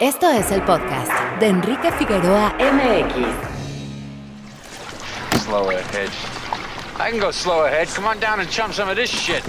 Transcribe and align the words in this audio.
Esto 0.00 0.30
es 0.30 0.50
el 0.50 0.62
podcast 0.62 1.12
de 1.40 1.48
Enrique 1.48 1.92
Figueroa 1.92 2.54
MX. 2.58 3.12
Slow 5.44 5.68
ahead. 5.68 6.08
I 6.98 7.10
can 7.10 7.20
go 7.20 7.30
slow 7.30 7.66
ahead. 7.66 7.86
Come 7.94 8.06
on 8.06 8.18
down 8.18 8.40
and 8.40 8.48
chum 8.48 8.72
some 8.72 8.88
of 8.88 8.96
this 8.96 9.10
shit. 9.10 9.44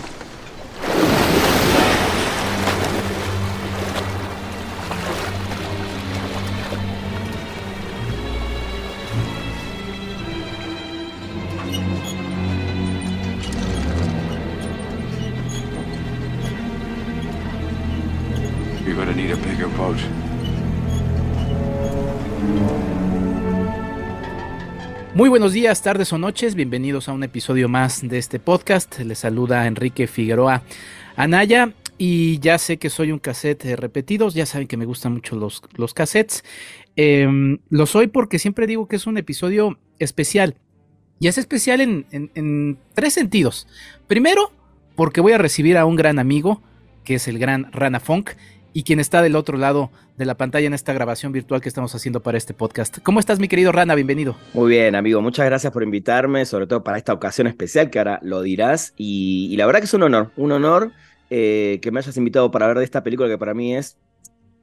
Muy 25.21 25.29
buenos 25.29 25.53
días, 25.53 25.83
tardes 25.83 26.11
o 26.13 26.17
noches, 26.17 26.55
bienvenidos 26.55 27.07
a 27.07 27.13
un 27.13 27.21
episodio 27.23 27.69
más 27.69 28.01
de 28.01 28.17
este 28.17 28.39
podcast. 28.39 28.97
Les 29.01 29.19
saluda 29.19 29.67
Enrique 29.67 30.07
Figueroa 30.07 30.63
Anaya 31.15 31.73
y 31.99 32.39
ya 32.39 32.57
sé 32.57 32.77
que 32.77 32.89
soy 32.89 33.11
un 33.11 33.19
cassette 33.19 33.65
eh, 33.65 33.75
repetidos, 33.75 34.33
ya 34.33 34.47
saben 34.47 34.67
que 34.67 34.77
me 34.77 34.85
gustan 34.85 35.13
mucho 35.13 35.35
los, 35.35 35.61
los 35.75 35.93
cassettes. 35.93 36.43
Em, 36.95 37.59
lo 37.69 37.85
soy 37.85 38.07
porque 38.07 38.39
siempre 38.39 38.65
digo 38.65 38.87
que 38.87 38.95
es 38.95 39.05
un 39.05 39.15
episodio 39.19 39.77
especial 39.99 40.55
y 41.19 41.27
es 41.27 41.37
especial 41.37 41.81
en, 41.81 42.07
en- 42.09 42.31
en 42.33 42.79
tres 42.95 43.13
sentidos. 43.13 43.67
Primero, 44.07 44.51
porque 44.95 45.21
voy 45.21 45.33
a 45.33 45.37
recibir 45.37 45.77
a 45.77 45.85
un 45.85 45.97
gran 45.97 46.17
amigo, 46.17 46.63
que 47.03 47.13
es 47.13 47.27
el 47.27 47.37
gran 47.37 47.71
Rana 47.71 47.99
Funk, 47.99 48.31
y 48.73 48.83
quien 48.83 48.99
está 48.99 49.21
del 49.21 49.35
otro 49.35 49.57
lado 49.57 49.91
de 50.17 50.25
la 50.25 50.35
pantalla 50.35 50.67
en 50.67 50.73
esta 50.73 50.93
grabación 50.93 51.31
virtual 51.31 51.61
que 51.61 51.69
estamos 51.69 51.93
haciendo 51.95 52.21
para 52.21 52.37
este 52.37 52.53
podcast. 52.53 52.99
¿Cómo 53.03 53.19
estás, 53.19 53.39
mi 53.39 53.47
querido 53.47 53.71
Rana? 53.71 53.95
Bienvenido. 53.95 54.35
Muy 54.53 54.69
bien, 54.69 54.95
amigo. 54.95 55.21
Muchas 55.21 55.45
gracias 55.45 55.73
por 55.73 55.83
invitarme, 55.83 56.45
sobre 56.45 56.67
todo 56.67 56.83
para 56.83 56.97
esta 56.97 57.13
ocasión 57.13 57.47
especial 57.47 57.89
que 57.89 57.99
ahora 57.99 58.19
lo 58.21 58.41
dirás. 58.41 58.93
Y, 58.97 59.55
la 59.57 59.65
verdad 59.65 59.79
que 59.79 59.85
es 59.85 59.93
un 59.93 60.03
honor, 60.03 60.31
un 60.37 60.51
honor 60.51 60.91
eh, 61.29 61.79
que 61.81 61.91
me 61.91 61.99
hayas 61.99 62.15
invitado 62.17 62.51
para 62.51 62.67
ver 62.67 62.77
de 62.77 62.83
esta 62.83 63.03
película 63.03 63.27
que 63.29 63.37
para 63.37 63.53
mí 63.53 63.75
es, 63.75 63.97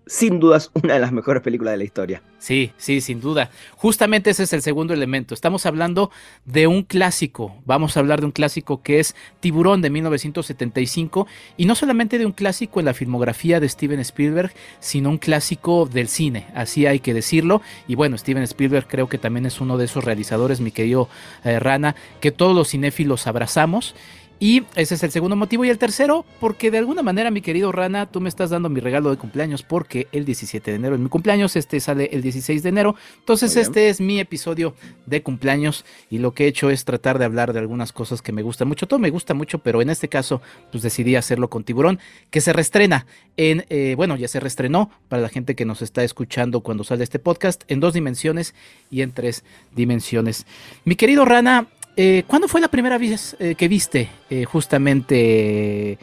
sin 0.08 0.40
dudas, 0.40 0.70
una 0.74 0.94
de 0.94 1.00
las 1.00 1.12
mejores 1.12 1.42
películas 1.42 1.72
de 1.72 1.78
la 1.78 1.84
historia. 1.84 2.22
Sí, 2.38 2.72
sí, 2.78 3.00
sin 3.00 3.20
duda. 3.20 3.50
Justamente 3.76 4.30
ese 4.30 4.44
es 4.44 4.52
el 4.52 4.62
segundo 4.62 4.94
elemento. 4.94 5.34
Estamos 5.34 5.66
hablando 5.66 6.10
de 6.44 6.66
un 6.66 6.82
clásico. 6.82 7.56
Vamos 7.66 7.96
a 7.96 8.00
hablar 8.00 8.20
de 8.20 8.26
un 8.26 8.32
clásico 8.32 8.82
que 8.82 9.00
es 9.00 9.14
Tiburón 9.40 9.82
de 9.82 9.90
1975 9.90 11.26
y 11.56 11.66
no 11.66 11.74
solamente 11.74 12.18
de 12.18 12.26
un 12.26 12.32
clásico 12.32 12.80
en 12.80 12.86
la 12.86 12.94
filmografía 12.94 13.60
de 13.60 13.68
Steven 13.68 14.00
Spielberg, 14.00 14.52
sino 14.80 15.10
un 15.10 15.18
clásico 15.18 15.86
del 15.86 16.08
cine, 16.08 16.46
así 16.54 16.86
hay 16.86 17.00
que 17.00 17.12
decirlo. 17.12 17.60
Y 17.86 17.94
bueno, 17.94 18.16
Steven 18.16 18.42
Spielberg 18.44 18.86
creo 18.88 19.08
que 19.08 19.18
también 19.18 19.46
es 19.46 19.60
uno 19.60 19.76
de 19.76 19.84
esos 19.84 20.04
realizadores, 20.04 20.60
mi 20.60 20.70
querido 20.70 21.08
eh, 21.44 21.58
Rana, 21.58 21.96
que 22.20 22.32
todos 22.32 22.54
los 22.54 22.70
cinéfilos 22.70 23.26
abrazamos. 23.26 23.94
Y 24.40 24.64
ese 24.76 24.94
es 24.94 25.02
el 25.02 25.10
segundo 25.10 25.34
motivo. 25.34 25.64
Y 25.64 25.70
el 25.70 25.78
tercero, 25.78 26.24
porque 26.38 26.70
de 26.70 26.78
alguna 26.78 27.02
manera, 27.02 27.30
mi 27.30 27.40
querido 27.40 27.72
Rana, 27.72 28.06
tú 28.06 28.20
me 28.20 28.28
estás 28.28 28.50
dando 28.50 28.68
mi 28.68 28.80
regalo 28.80 29.10
de 29.10 29.16
cumpleaños 29.16 29.62
porque 29.62 30.06
el 30.12 30.24
17 30.24 30.70
de 30.70 30.76
enero 30.76 30.94
es 30.94 31.00
mi 31.00 31.08
cumpleaños, 31.08 31.56
este 31.56 31.80
sale 31.80 32.10
el 32.12 32.22
16 32.22 32.62
de 32.62 32.68
enero. 32.68 32.94
Entonces, 33.18 33.56
este 33.56 33.88
es 33.88 34.00
mi 34.00 34.20
episodio 34.20 34.74
de 35.06 35.22
cumpleaños 35.22 35.84
y 36.10 36.18
lo 36.18 36.32
que 36.32 36.44
he 36.44 36.48
hecho 36.48 36.70
es 36.70 36.84
tratar 36.84 37.18
de 37.18 37.24
hablar 37.24 37.52
de 37.52 37.58
algunas 37.58 37.92
cosas 37.92 38.22
que 38.22 38.32
me 38.32 38.42
gustan 38.42 38.68
mucho. 38.68 38.86
Todo 38.86 39.00
me 39.00 39.10
gusta 39.10 39.34
mucho, 39.34 39.58
pero 39.58 39.82
en 39.82 39.90
este 39.90 40.08
caso, 40.08 40.40
pues 40.70 40.82
decidí 40.82 41.16
hacerlo 41.16 41.50
con 41.50 41.64
Tiburón, 41.64 41.98
que 42.30 42.40
se 42.40 42.52
reestrena 42.52 43.06
en, 43.36 43.64
eh, 43.70 43.94
bueno, 43.96 44.16
ya 44.16 44.28
se 44.28 44.40
reestrenó 44.40 44.90
para 45.08 45.22
la 45.22 45.28
gente 45.28 45.56
que 45.56 45.64
nos 45.64 45.82
está 45.82 46.04
escuchando 46.04 46.60
cuando 46.60 46.84
sale 46.84 47.02
este 47.04 47.18
podcast, 47.18 47.64
en 47.68 47.80
dos 47.80 47.94
dimensiones 47.94 48.54
y 48.90 49.02
en 49.02 49.12
tres 49.12 49.44
dimensiones. 49.74 50.46
Mi 50.84 50.94
querido 50.94 51.24
Rana, 51.24 51.66
eh, 51.98 52.24
¿cuándo 52.26 52.48
fue 52.48 52.60
la 52.60 52.68
primera 52.68 52.96
vez 52.98 53.36
eh, 53.40 53.54
que 53.56 53.68
viste 53.68 54.08
eh, 54.30 54.44
justamente 54.44 55.98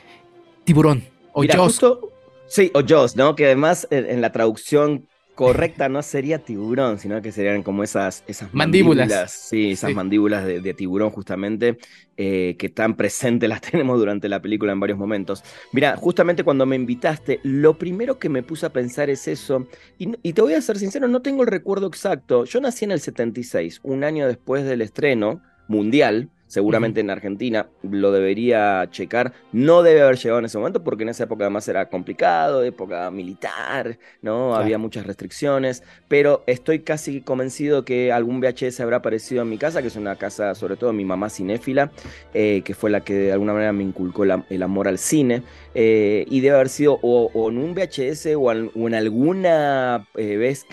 Tiburón 0.63 1.03
o 1.33 1.41
Mira, 1.41 1.56
Jaws? 1.56 1.73
justo- 1.73 2.11
sí, 2.47 2.72
o 2.73 2.81
Jaws, 2.88 3.16
¿no? 3.16 3.35
Que 3.35 3.45
además 3.45 3.88
en, 3.91 4.05
en 4.05 4.22
la 4.22 4.31
traducción 4.31 5.07
correcta 5.35 5.89
no 5.89 6.01
sería 6.01 6.39
tiburón, 6.39 6.97
sino 6.97 7.22
que 7.22 7.31
serían 7.34 7.61
como 7.61 7.84
esas, 7.84 8.23
esas 8.25 8.53
Mandíbulas. 8.53 9.31
Sí, 9.31 9.72
esas 9.72 9.89
Sí. 9.89 9.94
mandíbulas 9.95 10.45
de, 10.45 10.61
de 10.61 10.73
tiburón 10.73 11.09
justamente, 11.11 11.78
que 12.16 12.72
tan 12.73 12.95
presentes 12.95 13.50
las 13.50 13.59
tenemos 13.59 14.00
durante 14.00 14.29
la 14.29 14.41
película 14.41 14.72
en 14.72 14.79
varios 14.79 14.97
momentos. 14.97 15.44
Mira, 15.73 15.97
justamente 15.97 16.45
cuando 16.45 16.66
me 16.66 16.78
invitaste, 16.78 17.41
lo 17.44 17.78
primero 17.78 18.17
que 18.17 18.29
me 18.29 18.44
puse 18.44 18.66
a 18.66 18.69
pensar 18.72 19.09
es 19.09 19.28
eso, 19.28 19.67
y, 20.00 20.09
y 20.23 20.31
te 20.34 20.41
voy 20.41 20.53
a 20.53 20.61
ser 20.61 20.78
sincero, 20.79 21.07
no 21.09 21.22
tengo 21.22 21.41
el 21.44 21.47
recuerdo 21.50 21.88
exacto. 21.88 22.45
Yo 22.45 22.61
nací 22.61 22.85
en 22.85 22.91
el 22.91 23.01
76, 23.01 23.81
un 23.84 24.05
año 24.05 24.28
después 24.28 24.63
del 24.63 24.81
estreno 24.81 25.41
mundial, 25.68 26.30
seguramente 26.48 27.02
en 27.02 27.09
Argentina, 27.09 27.68
lo 27.81 28.12
debería 28.12 28.88
checar. 28.92 29.34
No 29.52 29.81
debe 29.84 30.03
haber 30.03 30.16
llegado 30.18 30.40
en 30.40 30.46
ese 30.46 30.58
momento 30.58 30.84
porque 30.84 31.03
en 31.03 31.09
esa 31.09 31.24
época 31.26 31.44
además 31.44 31.68
era 31.68 31.90
complicado, 31.90 32.64
época 32.64 33.09
militar, 33.12 33.98
¿no? 34.22 34.50
Claro. 34.50 34.56
Había 34.64 34.78
muchas 34.78 35.06
restricciones, 35.08 35.84
pero 36.08 36.44
estoy 36.48 36.80
casi 36.80 37.22
convencido 37.22 37.84
que 37.84 38.12
algún 38.14 38.40
VHS 38.40 38.80
habrá 38.84 38.98
aparecido 38.98 39.42
en 39.42 39.50
mi 39.50 39.58
casa, 39.58 39.81
que 39.81 39.88
es 39.90 39.96
una 39.96 40.16
casa, 40.18 40.53
sobre 40.56 40.78
todo 40.78 40.94
mi 40.94 41.03
mamá 41.03 41.30
cinéfila, 41.30 41.92
eh, 42.34 42.62
que 42.64 42.74
fue 42.76 42.90
la 42.92 43.02
que 43.03 43.14
de 43.16 43.32
alguna 43.34 43.53
manera 43.53 43.74
me 43.74 43.84
inculcó 43.84 44.24
la- 44.24 44.46
el 44.50 44.62
amor 44.64 44.88
al 44.88 45.00
cine, 45.00 45.42
eh, 45.74 46.26
y 46.30 46.40
debe 46.42 46.56
haber 46.56 46.70
sido 46.70 47.00
o, 47.02 47.32
o 47.34 47.50
en 47.50 47.58
un 47.58 47.74
VHS 47.74 48.36
o, 48.36 48.50
al- 48.50 48.72
o 48.76 48.88
en 48.88 48.94
alguna 48.94 50.08
eh, 50.16 50.38
vez, 50.38 50.66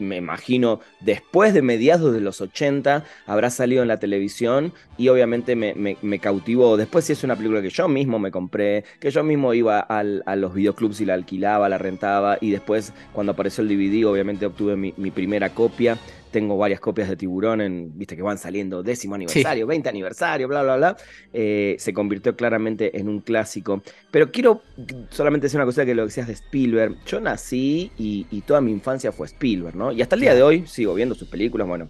me 0.00 0.16
imagino, 0.16 0.80
después 1.00 1.54
de 1.54 1.62
mediados 1.62 2.12
de 2.12 2.20
los 2.20 2.40
80, 2.40 3.04
habrá 3.26 3.50
salido 3.50 3.82
en 3.82 3.88
la 3.88 3.98
televisión 4.00 4.72
y 4.96 5.08
obviamente 5.08 5.54
me, 5.56 5.74
me- 5.74 5.96
me 6.02 6.18
cautivó. 6.18 6.76
Después 6.76 7.04
si 7.04 7.12
es 7.12 7.22
una 7.24 7.36
película 7.36 7.62
que 7.62 7.70
yo 7.70 7.88
mismo 7.88 8.18
me 8.18 8.30
compré, 8.30 8.84
que 8.98 9.10
yo 9.10 9.22
mismo 9.22 9.54
iba 9.54 9.80
al- 9.80 10.22
a 10.26 10.36
los 10.36 10.54
videoclubs 10.54 11.00
y 11.00 11.04
la 11.06 11.14
alquilaba, 11.14 11.68
la 11.68 11.78
rentaba 11.78 12.38
y 12.40 12.50
después 12.50 12.92
cuando 13.12 13.32
apareció 13.32 13.62
el 13.62 13.68
DVD 13.68 14.04
obviamente 14.06 14.46
obtuve 14.46 14.76
mi 14.76 15.10
primera 15.10 15.50
copia. 15.50 15.98
Tengo 16.30 16.56
varias 16.56 16.80
copias 16.80 17.08
de 17.08 17.16
Tiburón, 17.16 17.60
en, 17.60 17.98
viste 17.98 18.16
que 18.16 18.22
van 18.22 18.38
saliendo 18.38 18.82
décimo 18.82 19.14
aniversario, 19.14 19.66
20 19.66 19.88
aniversario, 19.88 20.48
bla, 20.48 20.62
bla, 20.62 20.76
bla. 20.76 20.96
Eh, 21.32 21.76
se 21.78 21.92
convirtió 21.92 22.36
claramente 22.36 22.98
en 22.98 23.08
un 23.08 23.20
clásico. 23.20 23.82
Pero 24.10 24.30
quiero 24.30 24.62
solamente 25.10 25.46
decir 25.46 25.58
una 25.58 25.66
cosa 25.66 25.84
que 25.84 25.94
lo 25.94 26.04
decías 26.04 26.26
de 26.26 26.34
Spielberg. 26.34 26.96
Yo 27.06 27.20
nací 27.20 27.90
y, 27.98 28.26
y 28.30 28.40
toda 28.42 28.60
mi 28.60 28.72
infancia 28.72 29.12
fue 29.12 29.26
Spielberg, 29.26 29.76
¿no? 29.76 29.92
Y 29.92 30.02
hasta 30.02 30.14
el 30.14 30.20
día 30.20 30.34
de 30.34 30.42
hoy 30.42 30.66
sigo 30.66 30.94
viendo 30.94 31.14
sus 31.14 31.28
películas. 31.28 31.66
Bueno, 31.66 31.88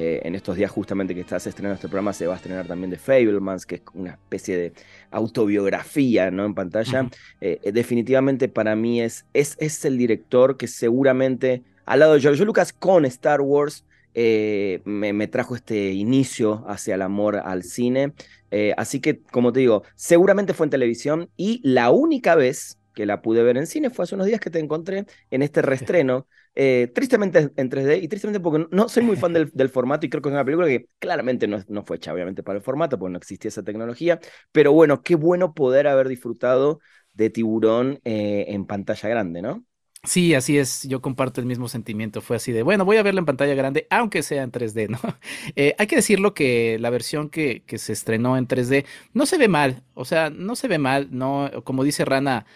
eh, 0.00 0.20
en 0.22 0.36
estos 0.36 0.54
días 0.54 0.70
justamente 0.70 1.12
que 1.12 1.22
estás 1.22 1.44
estrenando 1.48 1.74
este 1.74 1.88
programa 1.88 2.12
se 2.12 2.28
va 2.28 2.34
a 2.34 2.36
estrenar 2.36 2.68
también 2.68 2.88
de 2.88 2.98
Fablemans, 2.98 3.66
que 3.66 3.74
es 3.74 3.82
una 3.94 4.10
especie 4.10 4.56
de 4.56 4.72
autobiografía, 5.10 6.30
¿no? 6.30 6.44
En 6.44 6.54
pantalla. 6.54 7.10
Eh, 7.40 7.58
definitivamente 7.72 8.48
para 8.48 8.76
mí 8.76 9.00
es, 9.00 9.26
es, 9.34 9.56
es 9.58 9.84
el 9.84 9.98
director 9.98 10.56
que 10.56 10.68
seguramente, 10.68 11.64
al 11.88 12.00
lado 12.00 12.14
de 12.14 12.20
George 12.20 12.44
Lucas 12.44 12.72
con 12.72 13.04
Star 13.06 13.40
Wars, 13.40 13.84
eh, 14.14 14.80
me, 14.84 15.12
me 15.12 15.28
trajo 15.28 15.54
este 15.54 15.92
inicio 15.92 16.64
hacia 16.68 16.94
el 16.96 17.02
amor 17.02 17.36
al 17.36 17.62
cine. 17.62 18.14
Eh, 18.50 18.74
así 18.76 19.00
que, 19.00 19.22
como 19.22 19.52
te 19.52 19.60
digo, 19.60 19.82
seguramente 19.94 20.54
fue 20.54 20.66
en 20.66 20.70
televisión 20.70 21.30
y 21.36 21.60
la 21.68 21.90
única 21.90 22.34
vez 22.34 22.78
que 22.94 23.06
la 23.06 23.22
pude 23.22 23.42
ver 23.44 23.56
en 23.56 23.66
cine 23.66 23.90
fue 23.90 24.04
hace 24.04 24.14
unos 24.16 24.26
días 24.26 24.40
que 24.40 24.50
te 24.50 24.58
encontré 24.58 25.06
en 25.30 25.42
este 25.42 25.62
reestreno. 25.62 26.26
eh, 26.54 26.90
tristemente 26.94 27.50
en 27.56 27.68
3D 27.68 27.98
y 27.98 28.08
tristemente 28.08 28.40
porque 28.40 28.66
no 28.72 28.88
soy 28.88 29.02
muy 29.04 29.16
fan 29.16 29.32
del, 29.32 29.50
del 29.54 29.68
formato 29.68 30.06
y 30.06 30.10
creo 30.10 30.20
que 30.22 30.28
es 30.28 30.32
una 30.32 30.44
película 30.44 30.66
que 30.66 30.88
claramente 30.98 31.46
no, 31.46 31.62
no 31.68 31.84
fue 31.84 31.96
hecha 31.98 32.12
obviamente 32.12 32.42
para 32.42 32.58
el 32.58 32.64
formato 32.64 32.98
porque 32.98 33.12
no 33.12 33.18
existía 33.18 33.48
esa 33.50 33.62
tecnología, 33.62 34.18
pero 34.52 34.72
bueno, 34.72 35.02
qué 35.02 35.14
bueno 35.14 35.54
poder 35.54 35.86
haber 35.86 36.08
disfrutado 36.08 36.80
de 37.14 37.30
Tiburón 37.30 38.00
en 38.04 38.66
pantalla 38.66 39.08
grande, 39.08 39.42
¿no? 39.42 39.64
Sí, 40.04 40.32
así 40.34 40.56
es, 40.58 40.84
yo 40.88 41.02
comparto 41.02 41.40
el 41.40 41.46
mismo 41.46 41.68
sentimiento, 41.68 42.20
fue 42.20 42.36
así 42.36 42.52
de, 42.52 42.62
bueno, 42.62 42.84
voy 42.84 42.96
a 42.98 43.02
verla 43.02 43.18
en 43.18 43.26
pantalla 43.26 43.54
grande, 43.54 43.86
aunque 43.90 44.22
sea 44.22 44.44
en 44.44 44.52
3D, 44.52 44.88
¿no? 44.88 44.98
Eh, 45.56 45.74
hay 45.76 45.86
que 45.88 45.96
decirlo 45.96 46.34
que 46.34 46.78
la 46.78 46.90
versión 46.90 47.28
que, 47.30 47.64
se 47.76 47.92
estrenó 47.92 48.36
en 48.36 48.46
3D 48.46 48.86
no 49.12 49.26
se 49.26 49.38
ve 49.38 49.48
mal, 49.48 49.82
o 49.94 50.04
sea, 50.04 50.30
no 50.30 50.54
se 50.54 50.68
ve 50.68 50.78
mal, 50.78 51.08
no, 51.10 51.50
como 51.64 51.82
dice 51.82 52.04
Rana, 52.04 52.46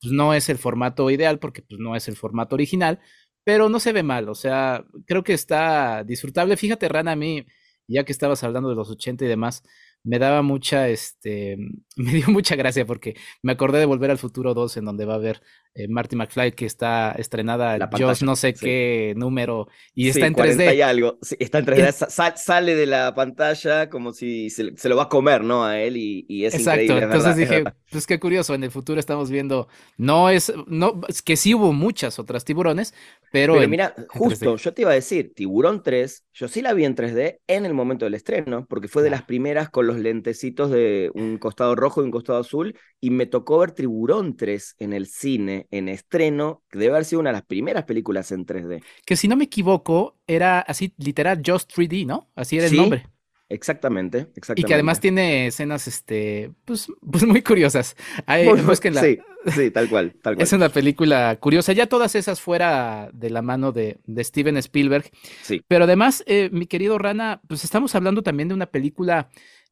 pues 0.00 0.12
no 0.12 0.34
es 0.34 0.48
el 0.48 0.58
formato 0.58 1.10
ideal 1.10 1.38
porque 1.38 1.62
pues 1.62 1.78
no 1.80 1.96
es 1.96 2.08
el 2.08 2.16
formato 2.16 2.54
original, 2.54 3.00
pero 3.44 3.68
no 3.68 3.78
se 3.80 3.92
ve 3.92 4.02
mal, 4.02 4.28
o 4.28 4.34
sea, 4.34 4.84
creo 5.06 5.22
que 5.22 5.34
está 5.34 6.02
disfrutable. 6.04 6.56
Fíjate, 6.56 6.88
Rana, 6.88 7.12
a 7.12 7.16
mí, 7.16 7.46
ya 7.88 8.04
que 8.04 8.12
estabas 8.12 8.42
hablando 8.44 8.70
de 8.70 8.74
los 8.76 8.90
80 8.90 9.24
y 9.24 9.28
demás, 9.28 9.62
me 10.02 10.18
daba 10.18 10.42
mucha, 10.42 10.88
este, 10.88 11.56
me 11.96 12.12
dio 12.12 12.28
mucha 12.28 12.56
gracia 12.56 12.86
porque 12.86 13.16
me 13.42 13.52
acordé 13.52 13.80
de 13.80 13.86
Volver 13.86 14.10
al 14.10 14.18
Futuro 14.18 14.54
2 14.54 14.78
en 14.78 14.84
donde 14.86 15.04
va 15.04 15.14
a 15.14 15.16
haber 15.16 15.42
eh, 15.76 15.88
Marty 15.88 16.16
McFly 16.16 16.52
que 16.52 16.66
está 16.66 17.12
estrenada, 17.12 17.78
La 17.78 17.88
pantalla, 17.90 18.26
no 18.26 18.36
sé 18.36 18.54
sí. 18.54 18.72
qué 18.72 19.14
número, 19.16 19.68
y 19.94 20.08
Sí, 20.08 20.10
está 20.10 20.26
en 20.26 20.34
40 20.34 20.72
y 20.74 20.80
3D. 20.80 20.82
algo. 20.82 21.18
Sí, 21.22 21.36
está 21.40 21.58
en 21.58 21.64
3D. 21.64 21.92
sa- 21.92 22.08
sa- 22.10 22.36
sale 22.36 22.74
de 22.76 22.86
la 22.86 23.14
pantalla 23.14 23.90
como 23.90 24.12
si 24.12 24.50
se, 24.50 24.76
se 24.76 24.88
lo 24.88 24.96
va 24.96 25.04
a 25.04 25.08
comer, 25.08 25.42
¿no? 25.42 25.64
A 25.64 25.80
él 25.80 25.96
y, 25.96 26.24
y 26.28 26.44
es 26.44 26.58
Exacto, 26.58 26.58
increíble. 26.58 26.98
entonces 26.98 27.34
verdad, 27.34 27.36
dije, 27.36 27.72
pues 27.90 28.06
qué 28.06 28.20
curioso, 28.20 28.54
en 28.54 28.62
el 28.64 28.70
futuro 28.70 29.00
estamos 29.00 29.30
viendo, 29.30 29.68
no 29.96 30.30
es, 30.30 30.52
no, 30.68 31.00
es 31.08 31.20
que 31.22 31.36
sí 31.36 31.54
hubo 31.54 31.72
muchas 31.72 32.18
otras 32.20 32.44
tiburones, 32.44 32.94
pero, 33.30 33.60
Pero 33.60 33.62
en- 33.62 33.68
mira, 33.68 33.94
3D. 34.22 34.48
justo, 34.48 34.56
yo 34.56 34.74
te 34.74 34.82
iba 34.82 34.90
a 34.90 34.94
decir, 34.94 35.32
Tiburón 35.32 35.82
3, 35.82 36.24
yo 36.32 36.48
sí 36.48 36.62
la 36.62 36.74
vi 36.74 36.84
en 36.84 36.96
3D 36.96 37.40
en 37.46 37.64
el 37.64 37.74
momento 37.74 38.04
del 38.04 38.14
estreno, 38.14 38.66
porque 38.68 38.88
fue 38.88 39.04
de 39.04 39.10
las 39.10 39.22
primeras 39.22 39.70
con 39.70 39.86
los 39.86 39.98
lentecitos 39.98 40.70
de 40.70 41.10
un 41.14 41.38
costado 41.38 41.76
rojo 41.76 42.02
y 42.02 42.04
un 42.06 42.10
costado 42.10 42.40
azul, 42.40 42.76
y 43.00 43.10
me 43.10 43.26
tocó 43.26 43.58
ver 43.58 43.70
Tiburón 43.70 44.36
3 44.36 44.74
en 44.78 44.92
el 44.92 45.06
cine, 45.06 45.65
en 45.70 45.88
estreno, 45.88 46.62
que 46.70 46.78
debe 46.78 46.92
haber 46.92 47.04
sido 47.04 47.20
una 47.20 47.30
de 47.30 47.34
las 47.34 47.44
primeras 47.46 47.84
películas 47.84 48.32
en 48.32 48.44
3D. 48.46 48.82
que 49.04 49.16
si 49.16 49.28
no 49.28 49.36
me 49.36 49.44
equivoco, 49.44 50.16
era 50.26 50.60
así, 50.60 50.92
literal, 50.98 51.42
Just 51.44 51.70
3D, 51.72 52.06
¿no? 52.06 52.30
Así 52.34 52.56
era 52.56 52.66
el 52.66 52.70
Sí, 52.70 52.76
nombre. 52.76 53.06
Exactamente, 53.48 54.18
Y 54.34 54.38
exactamente. 54.38 54.66
que 54.66 54.74
además 54.74 54.98
tiene 54.98 55.46
escenas, 55.46 55.86
este, 55.86 56.50
pues, 56.64 56.88
pues 57.12 57.24
muy 57.24 57.42
curiosas. 57.42 57.94
Ahí, 58.26 58.44
Muy- 58.48 58.60
búsquenla. 58.60 59.00
Sí, 59.00 59.18
sí, 59.54 59.70
tal 59.70 59.88
cual, 59.88 60.14
tal 60.20 60.34
cual. 60.34 60.42
Es 60.44 60.52
una 60.52 60.68
película 60.68 61.36
curiosa, 61.38 61.72
ya 61.72 61.86
todas 61.86 62.16
esas 62.16 62.40
fuera 62.40 63.08
de 63.12 63.30
la 63.30 63.42
mano 63.42 63.70
de, 63.70 63.98
de 64.04 64.24
Steven 64.24 64.56
Spielberg. 64.56 65.08
Sí. 65.42 65.62
Pero 65.68 65.84
además, 65.84 66.24
eh, 66.26 66.48
mi 66.52 66.66
querido 66.66 66.98
Rana, 66.98 67.40
pues 67.46 67.62
estamos 67.62 67.94
hablando 67.94 68.24
también 68.24 68.48
de 68.48 68.54
una 68.54 68.66
película 68.66 69.28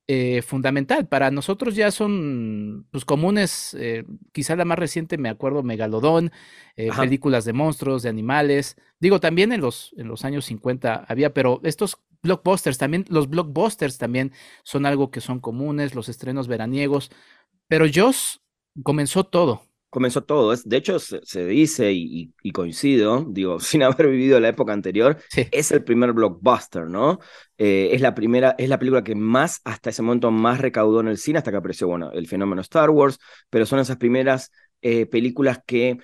eh, 0.06 0.42
fundamental. 0.42 1.08
Para 1.08 1.30
nosotros 1.30 1.74
ya 1.74 1.90
son 1.90 2.86
pues, 2.90 3.06
comunes, 3.06 3.74
eh, 3.78 4.04
quizá 4.32 4.54
la 4.54 4.66
más 4.66 4.78
reciente, 4.78 5.16
me 5.16 5.30
acuerdo, 5.30 5.62
Megalodón, 5.62 6.30
eh, 6.76 6.90
películas 6.94 7.46
de 7.46 7.54
monstruos, 7.54 8.02
de 8.02 8.10
animales. 8.10 8.76
Digo, 9.00 9.18
también 9.18 9.52
en 9.52 9.62
los, 9.62 9.94
en 9.96 10.08
los 10.08 10.24
años 10.26 10.44
50 10.44 11.06
había, 11.08 11.32
pero 11.32 11.60
estos 11.64 11.98
blockbusters 12.22 12.76
también, 12.76 13.06
los 13.08 13.30
blockbusters 13.30 13.96
también 13.96 14.32
son 14.62 14.84
algo 14.84 15.10
que 15.10 15.22
son 15.22 15.40
comunes, 15.40 15.94
los 15.94 16.10
estrenos 16.10 16.48
veraniegos. 16.48 17.10
Pero 17.66 17.86
Joss 17.92 18.42
comenzó 18.82 19.24
todo. 19.24 19.62
Comenzó 19.94 20.22
todo. 20.24 20.52
Es, 20.52 20.68
de 20.68 20.76
hecho, 20.76 20.98
se, 20.98 21.20
se 21.24 21.46
dice 21.46 21.92
y, 21.92 22.22
y- 22.22 22.34
y 22.42 22.52
coincido, 22.52 23.24
digo, 23.28 23.58
sin 23.60 23.82
haber 23.82 24.08
vivido 24.08 24.40
la 24.40 24.48
época 24.48 24.72
anterior, 24.72 25.18
Sí. 25.30 25.46
es 25.52 25.72
el 25.72 25.84
primer 25.84 26.12
blockbuster, 26.12 26.86
¿no? 26.88 27.20
Eh, 27.58 27.90
es 27.92 28.00
la 28.00 28.14
primera, 28.14 28.54
es 28.58 28.68
la 28.68 28.78
película 28.78 29.04
que 29.04 29.14
más, 29.14 29.60
hasta 29.64 29.90
ese 29.90 30.02
momento, 30.02 30.30
más 30.30 30.60
recaudó 30.60 31.00
en 31.00 31.08
el 31.08 31.18
cine, 31.18 31.38
hasta 31.38 31.50
que 31.50 31.56
apareció, 31.58 31.88
bueno, 31.88 32.10
el 32.12 32.26
fenómeno 32.28 32.60
Star 32.62 32.90
Wars, 32.90 33.18
pero 33.50 33.66
son 33.66 33.78
esas 33.78 33.96
primeras 33.96 34.50
eh, 34.82 35.06
películas 35.06 35.60
que, 35.66 35.98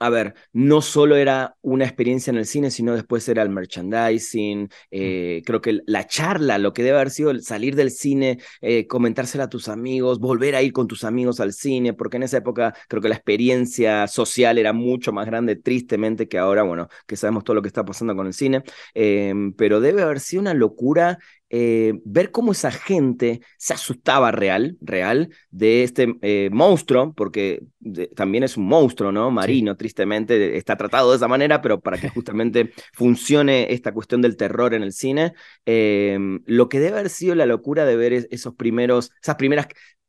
a 0.00 0.10
ver, 0.10 0.34
no 0.52 0.80
solo 0.80 1.16
era 1.16 1.56
una 1.60 1.84
experiencia 1.84 2.30
en 2.30 2.36
el 2.38 2.46
cine, 2.46 2.70
sino 2.70 2.94
después 2.94 3.28
era 3.28 3.42
el 3.42 3.50
merchandising, 3.50 4.68
eh, 4.90 5.42
creo 5.44 5.60
que 5.60 5.80
la 5.86 6.06
charla, 6.06 6.58
lo 6.58 6.72
que 6.72 6.82
debe 6.82 6.96
haber 6.96 7.10
sido 7.10 7.30
el 7.30 7.42
salir 7.42 7.76
del 7.76 7.90
cine, 7.90 8.38
eh, 8.60 8.86
comentársela 8.86 9.44
a 9.44 9.48
tus 9.48 9.68
amigos, 9.68 10.18
volver 10.18 10.56
a 10.56 10.62
ir 10.62 10.72
con 10.72 10.88
tus 10.88 11.04
amigos 11.04 11.38
al 11.40 11.52
cine, 11.52 11.92
porque 11.92 12.16
en 12.16 12.24
esa 12.24 12.38
época 12.38 12.74
creo 12.88 13.00
que 13.00 13.08
la 13.10 13.14
experiencia 13.14 14.08
social 14.08 14.58
era 14.58 14.72
mucho 14.72 15.12
más 15.12 15.26
grande, 15.26 15.56
tristemente, 15.56 16.26
que 16.26 16.38
ahora, 16.38 16.62
bueno, 16.64 16.88
que 17.06 17.16
sabemos 17.16 17.44
todo 17.44 17.54
lo 17.54 17.62
que 17.62 17.68
está 17.68 17.84
pasando 17.84 18.16
con 18.16 18.26
el 18.26 18.34
cine, 18.34 18.64
eh, 18.94 19.32
pero 19.56 19.80
debe 19.80 20.02
haber 20.02 20.20
sido 20.20 20.40
una 20.42 20.54
locura 20.54 21.18
eh, 21.52 21.92
ver 22.04 22.30
cómo 22.32 22.52
esa 22.52 22.72
gente 22.72 23.40
se 23.58 23.74
asustaba 23.74 24.32
real, 24.32 24.76
real, 24.80 25.28
de 25.50 25.84
este 25.84 26.16
eh, 26.22 26.48
monstruo, 26.52 27.12
porque 27.14 27.62
de- 27.78 28.08
también 28.08 28.42
es 28.42 28.56
un 28.56 28.66
monstruo, 28.66 29.12
¿no? 29.12 29.30
Marino, 29.30 29.76
tristemente, 29.76 30.56
está 30.56 30.76
tratado 30.76 31.10
de 31.10 31.16
esa 31.18 31.28
manera, 31.28 31.60
pero 31.62 31.80
para 31.80 31.98
que 31.98 32.08
justamente 32.08 32.72
funcione 32.94 33.72
esta 33.72 33.92
cuestión 33.92 34.22
del 34.22 34.36
terror 34.36 34.74
en 34.74 34.82
el 34.82 34.92
cine, 34.92 35.34
eh, 35.66 36.18
lo 36.46 36.68
que 36.68 36.80
debe 36.80 36.98
haber 36.98 37.10
sido 37.10 37.34
la 37.34 37.46
locura 37.46 37.84
de 37.84 37.96
ver 37.96 38.12
es- 38.12 38.28
esos 38.30 38.54
primeros, 38.54 39.10
esas 39.22 39.36
primeras 39.36 39.66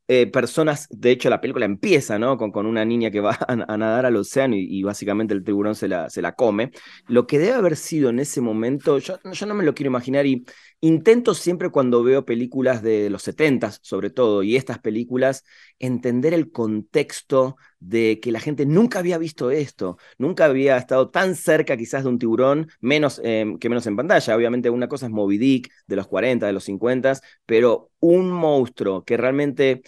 eh, 0.07 0.27
personas, 0.27 0.87
de 0.89 1.11
hecho 1.11 1.29
la 1.29 1.39
película 1.39 1.65
empieza, 1.65 2.19
¿no? 2.19 2.37
Con, 2.37 2.51
con 2.51 2.65
una 2.65 2.83
niña 2.83 3.09
que 3.09 3.21
va 3.21 3.37
a, 3.47 3.77
nadar 3.77 4.05
al 4.05 4.15
océano 4.17 4.55
y, 4.55 4.65
y 4.69 4.83
básicamente 4.83 5.33
el 5.33 5.43
tiburón 5.43 5.75
se 5.75 5.87
la, 5.87 6.09
se 6.09 6.21
la 6.21 6.33
come. 6.33 6.71
Lo 7.07 7.25
que 7.27 7.39
debe 7.39 7.53
haber 7.53 7.77
sido 7.77 8.09
en 8.09 8.19
ese 8.19 8.41
momento, 8.41 8.97
yo, 8.99 9.17
yo 9.31 9.45
no 9.45 9.53
me 9.53 9.63
lo 9.63 9.73
quiero 9.73 9.89
imaginar 9.89 10.25
y 10.25 10.45
intento 10.81 11.33
siempre 11.33 11.69
cuando 11.69 12.03
veo 12.03 12.25
películas 12.25 12.81
de 12.81 13.09
los 13.09 13.23
70 13.23 13.71
sobre 13.71 14.09
todo 14.09 14.43
y 14.43 14.57
estas 14.57 14.79
películas, 14.79 15.43
entender 15.79 16.33
el 16.33 16.51
contexto 16.51 17.55
de 17.83 18.19
que 18.21 18.31
la 18.31 18.39
gente 18.39 18.65
nunca 18.65 18.99
había 18.99 19.17
visto 19.17 19.51
esto, 19.51 19.97
nunca 20.17 20.45
había 20.45 20.77
estado 20.77 21.09
tan 21.09 21.35
cerca 21.35 21.75
quizás 21.77 22.03
de 22.03 22.09
un 22.09 22.19
tiburón, 22.19 22.69
menos 22.79 23.19
eh, 23.23 23.45
que 23.59 23.69
menos 23.69 23.85
en 23.87 23.95
pantalla. 23.97 24.35
Obviamente 24.35 24.69
una 24.69 24.87
cosa 24.87 25.07
es 25.07 25.11
Moby 25.11 25.37
Dick 25.37 25.69
de 25.87 25.95
los 25.95 26.07
40, 26.07 26.47
de 26.47 26.53
los 26.53 26.63
50, 26.63 27.19
pero 27.45 27.91
un 27.99 28.31
monstruo 28.31 29.03
que 29.03 29.17
realmente, 29.17 29.81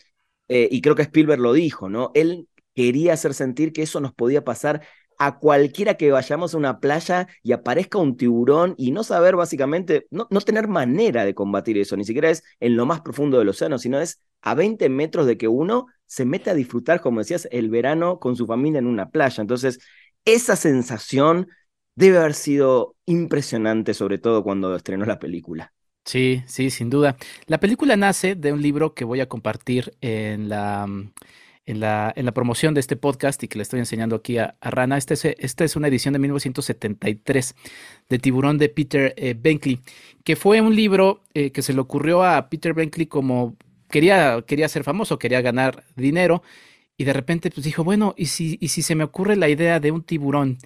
eh, 0.48 0.68
y 0.72 0.82
creo 0.82 0.96
que 0.96 1.04
Spielberg 1.04 1.42
lo 1.42 1.54
dijo, 1.54 1.90
¿no? 1.90 2.12
Él 2.16 2.48
quería 2.76 3.14
hacer 3.14 3.34
sentir 3.34 3.72
que 3.72 3.84
eso 3.84 4.00
nos 4.02 4.14
podía 4.14 4.44
pasar 4.44 4.82
a 5.18 5.40
cualquiera 5.40 5.96
que 5.96 6.12
vayamos 6.12 6.54
a 6.54 6.58
una 6.58 6.80
playa 6.80 7.28
y 7.44 7.52
aparezca 7.54 7.98
un 7.98 8.18
tiburón 8.18 8.76
y 8.78 8.92
no 8.92 9.04
saber 9.04 9.36
básicamente, 9.36 10.08
no, 10.12 10.28
no 10.30 10.42
tener 10.42 10.68
manera 10.68 11.26
de 11.26 11.36
combatir 11.36 11.78
eso, 11.78 11.98
ni 11.98 12.06
siquiera 12.06 12.30
es 12.30 12.44
en 12.60 12.76
lo 12.76 12.86
más 12.86 13.02
profundo 13.02 13.40
del 13.40 13.50
océano, 13.50 13.78
sino 13.80 14.00
es 14.00 14.22
a 14.42 14.56
20 14.56 14.90
metros 14.90 15.26
de 15.26 15.38
que 15.38 15.48
uno 15.48 15.88
se 16.06 16.26
mete 16.26 16.50
a 16.50 16.54
disfrutar, 16.54 17.02
como 17.02 17.20
decías, 17.20 17.48
el 17.52 17.70
verano 17.70 18.20
con 18.20 18.36
su 18.36 18.46
familia 18.46 18.80
en 18.80 18.88
una 18.88 19.10
playa. 19.10 19.42
Entonces, 19.42 19.80
esa 20.24 20.56
sensación 20.56 21.48
debe 21.96 22.18
haber 22.18 22.34
sido 22.34 22.96
impresionante, 23.06 23.94
sobre 23.94 24.18
todo 24.18 24.44
cuando 24.44 24.76
estrenó 24.76 25.06
la 25.06 25.20
película. 25.20 25.74
Sí, 26.04 26.44
sí, 26.46 26.70
sin 26.70 26.90
duda. 26.90 27.18
La 27.48 27.60
película 27.60 27.96
nace 27.96 28.36
de 28.36 28.54
un 28.54 28.62
libro 28.62 28.94
que 28.94 29.06
voy 29.06 29.22
a 29.22 29.28
compartir 29.28 29.98
en 30.02 30.50
la, 30.50 30.86
mm, 30.86 31.14
en 31.66 31.80
la, 31.80 32.14
en 32.16 32.26
la 32.26 32.32
promoción 32.32 32.74
de 32.74 32.80
este 32.80 32.96
podcast 32.96 33.42
y 33.44 33.48
que 33.48 33.58
le 33.58 33.64
estoy 33.64 33.80
enseñando 33.80 34.16
aquí 34.16 34.38
a, 34.38 34.56
Rana. 34.62 34.98
Este 34.98 35.16
es, 35.16 35.26
esta 35.26 35.64
es 35.64 35.76
una 35.76 35.88
edición 35.88 36.14
de 36.14 36.20
1973 36.20 37.56
de 38.10 38.20
Tiburón 38.20 38.58
de 38.58 38.70
Peter 38.70 39.14
eh, 39.18 39.36
Benkley, 39.38 39.80
que 40.24 40.36
fue 40.36 40.62
un 40.62 40.76
libro 40.76 41.22
eh, 41.34 41.52
que 41.52 41.62
se 41.62 41.74
le 41.74 41.82
ocurrió 41.82 42.24
a 42.24 42.50
Peter 42.50 42.74
Benkley 42.74 43.08
como 43.08 43.56
quería, 43.90 44.44
quería 44.46 44.68
ser 44.70 44.84
famoso, 44.84 45.20
quería 45.20 45.42
ganar 45.42 45.84
dinero 45.96 46.44
y 46.98 47.04
de 47.04 47.14
repente 47.14 47.52
pues 47.52 47.66
dijo, 47.66 47.84
bueno, 47.84 48.14
¿y 48.18 48.28
si, 48.28 48.58
y 48.62 48.70
si 48.70 48.82
se 48.82 48.96
me 48.96 49.04
ocurre 49.04 49.36
la 49.36 49.50
idea 49.50 49.80
de 49.80 49.92
un 49.92 50.04
tiburón 50.04 50.58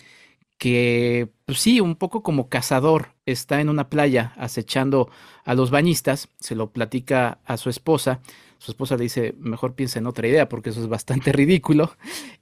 que, 0.58 1.30
pues 1.46 1.60
sí, 1.60 1.80
un 1.80 1.96
poco 1.96 2.22
como 2.22 2.50
cazador, 2.50 3.14
está 3.26 3.62
en 3.62 3.70
una 3.70 3.90
playa 3.90 4.34
acechando 4.38 5.10
a 5.46 5.56
los 5.56 5.72
bañistas, 5.72 6.28
se 6.40 6.54
lo 6.54 6.72
platica 6.72 7.40
a 7.46 7.58
su 7.58 7.70
esposa, 7.70 8.20
su 8.60 8.72
esposa 8.72 8.98
le 8.98 9.04
dice, 9.04 9.34
mejor 9.40 9.74
piensa 9.74 10.00
en 10.00 10.08
otra 10.08 10.28
idea 10.28 10.48
porque 10.50 10.70
eso 10.70 10.82
es 10.82 10.88
bastante 10.88 11.32
ridículo, 11.34 11.98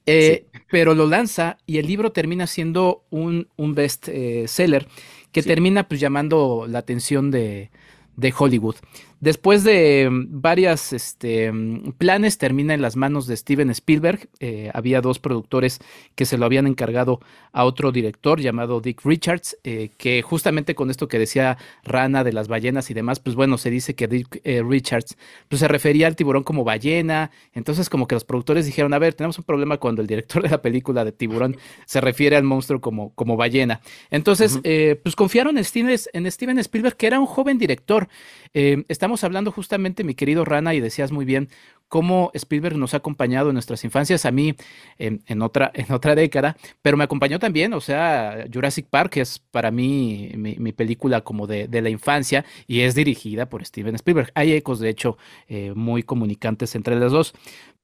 eh, 0.06 0.46
pero 0.70 0.94
lo 0.94 1.06
lanza 1.06 1.58
y 1.66 1.78
el 1.78 1.86
libro 1.86 2.12
termina 2.12 2.46
siendo 2.46 3.04
un, 3.10 3.48
un 3.56 3.74
best 3.74 4.08
eh, 4.08 4.44
seller 4.48 4.88
que 5.32 5.42
Sí. 5.42 5.48
termina 5.48 5.88
pues 5.88 6.00
llamando 6.00 6.66
la 6.68 6.80
atención 6.80 7.30
de, 7.30 7.70
de 8.16 8.34
Hollywood. 8.36 8.76
Después 9.20 9.64
de 9.64 10.08
mm, 10.08 10.40
varias 10.40 10.92
este, 10.92 11.50
mm, 11.50 11.92
planes, 11.98 12.38
termina 12.38 12.74
en 12.74 12.82
las 12.82 12.96
manos 12.96 13.26
de 13.26 13.36
Steven 13.36 13.70
Spielberg. 13.70 14.28
Eh, 14.38 14.70
había 14.74 15.00
dos 15.00 15.18
productores 15.18 15.80
que 16.14 16.24
se 16.24 16.38
lo 16.38 16.46
habían 16.46 16.66
encargado 16.66 17.20
a 17.52 17.64
otro 17.64 17.90
director 17.90 18.40
llamado 18.40 18.80
Dick 18.80 19.00
Richards, 19.04 19.58
eh, 19.64 19.90
que 19.96 20.22
justamente 20.22 20.74
con 20.74 20.90
esto 20.90 21.08
que 21.08 21.18
decía 21.18 21.58
Rana 21.82 22.22
de 22.22 22.32
las 22.32 22.46
ballenas 22.46 22.90
y 22.90 22.94
demás, 22.94 23.18
pues 23.18 23.34
bueno, 23.34 23.58
se 23.58 23.70
dice 23.70 23.94
que 23.94 24.06
Dick 24.06 24.40
eh, 24.44 24.62
Richards 24.62 25.16
pues, 25.48 25.60
se 25.60 25.68
refería 25.68 26.06
al 26.06 26.14
tiburón 26.14 26.44
como 26.44 26.62
ballena. 26.62 27.32
Entonces 27.52 27.90
como 27.90 28.06
que 28.06 28.14
los 28.14 28.24
productores 28.24 28.66
dijeron, 28.66 28.94
a 28.94 28.98
ver, 28.98 29.14
tenemos 29.14 29.38
un 29.38 29.44
problema 29.44 29.78
cuando 29.78 30.00
el 30.02 30.06
director 30.06 30.42
de 30.42 30.50
la 30.50 30.62
película 30.62 31.04
de 31.04 31.10
tiburón 31.10 31.56
se 31.86 32.00
refiere 32.00 32.36
al 32.36 32.44
monstruo 32.44 32.80
como, 32.80 33.12
como 33.14 33.36
ballena. 33.36 33.80
Entonces, 34.10 34.60
eh, 34.62 34.98
pues 35.02 35.16
confiaron 35.16 35.58
en 35.58 35.64
Steven, 35.64 35.98
en 36.12 36.30
Steven 36.30 36.58
Spielberg, 36.58 36.96
que 36.96 37.06
era 37.08 37.18
un 37.18 37.26
joven 37.26 37.58
director. 37.58 38.08
Estamos 39.08 39.24
hablando 39.24 39.52
justamente, 39.52 40.04
mi 40.04 40.14
querido 40.14 40.44
Rana, 40.44 40.74
y 40.74 40.80
decías 40.80 41.12
muy 41.12 41.24
bien 41.24 41.48
cómo 41.88 42.30
Spielberg 42.34 42.76
nos 42.76 42.92
ha 42.92 42.98
acompañado 42.98 43.48
en 43.48 43.54
nuestras 43.54 43.82
infancias, 43.84 44.26
a 44.26 44.30
mí 44.30 44.54
en, 44.98 45.22
en 45.24 45.40
otra, 45.40 45.70
en 45.74 45.90
otra 45.94 46.14
década, 46.14 46.58
pero 46.82 46.98
me 46.98 47.04
acompañó 47.04 47.38
también, 47.38 47.72
o 47.72 47.80
sea, 47.80 48.44
Jurassic 48.52 48.86
Park 48.90 49.16
es 49.16 49.38
para 49.38 49.70
mí 49.70 50.32
mi, 50.36 50.56
mi 50.56 50.72
película 50.72 51.22
como 51.22 51.46
de, 51.46 51.68
de 51.68 51.80
la 51.80 51.88
infancia 51.88 52.44
y 52.66 52.80
es 52.80 52.94
dirigida 52.94 53.48
por 53.48 53.64
Steven 53.64 53.94
Spielberg. 53.94 54.30
Hay 54.34 54.52
ecos, 54.52 54.78
de 54.78 54.90
hecho, 54.90 55.16
eh, 55.46 55.72
muy 55.74 56.02
comunicantes 56.02 56.74
entre 56.74 57.00
las 57.00 57.10
dos, 57.10 57.32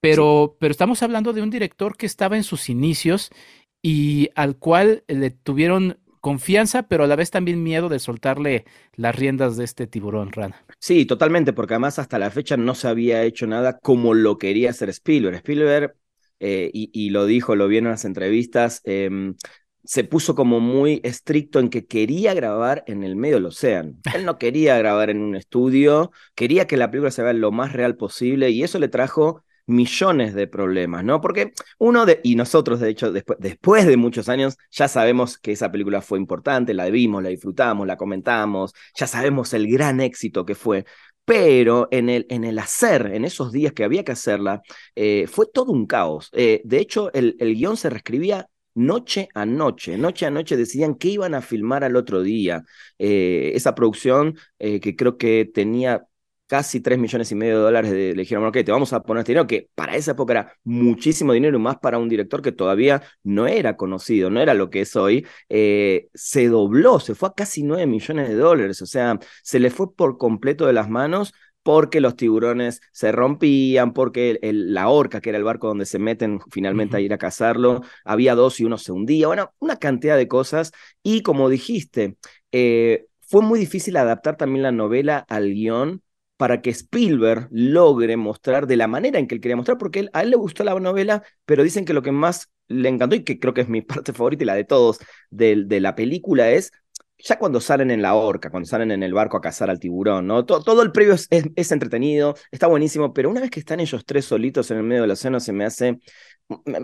pero, 0.00 0.58
pero 0.60 0.72
estamos 0.72 1.02
hablando 1.02 1.32
de 1.32 1.40
un 1.40 1.48
director 1.48 1.96
que 1.96 2.04
estaba 2.04 2.36
en 2.36 2.44
sus 2.44 2.68
inicios 2.68 3.30
y 3.80 4.28
al 4.34 4.58
cual 4.58 5.04
le 5.08 5.30
tuvieron 5.30 5.98
confianza, 6.24 6.84
pero 6.84 7.04
a 7.04 7.06
la 7.06 7.16
vez 7.16 7.30
también 7.30 7.62
miedo 7.62 7.90
de 7.90 7.98
soltarle 7.98 8.64
las 8.94 9.14
riendas 9.14 9.58
de 9.58 9.64
este 9.64 9.86
tiburón 9.86 10.32
rana. 10.32 10.64
Sí, 10.78 11.04
totalmente, 11.04 11.52
porque 11.52 11.74
además 11.74 11.98
hasta 11.98 12.18
la 12.18 12.30
fecha 12.30 12.56
no 12.56 12.74
se 12.74 12.88
había 12.88 13.22
hecho 13.24 13.46
nada 13.46 13.78
como 13.78 14.14
lo 14.14 14.38
quería 14.38 14.70
hacer 14.70 14.88
Spielberg. 14.88 15.36
Spielberg 15.36 15.96
eh, 16.40 16.70
y, 16.72 17.10
lo 17.10 17.26
dijo, 17.26 17.56
lo 17.56 17.68
vi 17.68 17.76
en 17.76 17.88
unas 17.88 18.06
entrevistas, 18.06 18.80
eh, 18.84 19.34
se 19.84 20.04
puso 20.04 20.34
como 20.34 20.60
muy 20.60 21.02
estricto 21.04 21.60
en 21.60 21.68
que 21.68 21.84
quería 21.84 22.32
grabar 22.32 22.84
en 22.86 23.04
el 23.04 23.16
medio 23.16 23.34
del 23.34 23.44
océano. 23.44 23.92
Él 24.14 24.24
no 24.24 24.38
quería 24.38 24.78
grabar 24.78 25.10
en 25.10 25.20
un 25.20 25.36
estudio, 25.36 26.10
quería 26.34 26.66
que 26.66 26.78
la 26.78 26.90
película 26.90 27.10
se 27.10 27.22
vea 27.22 27.34
lo 27.34 27.52
más 27.52 27.74
real 27.74 27.96
posible 27.96 28.48
y 28.48 28.62
eso 28.62 28.78
le 28.78 28.88
trajo 28.88 29.44
millones 29.66 30.34
de 30.34 30.46
problemas, 30.46 31.04
¿no? 31.04 31.20
Porque 31.20 31.52
uno 31.78 32.06
de, 32.06 32.20
y 32.22 32.36
nosotros 32.36 32.80
de 32.80 32.90
hecho 32.90 33.12
después, 33.12 33.38
después 33.40 33.86
de 33.86 33.96
muchos 33.96 34.28
años 34.28 34.56
ya 34.70 34.88
sabemos 34.88 35.38
que 35.38 35.52
esa 35.52 35.70
película 35.72 36.02
fue 36.02 36.18
importante, 36.18 36.74
la 36.74 36.90
vimos, 36.90 37.22
la 37.22 37.30
disfrutamos, 37.30 37.86
la 37.86 37.96
comentamos, 37.96 38.72
ya 38.94 39.06
sabemos 39.06 39.54
el 39.54 39.66
gran 39.70 40.00
éxito 40.00 40.44
que 40.44 40.54
fue, 40.54 40.84
pero 41.24 41.88
en 41.90 42.10
el, 42.10 42.26
en 42.28 42.44
el 42.44 42.58
hacer, 42.58 43.06
en 43.14 43.24
esos 43.24 43.52
días 43.52 43.72
que 43.72 43.84
había 43.84 44.04
que 44.04 44.12
hacerla, 44.12 44.62
eh, 44.94 45.26
fue 45.26 45.46
todo 45.52 45.72
un 45.72 45.86
caos. 45.86 46.28
Eh, 46.32 46.60
de 46.64 46.78
hecho, 46.78 47.12
el, 47.14 47.36
el 47.40 47.54
guion 47.54 47.76
se 47.76 47.90
reescribía 47.90 48.48
noche 48.74 49.28
a 49.34 49.46
noche, 49.46 49.96
noche 49.96 50.26
a 50.26 50.30
noche 50.30 50.56
decían 50.56 50.96
qué 50.96 51.08
iban 51.08 51.34
a 51.34 51.40
filmar 51.40 51.84
al 51.84 51.96
otro 51.96 52.22
día. 52.22 52.64
Eh, 52.98 53.52
esa 53.54 53.74
producción 53.74 54.36
que 54.58 54.96
creo 54.96 55.16
que 55.18 55.50
tenía 55.52 56.06
casi 56.46 56.80
3 56.80 56.98
millones 56.98 57.30
y 57.32 57.34
medio 57.34 57.56
de 57.58 57.62
dólares, 57.62 57.90
de, 57.90 58.14
le 58.14 58.22
dijeron, 58.22 58.44
ok, 58.44 58.58
te 58.64 58.72
vamos 58.72 58.92
a 58.92 59.02
poner 59.02 59.20
este 59.20 59.32
dinero, 59.32 59.46
que 59.46 59.68
para 59.74 59.96
esa 59.96 60.12
época 60.12 60.32
era 60.34 60.52
muchísimo 60.64 61.32
dinero, 61.32 61.56
y 61.56 61.60
más 61.60 61.78
para 61.78 61.98
un 61.98 62.08
director 62.08 62.42
que 62.42 62.52
todavía 62.52 63.02
no 63.22 63.46
era 63.46 63.76
conocido, 63.76 64.30
no 64.30 64.40
era 64.40 64.54
lo 64.54 64.70
que 64.70 64.82
es 64.82 64.94
hoy, 64.96 65.26
eh, 65.48 66.08
se 66.14 66.48
dobló, 66.48 67.00
se 67.00 67.14
fue 67.14 67.30
a 67.30 67.32
casi 67.32 67.62
9 67.62 67.86
millones 67.86 68.28
de 68.28 68.34
dólares, 68.34 68.82
o 68.82 68.86
sea, 68.86 69.18
se 69.42 69.58
le 69.58 69.70
fue 69.70 69.94
por 69.94 70.18
completo 70.18 70.66
de 70.66 70.72
las 70.74 70.88
manos 70.88 71.32
porque 71.62 72.00
los 72.00 72.14
tiburones 72.16 72.80
se 72.92 73.10
rompían, 73.10 73.94
porque 73.94 74.38
el, 74.42 74.74
la 74.74 74.88
orca, 74.90 75.20
que 75.22 75.30
era 75.30 75.38
el 75.38 75.44
barco 75.44 75.66
donde 75.68 75.86
se 75.86 75.98
meten 75.98 76.38
finalmente 76.50 76.96
uh 76.96 76.98
-huh. 76.98 77.00
a 77.00 77.04
ir 77.04 77.12
a 77.14 77.18
cazarlo, 77.18 77.80
había 78.04 78.34
dos 78.34 78.60
y 78.60 78.64
uno 78.64 78.76
se 78.78 78.92
hundía, 78.92 79.28
bueno, 79.28 79.54
una 79.60 79.76
cantidad 79.78 80.16
de 80.18 80.28
cosas. 80.28 80.72
Y 81.02 81.22
como 81.22 81.48
dijiste, 81.48 82.16
eh, 82.52 83.06
fue 83.26 83.40
muy 83.42 83.58
difícil 83.58 83.96
adaptar 83.96 84.36
también 84.36 84.62
la 84.62 84.72
novela 84.72 85.24
al 85.28 85.52
guion 85.54 86.03
para 86.36 86.60
que 86.62 86.70
Spielberg 86.70 87.48
logre 87.50 88.16
mostrar 88.16 88.66
de 88.66 88.76
la 88.76 88.88
manera 88.88 89.18
en 89.18 89.26
que 89.26 89.36
él 89.36 89.40
quería 89.40 89.56
mostrar, 89.56 89.78
porque 89.78 90.00
él, 90.00 90.10
a 90.12 90.22
él 90.22 90.30
le 90.30 90.36
gustó 90.36 90.64
la 90.64 90.78
novela, 90.78 91.22
pero 91.44 91.62
dicen 91.62 91.84
que 91.84 91.94
lo 91.94 92.02
que 92.02 92.12
más 92.12 92.50
le 92.68 92.88
encantó 92.88 93.14
y 93.14 93.24
que 93.24 93.38
creo 93.38 93.54
que 93.54 93.60
es 93.62 93.68
mi 93.68 93.82
parte 93.82 94.12
favorita 94.12 94.44
y 94.44 94.46
la 94.46 94.54
de 94.54 94.64
todos 94.64 94.98
de, 95.30 95.66
la 95.80 95.94
película 95.94 96.50
es 96.50 96.72
ya 97.18 97.38
cuando 97.38 97.60
salen 97.60 97.90
en 97.90 98.02
la 98.02 98.14
horca, 98.14 98.50
cuando 98.50 98.66
salen 98.68 98.90
en 98.90 99.02
el 99.02 99.14
barco 99.14 99.36
a 99.36 99.40
cazar 99.40 99.70
al 99.70 99.78
tiburón, 99.78 100.26
¿no? 100.26 100.44
Todo, 100.44 100.62
todo 100.62 100.82
el 100.82 100.92
previo 100.92 101.14
es, 101.14 101.72
entretenido, 101.72 102.34
está 102.50 102.66
buenísimo, 102.66 103.14
pero 103.14 103.30
una 103.30 103.40
vez 103.40 103.50
que 103.50 103.60
están 103.60 103.80
ellos 103.80 104.04
tres 104.04 104.26
solitos 104.26 104.70
en 104.70 104.78
el 104.78 104.82
medio 104.82 105.02
del 105.02 105.12
océano, 105.12 105.40
se 105.40 105.52
me 105.52 105.64
hace, 105.64 106.00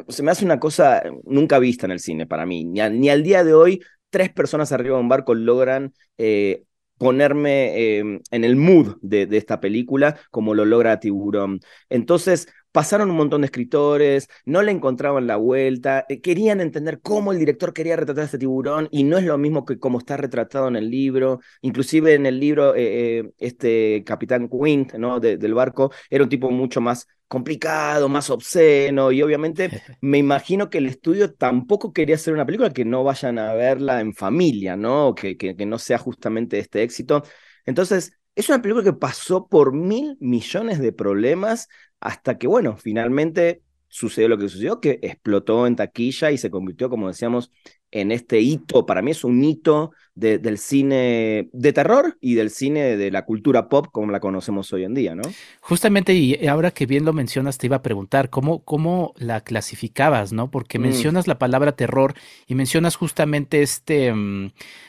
se 0.09 0.23
me 0.23 0.31
hace 0.31 0.45
una 0.45 0.59
cosa 0.61 1.03
nunca 1.25 1.59
vista 1.59 1.87
en 1.87 1.93
el 1.93 2.01
cine 2.01 2.27
para 2.27 2.47
mí. 2.47 2.65
Ni, 2.65 2.81
ni 2.91 3.11
al 3.11 3.23
día 3.23 3.45
de 3.45 3.53
hoy, 3.53 3.83
tres 4.09 4.33
personas 4.33 4.73
arriba 4.73 4.97
de 4.97 5.03
un 5.03 5.09
barco 5.09 5.35
logran 5.35 5.93
eh, 6.17 6.65
ponerme 7.01 7.99
eh, 7.99 8.21
en 8.31 8.45
el 8.45 8.57
mood 8.57 8.99
de, 9.01 9.25
de, 9.25 9.39
esta 9.39 9.59
película 9.59 10.21
como 10.31 10.55
lo 10.55 10.67
logra 10.67 11.01
Tiburón. 11.01 11.61
Entonces, 11.89 12.47
pasaron 12.73 13.11
un 13.11 13.17
montón 13.17 13.43
de 13.43 13.47
escritores, 13.47 14.29
no 14.45 14.63
le 14.63 14.73
encontraban 14.73 15.27
la 15.27 15.37
vuelta, 15.37 16.05
eh, 16.09 16.21
querían 16.21 16.61
entender 16.61 17.01
cómo 17.01 17.33
el 17.33 17.39
director 17.39 17.73
quería 17.73 17.97
retratar 17.97 18.23
a 18.23 18.25
este 18.27 18.39
tiburón 18.39 18.89
y 18.91 19.05
no 19.05 19.19
es 19.19 19.25
lo 19.25 19.39
mismo 19.39 19.65
que 19.65 19.79
como 19.79 19.99
está 19.99 20.17
retratado 20.17 20.69
en 20.69 20.77
el 20.77 20.91
libro. 20.91 21.41
Inclusive 21.63 22.15
en 22.15 22.27
el 22.27 22.39
libro, 22.41 22.75
eh, 22.75 23.19
eh, 23.19 23.31
este 23.39 24.03
capitán 24.05 24.49
Quint 24.49 24.95
¿no? 24.95 25.21
De, 25.21 25.37
del 25.37 25.55
barco 25.55 25.91
era 26.09 26.25
un 26.25 26.31
tipo 26.31 26.51
mucho 26.51 26.81
más 26.81 27.07
complicado, 27.29 28.09
más 28.09 28.29
obsceno 28.31 29.13
y 29.13 29.23
obviamente 29.23 29.71
me 30.01 30.19
imagino 30.19 30.69
que 30.69 30.79
el 30.79 30.87
estudio 30.87 31.33
tampoco 31.33 31.93
quería 31.93 32.17
hacer 32.17 32.35
una 32.35 32.45
película 32.47 32.71
que 32.73 32.85
no 32.85 33.05
vayan 33.05 33.39
a 33.39 33.55
verla 33.55 34.01
en 34.01 34.15
familia, 34.15 34.77
¿no? 34.77 35.15
Que, 35.15 35.37
que, 35.37 35.57
que 35.57 35.67
no 35.67 35.79
sea 35.79 35.99
justamente 35.99 36.59
este 36.59 36.83
éxito. 36.83 37.23
Entonces, 37.67 38.20
es 38.35 38.49
una 38.49 38.63
película 38.63 38.85
que 38.85 38.93
pasó 38.93 39.47
por 39.49 39.73
mil 39.73 40.17
millones 40.21 40.79
de 40.79 40.93
problemas 40.93 41.69
hasta 42.01 42.39
que, 42.39 42.47
bueno, 42.47 42.77
finalmente 42.77 43.63
sucedió 43.89 44.29
lo 44.29 44.39
que 44.39 44.49
sucedió, 44.49 44.81
que 44.81 44.99
explotó 45.03 45.67
en 45.67 45.77
taquilla 45.77 46.31
y 46.31 46.39
se 46.39 46.51
convirtió, 46.51 46.89
como 46.89 47.09
decíamos, 47.09 47.53
en 47.93 48.13
este 48.13 48.41
hito, 48.41 48.87
para 48.87 49.03
mí 49.03 49.11
es 49.11 49.25
un 49.25 49.43
hito 49.43 49.93
de, 50.15 50.39
del 50.39 50.59
cine 50.59 51.49
de 51.53 51.73
terror 51.73 52.17
y 52.21 52.35
del 52.35 52.51
cine 52.51 52.97
de 52.97 53.11
la 53.11 53.25
cultura 53.25 53.69
pop 53.69 53.87
como 53.91 54.13
la 54.13 54.21
conocemos 54.21 54.73
hoy 54.73 54.85
en 54.85 54.95
día, 54.95 55.15
¿no? 55.15 55.23
Justamente, 55.61 56.15
y 56.15 56.47
ahora 56.47 56.71
que 56.71 56.87
bien 56.87 57.05
lo 57.05 57.13
mencionas, 57.13 57.59
te 57.59 57.67
iba 57.67 57.77
a 57.77 57.83
preguntar, 57.83 58.31
¿cómo, 58.31 58.63
cómo 58.65 59.13
la 59.17 59.41
clasificabas, 59.41 60.33
no? 60.33 60.51
Porque 60.51 60.79
mm. 60.79 60.83
mencionas 60.83 61.27
la 61.27 61.39
palabra 61.39 61.73
terror 61.73 62.15
y 62.47 62.55
mencionas 62.55 62.97
justamente 62.97 63.63
este, 63.63 64.13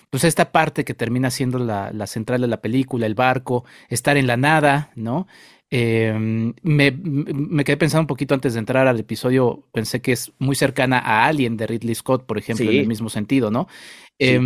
pues 0.09 0.23
esta 0.23 0.51
parte 0.51 0.83
que 0.83 0.93
termina 0.93 1.31
siendo 1.31 1.57
la, 1.59 1.91
la 1.93 2.07
central 2.07 2.41
de 2.41 2.47
la 2.47 2.61
película, 2.61 3.05
el 3.05 3.15
barco, 3.15 3.65
estar 3.89 4.17
en 4.17 4.27
la 4.27 4.37
nada, 4.37 4.91
¿no? 4.95 5.27
Eh, 5.73 6.13
me, 6.61 6.91
me, 6.91 7.63
quedé 7.63 7.77
pensando 7.77 8.01
un 8.01 8.07
poquito 8.07 8.33
antes 8.33 8.53
de 8.53 8.59
entrar 8.59 8.87
al 8.87 8.99
episodio, 8.99 9.67
pensé 9.71 10.01
que 10.01 10.11
es 10.11 10.33
muy 10.37 10.55
cercana 10.55 10.99
a 10.99 11.25
Alien 11.25 11.55
de 11.55 11.65
Ridley 11.65 11.95
Scott, 11.95 12.25
por 12.25 12.37
ejemplo, 12.37 12.65
sí. 12.65 12.75
en 12.75 12.81
el 12.81 12.87
mismo 12.87 13.09
sentido, 13.09 13.51
¿no? 13.51 13.67
Sí. 14.19 14.27
Eh, 14.27 14.39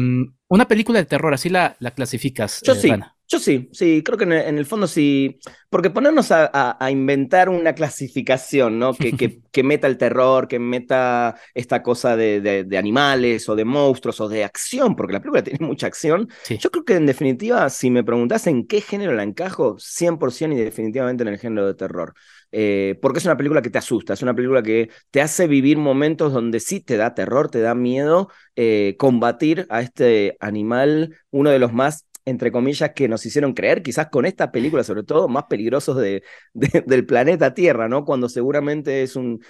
una 0.48 0.68
película 0.68 1.00
de 1.00 1.06
terror, 1.06 1.34
así 1.34 1.50
la, 1.50 1.76
la 1.80 1.92
clasificas. 1.92 2.62
Yo 2.64 2.74
eh, 2.74 2.76
sí. 2.76 2.92
Yo 3.28 3.40
sí, 3.40 3.70
sí, 3.72 4.04
creo 4.04 4.18
que 4.18 4.26
en 4.26 4.58
el, 4.58 4.66
fondo 4.66 4.86
sí, 4.88 5.40
porque 5.70 5.90
ponernos 5.90 6.32
a, 6.32 6.50
a, 6.54 6.78
a, 6.80 6.92
inventar 6.92 7.50
una 7.50 7.74
clasificación, 7.74 8.78
¿no? 8.78 8.94
Que, 8.94 9.14
que, 9.14 9.40
que, 9.52 9.64
meta 9.64 9.88
el 9.88 9.98
terror, 9.98 10.48
que 10.48 10.60
meta 10.60 11.36
esta 11.56 11.82
cosa 11.82 12.16
de, 12.16 12.40
de, 12.40 12.64
de, 12.66 12.78
animales 12.78 13.50
o 13.50 13.56
de 13.56 13.66
monstruos 13.66 14.22
o 14.22 14.30
de 14.30 14.44
acción, 14.44 14.96
porque 14.96 15.14
la 15.14 15.22
película 15.22 15.44
tiene 15.44 15.66
mucha 15.66 15.88
acción. 15.88 16.30
Sí. 16.44 16.60
Yo 16.60 16.70
creo 16.70 16.86
que 16.86 16.96
en 16.96 17.08
definitiva, 17.08 17.68
si 17.72 17.90
me 17.90 18.04
preguntas 18.04 18.46
en 18.46 18.68
qué 18.68 18.80
género 18.80 19.14
la 19.14 19.24
encajo, 19.24 19.78
100% 19.80 20.54
y 20.54 20.58
definitivamente 20.58 21.24
en 21.24 21.30
el 21.30 21.40
género 21.40 21.66
de 21.66 21.74
terror. 21.74 22.14
Eh, 22.52 22.98
porque 23.02 23.20
es 23.20 23.26
una 23.26 23.36
película 23.36 23.62
que 23.62 23.70
te 23.70 23.80
asusta, 23.80 24.14
es 24.14 24.22
una 24.22 24.34
película 24.34 24.64
que 24.64 24.90
te 25.12 25.22
hace 25.22 25.48
vivir 25.48 25.78
momentos 25.78 26.32
donde 26.32 26.60
sí 26.60 26.80
te 26.80 26.96
da 26.96 27.14
terror, 27.14 27.50
te 27.50 27.60
da 27.60 27.76
miedo 27.76 28.30
eh, 28.56 28.96
combatir 28.98 29.66
a 29.70 29.82
este 29.82 30.38
animal, 30.40 31.18
uno 31.32 31.50
de 31.50 31.60
los 31.60 31.74
más 31.74 32.06
entre 32.26 32.52
comillas, 32.52 32.92
que 32.96 33.08
nos 33.08 33.26
hicieron 33.26 33.54
creer, 33.54 33.84
quizás 33.84 34.10
con 34.10 34.26
esta 34.26 34.52
película, 34.52 34.84
sobre 34.84 35.04
todo, 35.04 35.28
más 35.28 35.46
peligrosos 35.46 35.98
de, 35.98 36.24
de, 36.54 36.84
del 36.86 37.06
planeta 37.06 37.54
Tierra, 37.54 37.88
¿no? 37.90 38.06
Cuando 38.06 38.30
seguramente 38.30 39.04
es 39.04 39.16
un. 39.16 39.42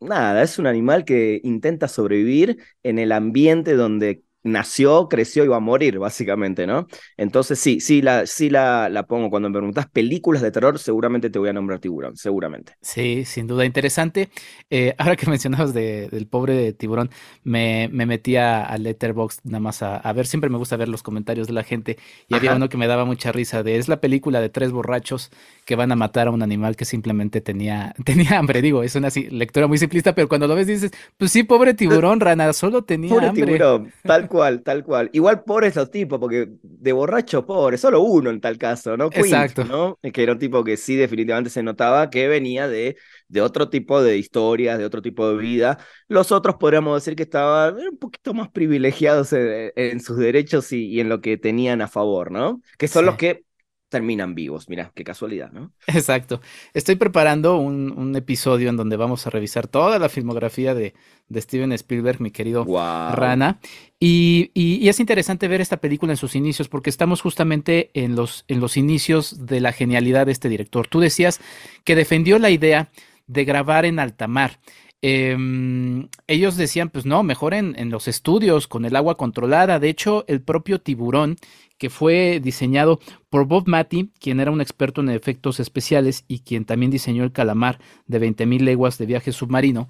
Nada, 0.00 0.42
es 0.42 0.58
un 0.58 0.66
animal 0.66 1.04
que 1.04 1.40
intenta 1.44 1.86
sobrevivir 1.88 2.58
en 2.82 2.98
el 2.98 3.12
ambiente 3.12 3.74
donde 3.74 4.24
nació, 4.42 5.08
creció 5.08 5.44
y 5.44 5.48
va 5.48 5.56
a 5.56 5.60
morir, 5.60 5.98
básicamente, 5.98 6.66
¿no? 6.66 6.86
Entonces 7.16 7.58
sí, 7.58 7.80
sí 7.80 8.02
la, 8.02 8.26
sí 8.26 8.50
la, 8.50 8.88
la 8.88 9.06
pongo. 9.06 9.30
Cuando 9.30 9.48
me 9.48 9.58
preguntas 9.58 9.86
películas 9.88 10.42
de 10.42 10.50
terror, 10.50 10.78
seguramente 10.78 11.30
te 11.30 11.38
voy 11.38 11.48
a 11.48 11.52
nombrar 11.52 11.80
tiburón, 11.80 12.16
seguramente. 12.16 12.74
Sí, 12.80 13.24
sin 13.24 13.46
duda, 13.46 13.64
interesante. 13.64 14.30
Eh, 14.70 14.94
ahora 14.98 15.16
que 15.16 15.26
mencionabas 15.28 15.74
de, 15.74 16.08
del 16.08 16.26
pobre 16.26 16.72
tiburón, 16.72 17.10
me, 17.44 17.88
me 17.92 18.06
metí 18.06 18.36
a, 18.36 18.76
Letterboxd 18.78 19.40
nada 19.44 19.60
más 19.60 19.82
a, 19.82 19.96
a, 19.96 20.12
ver, 20.12 20.26
siempre 20.26 20.50
me 20.50 20.58
gusta 20.58 20.76
ver 20.76 20.88
los 20.88 21.02
comentarios 21.02 21.46
de 21.46 21.52
la 21.52 21.64
gente 21.64 21.98
y 22.28 22.34
Ajá. 22.34 22.36
había 22.36 22.54
uno 22.54 22.68
que 22.68 22.76
me 22.76 22.86
daba 22.86 23.04
mucha 23.04 23.32
risa 23.32 23.62
de, 23.62 23.76
es 23.76 23.88
la 23.88 24.00
película 24.00 24.40
de 24.40 24.48
tres 24.48 24.70
borrachos 24.70 25.30
que 25.64 25.76
van 25.76 25.92
a 25.92 25.96
matar 25.96 26.28
a 26.28 26.30
un 26.30 26.42
animal 26.42 26.76
que 26.76 26.84
simplemente 26.84 27.40
tenía, 27.40 27.94
tenía 28.04 28.38
hambre, 28.38 28.62
digo, 28.62 28.82
es 28.82 28.94
una 28.94 29.08
lectura 29.30 29.66
muy 29.66 29.78
simplista, 29.78 30.14
pero 30.14 30.28
cuando 30.28 30.46
lo 30.46 30.54
ves 30.54 30.66
dices, 30.66 30.92
pues 31.16 31.32
sí, 31.32 31.42
pobre 31.42 31.74
tiburón, 31.74 32.20
rana, 32.20 32.52
solo 32.52 32.84
tenía 32.84 33.10
pobre 33.10 33.26
hambre. 33.28 33.44
Tiburón, 33.46 33.92
tal 34.04 34.27
cual, 34.28 34.62
tal 34.62 34.84
cual. 34.84 35.10
Igual 35.12 35.42
pobres 35.44 35.76
los 35.76 35.90
tipos, 35.90 36.18
porque 36.18 36.48
de 36.62 36.92
borracho 36.92 37.44
pobre, 37.46 37.78
solo 37.78 38.00
uno 38.00 38.30
en 38.30 38.40
tal 38.40 38.58
caso, 38.58 38.96
¿no? 38.96 39.10
Quint, 39.10 39.26
Exacto. 39.26 39.64
¿no? 39.64 39.98
Que 40.12 40.22
era 40.22 40.32
un 40.32 40.38
tipo 40.38 40.62
que 40.62 40.76
sí 40.76 40.96
definitivamente 40.96 41.50
se 41.50 41.62
notaba 41.62 42.10
que 42.10 42.28
venía 42.28 42.68
de, 42.68 42.96
de 43.28 43.40
otro 43.40 43.68
tipo 43.68 44.02
de 44.02 44.18
historias, 44.18 44.78
de 44.78 44.84
otro 44.84 45.02
tipo 45.02 45.28
de 45.28 45.36
vida. 45.36 45.78
Los 46.06 46.30
otros 46.32 46.56
podríamos 46.56 47.02
decir 47.02 47.16
que 47.16 47.24
estaban 47.24 47.76
un 47.76 47.98
poquito 47.98 48.34
más 48.34 48.48
privilegiados 48.50 49.32
en, 49.32 49.72
en 49.74 50.00
sus 50.00 50.16
derechos 50.18 50.72
y, 50.72 50.86
y, 50.86 51.00
en 51.00 51.08
lo 51.08 51.20
que 51.20 51.36
tenían 51.36 51.82
a 51.82 51.88
favor, 51.88 52.30
¿no? 52.30 52.62
Que 52.78 52.88
son 52.88 53.02
sí. 53.02 53.06
los 53.06 53.16
que 53.16 53.47
terminan 53.88 54.34
vivos. 54.34 54.68
Mira, 54.68 54.92
qué 54.94 55.04
casualidad, 55.04 55.50
¿no? 55.52 55.72
Exacto. 55.86 56.40
Estoy 56.74 56.96
preparando 56.96 57.56
un, 57.56 57.90
un, 57.96 58.14
episodio 58.16 58.68
en 58.68 58.76
donde 58.76 58.96
vamos 58.96 59.26
a 59.26 59.30
revisar 59.30 59.66
toda 59.66 59.98
la 59.98 60.08
filmografía 60.08 60.74
de, 60.74 60.94
de 61.28 61.40
Steven 61.40 61.72
Spielberg, 61.72 62.20
mi 62.20 62.30
querido 62.30 62.64
wow. 62.64 63.12
Rana. 63.12 63.60
Y, 63.98 64.50
y, 64.54 64.76
y, 64.76 64.88
es 64.88 65.00
interesante 65.00 65.48
ver 65.48 65.60
esta 65.60 65.78
película 65.78 66.12
en 66.12 66.16
sus 66.16 66.36
inicios, 66.36 66.68
porque 66.68 66.90
estamos 66.90 67.20
justamente 67.20 67.90
en 67.94 68.14
los, 68.14 68.44
en 68.48 68.60
los 68.60 68.76
inicios 68.76 69.46
de 69.46 69.60
la 69.60 69.72
genialidad 69.72 70.26
de 70.26 70.32
este 70.32 70.48
director. 70.48 70.86
Tú 70.86 71.00
decías 71.00 71.40
que 71.84 71.96
defendió 71.96 72.38
la 72.38 72.50
idea 72.50 72.90
de 73.26 73.44
grabar 73.44 73.84
en 73.84 73.98
alta 73.98 74.26
mar. 74.26 74.58
Em, 75.02 76.08
ellos 76.26 76.56
decían, 76.56 76.90
pues 76.90 77.06
no, 77.06 77.22
mejor 77.22 77.54
en, 77.54 77.74
en 77.78 77.90
los 77.90 78.08
estudios 78.08 78.66
con 78.66 78.84
el 78.84 78.96
agua 78.96 79.16
controlada. 79.16 79.78
De 79.78 79.88
hecho, 79.88 80.24
el 80.28 80.40
propio 80.40 80.80
tiburón 80.80 81.36
que 81.78 81.90
fue 81.90 82.40
diseñado 82.42 82.98
por 83.30 83.46
Bob 83.46 83.68
Matty, 83.68 84.10
quien 84.20 84.40
era 84.40 84.50
un 84.50 84.60
experto 84.60 85.00
en 85.00 85.08
efectos 85.10 85.60
especiales 85.60 86.24
y 86.28 86.40
quien 86.40 86.64
también 86.64 86.90
diseñó 86.90 87.24
el 87.24 87.32
calamar 87.32 87.78
de 88.06 88.20
20.000 88.20 88.60
leguas 88.60 88.98
de 88.98 89.06
viaje 89.06 89.32
submarino. 89.32 89.88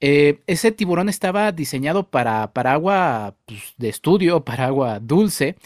Eh, 0.00 0.42
ese 0.46 0.72
tiburón 0.72 1.08
estaba 1.08 1.52
diseñado 1.52 2.08
para, 2.08 2.52
para 2.52 2.72
agua 2.72 3.36
pues, 3.46 3.74
de 3.76 3.88
estudio, 3.88 4.44
para 4.44 4.66
agua 4.66 5.00
dulce. 5.00 5.56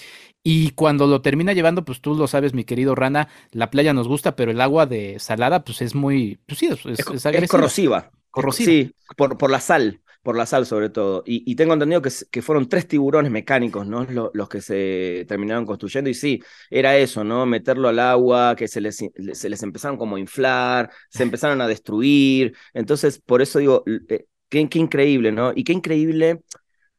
Y 0.42 0.70
cuando 0.70 1.06
lo 1.06 1.20
termina 1.20 1.52
llevando, 1.52 1.84
pues 1.84 2.00
tú 2.00 2.14
lo 2.14 2.26
sabes, 2.26 2.54
mi 2.54 2.64
querido 2.64 2.94
Rana, 2.94 3.28
la 3.50 3.70
playa 3.70 3.92
nos 3.92 4.08
gusta, 4.08 4.34
pero 4.34 4.50
el 4.50 4.60
agua 4.62 4.86
de 4.86 5.18
salada, 5.18 5.62
pues 5.62 5.82
es 5.82 5.94
muy, 5.94 6.38
pues 6.46 6.58
sí, 6.58 6.68
es, 6.68 6.86
es, 6.86 7.26
es 7.26 7.50
corrosiva. 7.50 8.10
Corrosiva. 8.30 8.70
Sí, 8.70 8.94
por, 9.16 9.38
por 9.38 9.50
la 9.50 9.60
sal 9.60 10.00
por 10.22 10.36
la 10.36 10.44
sal 10.44 10.66
sobre 10.66 10.90
todo. 10.90 11.22
Y, 11.26 11.54
tengo 11.54 11.72
entendido 11.72 12.02
que, 12.02 12.10
que, 12.30 12.42
fueron 12.42 12.68
tres 12.68 12.86
tiburones 12.86 13.32
mecánicos, 13.32 13.86
¿no? 13.86 14.04
Los, 14.04 14.30
los, 14.34 14.48
que 14.48 14.60
se 14.60 15.24
terminaron 15.26 15.64
construyendo. 15.64 16.10
Y 16.10 16.14
sí, 16.14 16.42
era 16.68 16.98
eso, 16.98 17.24
¿no? 17.24 17.46
Meterlo 17.46 17.88
al 17.88 17.98
agua, 17.98 18.54
que 18.54 18.68
se 18.68 18.82
les, 18.82 18.96
se 18.96 19.48
les 19.48 19.62
empezaron 19.62 19.96
como 19.96 20.16
a 20.16 20.20
inflar, 20.20 20.90
se 21.08 21.22
empezaron 21.22 21.62
a 21.62 21.66
destruir. 21.66 22.54
Entonces, 22.74 23.20
por 23.20 23.40
eso 23.40 23.58
digo, 23.58 23.84
eh, 23.86 24.26
qué, 24.50 24.68
qué 24.68 24.78
increíble, 24.78 25.32
¿no? 25.32 25.52
Y 25.54 25.64
qué 25.64 25.72
increíble. 25.72 26.42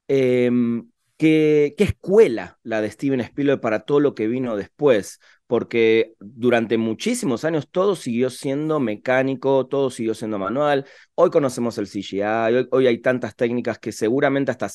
Em, 0.08 0.90
qué, 1.18 1.76
qué, 1.78 1.84
escuela 1.84 2.58
la 2.64 2.82
de 2.82 2.90
Steven 2.90 3.22
Spielberg 3.22 3.62
para 3.62 3.82
todo 3.82 4.00
lo 4.00 4.16
que 4.16 4.28
vino 4.28 4.56
después, 4.56 5.20
porque 5.50 6.14
durante 6.20 6.78
muchísimos 6.78 7.44
años 7.44 7.68
todo 7.72 7.96
siguió 7.96 8.30
siendo 8.30 8.80
mecánico, 8.80 9.66
todo 9.66 9.90
siguió 9.90 10.14
siendo 10.14 10.38
manual. 10.38 10.86
Hoy 11.16 11.32
conocemos 11.32 11.80
el 11.80 11.88
CGI, 11.88 12.68
hoy, 12.70 12.86
hay 12.86 13.00
tantas 13.00 13.36
técnicas 13.36 13.80
que 13.80 13.92
seguramente 13.92 14.52
hasta, 14.52 14.70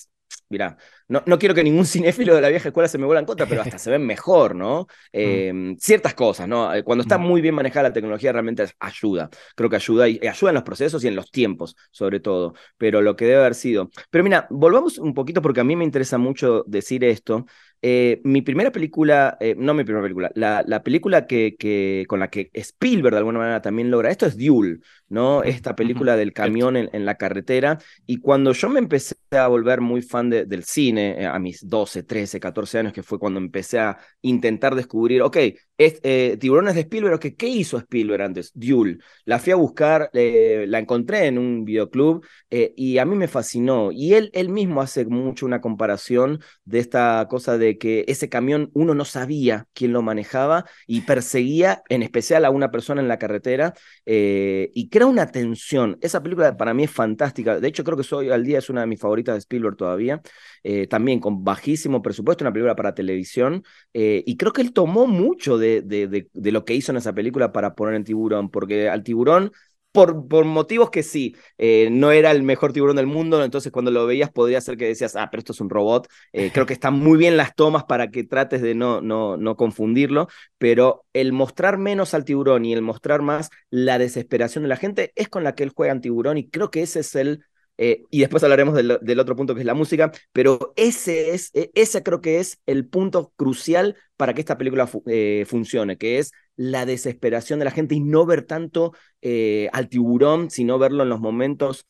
mira, 0.48 0.76
no, 1.06 1.22
no, 1.26 1.38
quiero 1.38 1.54
que 1.54 1.62
ningún 1.62 1.86
cinéfilo 1.86 2.34
de 2.34 2.40
la 2.40 2.48
vieja 2.48 2.70
escuela 2.70 2.88
se 2.88 2.98
me 2.98 3.06
vuelva 3.06 3.20
en 3.20 3.26
contra, 3.26 3.46
pero 3.46 3.62
hasta 3.62 3.78
se 3.78 3.88
ven 3.88 4.04
mejor, 4.04 4.56
¿no? 4.56 4.88
Mm. 5.12 5.18
Em, 5.20 5.76
ciertas 5.78 6.14
cosas, 6.14 6.48
¿no? 6.48 6.74
Eh, 6.74 6.82
cuando 6.82 7.02
está 7.02 7.18
mm. 7.18 7.22
muy 7.22 7.40
bien 7.40 7.54
manejada 7.54 7.90
la 7.90 7.92
tecnología 7.92 8.32
realmente 8.32 8.66
ayuda, 8.80 9.30
creo 9.54 9.70
que 9.70 9.76
ayuda 9.76 10.08
y 10.08 10.18
ayuda 10.26 10.50
en 10.50 10.54
los 10.54 10.64
procesos 10.64 11.04
y 11.04 11.06
en 11.06 11.14
los 11.14 11.30
tiempos, 11.30 11.76
sobre 11.92 12.18
todo, 12.18 12.54
pero 12.76 13.00
lo 13.00 13.14
que 13.14 13.26
debe 13.26 13.38
haber 13.38 13.54
sido. 13.54 13.90
Pero 14.10 14.24
mira, 14.24 14.48
volvamos 14.50 14.98
un 14.98 15.14
poquito 15.14 15.40
porque 15.40 15.60
a 15.60 15.64
mí 15.64 15.76
me 15.76 15.84
interesa 15.84 16.18
mucho 16.18 16.64
decir 16.66 17.04
esto. 17.04 17.46
Eh, 17.86 18.22
mi 18.24 18.40
primera 18.40 18.72
película, 18.72 19.36
eh, 19.40 19.54
no 19.58 19.74
mi 19.74 19.84
primera 19.84 20.02
película, 20.02 20.30
la, 20.34 20.64
la 20.66 20.82
película 20.82 21.26
que, 21.26 21.54
que, 21.58 22.06
con 22.08 22.18
la 22.18 22.30
que 22.30 22.50
Spielberg 22.54 23.12
de 23.12 23.18
alguna 23.18 23.40
manera 23.40 23.60
también 23.60 23.90
logra 23.90 24.10
esto 24.10 24.24
es 24.24 24.38
Duel, 24.38 24.82
¿no? 25.10 25.42
Esta 25.42 25.76
película 25.76 26.16
del 26.16 26.32
camión 26.32 26.78
en, 26.78 26.88
en, 26.94 27.04
la 27.04 27.16
carretera. 27.16 27.78
Y 28.06 28.20
cuando 28.20 28.52
yo 28.52 28.70
me 28.70 28.78
empecé 28.78 29.16
a 29.32 29.48
volver 29.48 29.82
muy 29.82 30.00
fan 30.00 30.30
de, 30.30 30.46
del 30.46 30.64
cine, 30.64 31.20
eh, 31.20 31.26
a 31.26 31.38
mis 31.38 31.68
12, 31.68 32.04
13, 32.04 32.40
14 32.40 32.78
años, 32.78 32.94
que 32.94 33.02
fue 33.02 33.18
cuando 33.18 33.38
empecé 33.38 33.78
a 33.78 33.98
intentar 34.22 34.74
descubrir, 34.74 35.20
ok, 35.20 35.36
es, 35.76 36.00
eh, 36.02 36.36
Tiburones 36.40 36.74
de 36.74 36.82
Spielberg, 36.82 37.18
¿qué 37.36 37.48
hizo 37.48 37.78
Spielberg 37.78 38.22
antes? 38.22 38.52
Duel. 38.54 39.02
La 39.24 39.38
fui 39.38 39.52
a 39.52 39.56
buscar, 39.56 40.10
eh, 40.12 40.66
la 40.68 40.78
encontré 40.78 41.26
en 41.26 41.38
un 41.38 41.64
videoclub 41.64 42.24
y 42.50 42.98
a 42.98 43.04
mí 43.04 43.16
me 43.16 43.26
fascinó. 43.26 43.90
Y 43.90 44.14
él, 44.14 44.30
él 44.32 44.48
mismo 44.48 44.80
hace 44.80 45.04
mucho 45.06 45.46
una 45.46 45.60
comparación 45.60 46.40
de 46.64 46.78
esta 46.78 47.26
cosa 47.28 47.58
de 47.58 47.78
que 47.78 48.04
ese 48.06 48.28
camión 48.28 48.70
uno 48.74 48.94
no 48.94 49.04
sabía 49.04 49.66
quién 49.74 49.92
lo 49.92 50.02
manejaba 50.02 50.64
y 50.86 51.00
perseguía 51.00 51.82
en 51.88 52.02
especial 52.04 52.44
a 52.44 52.50
una 52.50 52.70
persona 52.70 53.00
en 53.00 53.08
la 53.08 53.18
carretera 53.18 53.74
y 54.04 54.88
crea 54.88 55.06
una 55.06 55.30
tensión. 55.30 55.98
Esa 56.00 56.22
película 56.22 56.56
para 56.56 56.74
mí 56.74 56.84
es 56.84 56.90
fantástica. 56.90 57.58
De 57.58 57.68
hecho, 57.68 57.82
creo 57.84 57.96
que 57.96 58.04
Soy 58.04 58.30
al 58.30 58.44
Día 58.44 58.58
es 58.58 58.70
una 58.70 58.82
de 58.82 58.86
mis 58.86 59.00
favoritas 59.00 59.34
de 59.34 59.38
Spielberg 59.40 59.76
todavía. 59.76 60.22
Eh, 60.66 60.86
también 60.86 61.20
con 61.20 61.44
bajísimo 61.44 62.00
presupuesto, 62.00 62.42
una 62.42 62.52
película 62.52 62.74
para 62.74 62.94
televisión. 62.94 63.62
Eh, 63.92 64.24
y 64.26 64.38
creo 64.38 64.52
que 64.52 64.62
él 64.62 64.72
tomó 64.72 65.06
mucho 65.06 65.58
de, 65.58 65.82
de, 65.82 66.08
de, 66.32 66.52
lo 66.52 66.64
que 66.64 66.74
hizo 66.74 66.90
en 66.90 66.96
esa 66.96 67.12
película 67.12 67.52
para 67.52 67.74
poner 67.74 67.94
en 67.94 68.04
Tiburón, 68.04 68.50
porque 68.50 68.88
al 68.88 69.02
Tiburón 69.04 69.52
por, 69.92 70.26
por, 70.26 70.44
motivos 70.44 70.90
que 70.90 71.02
sí, 71.04 71.36
eh, 71.58 71.88
no 71.92 72.10
era 72.10 72.32
el 72.32 72.42
mejor 72.42 72.72
tiburón 72.72 72.96
del 72.96 73.06
mundo, 73.06 73.44
entonces 73.44 73.70
cuando 73.70 73.92
lo 73.92 74.06
veías 74.06 74.32
podría 74.32 74.60
ser 74.60 74.76
que 74.76 74.86
decías, 74.86 75.14
ah, 75.14 75.28
pero 75.30 75.38
esto 75.38 75.52
es 75.52 75.60
un 75.60 75.70
robot. 75.70 76.08
creo 76.32 76.66
que 76.66 76.72
están 76.72 76.94
muy 76.94 77.16
bien 77.18 77.36
las 77.36 77.54
tomas 77.54 77.84
para 77.84 78.10
que 78.10 78.24
trates 78.24 78.60
de 78.60 78.74
no, 78.74 79.00
no, 79.00 79.36
no 79.36 79.56
confundirlo, 79.56 80.26
pero 80.58 81.04
el 81.12 81.32
mostrar 81.32 81.78
menos 81.78 82.12
al 82.14 82.24
tiburón 82.24 82.64
y 82.64 82.72
el 82.72 82.82
mostrar 82.82 83.22
más 83.22 83.50
la 83.70 83.98
desesperación 83.98 84.64
de 84.64 84.68
la 84.68 84.76
gente 84.76 85.12
es 85.14 85.28
con 85.28 85.44
la 85.44 85.54
que 85.54 85.62
él 85.62 85.72
juega 85.74 85.92
en 85.92 86.00
tiburón 86.00 86.38
y 86.38 86.48
creo 86.48 86.70
que 86.72 86.82
ese 86.82 87.00
es 87.00 87.14
el 87.14 87.44
eh, 87.78 88.04
y 88.10 88.20
después 88.20 88.42
hablaremos 88.42 88.74
del, 88.74 89.20
otro 89.20 89.36
punto 89.36 89.54
que 89.54 89.60
es 89.60 89.66
la 89.66 89.74
música, 89.74 90.12
pero 90.32 90.72
ese, 90.76 91.34
es, 91.34 91.50
e, 91.54 91.70
ese 91.74 92.02
creo 92.02 92.20
que 92.20 92.38
es 92.38 92.60
el 92.66 92.86
punto 92.86 93.32
crucial 93.36 93.96
para 94.16 94.34
que 94.34 94.40
esta 94.40 94.58
película 94.58 94.88
eh, 95.06 95.44
funcione, 95.46 95.98
que 95.98 96.18
es 96.18 96.32
la 96.56 96.86
desesperación 96.86 97.58
de 97.58 97.64
la 97.64 97.70
gente 97.70 97.94
y 97.94 98.00
no 98.00 98.26
ver 98.26 98.42
tanto 98.42 98.92
eh, 99.22 99.68
al 99.72 99.88
tiburón, 99.88 100.50
sino 100.50 100.78
verlo 100.78 101.02
en 101.02 101.08
los 101.08 101.20
momentos 101.20 101.86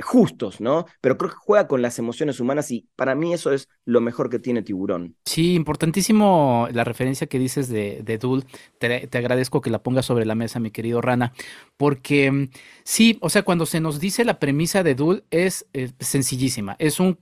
justos, 0.00 0.60
¿no? 0.60 0.86
Pero 1.00 1.16
creo 1.16 1.30
que 1.30 1.36
juega 1.36 1.68
con 1.68 1.82
las 1.82 1.98
emociones 1.98 2.40
humanas 2.40 2.70
y 2.70 2.88
para 2.96 3.14
mí 3.14 3.32
eso 3.32 3.52
es 3.52 3.68
lo 3.84 4.00
mejor 4.00 4.28
que 4.28 4.38
tiene 4.38 4.62
Tiburón. 4.62 5.16
Sí, 5.24 5.54
importantísimo 5.54 6.68
la 6.72 6.84
referencia 6.84 7.26
que 7.26 7.38
dices 7.38 7.68
de, 7.68 8.02
de 8.02 8.18
Dul. 8.18 8.44
Te, 8.78 9.08
agradezco 9.12 9.60
que 9.60 9.70
la 9.70 9.82
pongas 9.82 10.06
sobre 10.06 10.26
la 10.26 10.34
mesa, 10.34 10.58
mi 10.58 10.70
querido 10.70 11.00
Rana, 11.00 11.32
porque 11.76 12.30
mm, 12.30 12.48
sí, 12.82 13.18
o 13.20 13.30
sea, 13.30 13.42
cuando 13.42 13.66
se 13.66 13.80
nos 13.80 14.00
dice 14.00 14.24
la 14.24 14.38
premisa 14.40 14.82
de 14.82 14.94
Dul 14.94 15.24
es, 15.30 15.66
sencillísima. 16.00 16.76
Es 16.78 16.98
un 16.98 17.18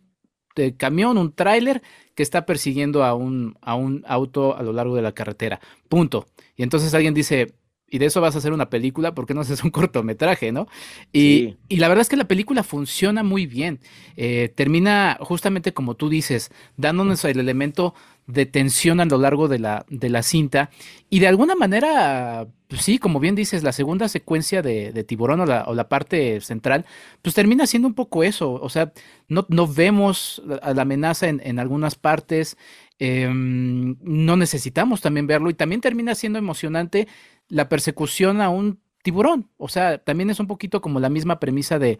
eh, 0.57 0.77
camión, 0.77 1.19
un 1.19 1.35
tráiler 1.35 1.83
que 2.15 2.23
está 2.23 2.47
persiguiendo 2.47 3.05
a 3.05 3.15
un, 3.15 3.57
a 3.61 3.75
un 3.75 4.05
auto 4.07 4.57
a 4.57 4.63
lo 4.63 4.73
largo 4.73 4.97
de 4.97 5.03
la 5.03 5.13
carretera. 5.13 5.61
Punto. 5.89 6.27
Y 6.57 6.63
entonces 6.63 6.95
alguien 6.95 7.15
dice, 7.15 7.55
y 7.93 7.99
de 7.99 8.07
eso 8.07 8.23
vas 8.23 8.35
a 8.35 8.39
hacer 8.39 8.55
una 8.55 8.71
película, 8.71 9.15
¿por 9.15 9.27
qué 9.27 9.35
no 9.35 9.43
haces 9.43 9.63
un 9.63 9.71
cortometraje, 9.71 10.51
no? 10.51 10.67
Y, 11.13 11.57
y 11.69 11.77
la 11.77 11.89
verdad 11.89 12.01
es 12.01 12.09
que 12.09 12.17
la 12.17 12.27
película 12.27 12.63
funciona 12.63 13.23
muy 13.23 13.45
bien. 13.45 13.81
Eh, 14.17 14.51
termina 14.55 15.19
justamente 15.21 15.75
como 15.75 15.95
tú 15.95 16.09
dices, 16.09 16.51
dándonos 16.79 17.23
el 17.27 17.39
elemento 17.39 17.95
de 18.27 18.47
tensión 18.47 19.01
a 19.01 19.05
lo 19.05 19.19
largo 19.19 19.47
de 19.47 19.59
la, 19.59 19.85
de 19.91 20.09
la 20.09 20.23
cinta. 20.23 20.71
Y 21.11 21.19
de 21.19 21.29
alguna 21.29 21.55
manera, 21.55 22.47
pues 22.69 22.81
sí, 22.81 22.99
como 22.99 23.21
bien 23.21 23.35
dices, 23.35 23.63
la 23.63 23.73
segunda 23.73 24.09
secuencia 24.09 24.63
de, 24.63 25.05
Tiburón 25.05 25.41
o 25.41 25.47
la, 25.47 25.65
o 25.67 25.75
la, 25.75 25.91
parte 25.91 26.41
central, 26.41 26.87
pues 27.21 27.35
termina 27.35 27.67
siendo 27.67 27.89
un 27.89 27.95
poco 27.95 28.25
eso. 28.25 28.53
O 28.53 28.71
sea, 28.71 28.93
no, 29.29 29.45
no 29.51 29.67
vemos 29.67 30.43
la, 30.47 30.73
la 30.73 30.83
amenaza 30.83 31.29
en, 31.29 31.43
en, 31.45 31.59
algunas 31.59 31.95
partes. 31.95 32.57
Em, 33.05 33.97
no 34.01 34.37
necesitamos 34.37 35.01
también 35.01 35.27
verlo 35.27 35.51
y 35.51 35.55
también 35.55 35.81
termina 35.81 36.15
siendo 36.15 36.39
emocionante 36.39 37.09
la 37.49 37.69
persecución 37.69 38.41
a 38.41 38.49
un 38.49 38.81
tiburón. 39.03 39.51
O 39.57 39.67
sea, 39.67 39.99
también 39.99 40.31
es 40.31 40.39
un 40.39 40.47
poquito 40.47 40.81
como 40.81 41.01
la 41.01 41.09
misma 41.09 41.41
premisa 41.41 41.81
de, 41.81 41.99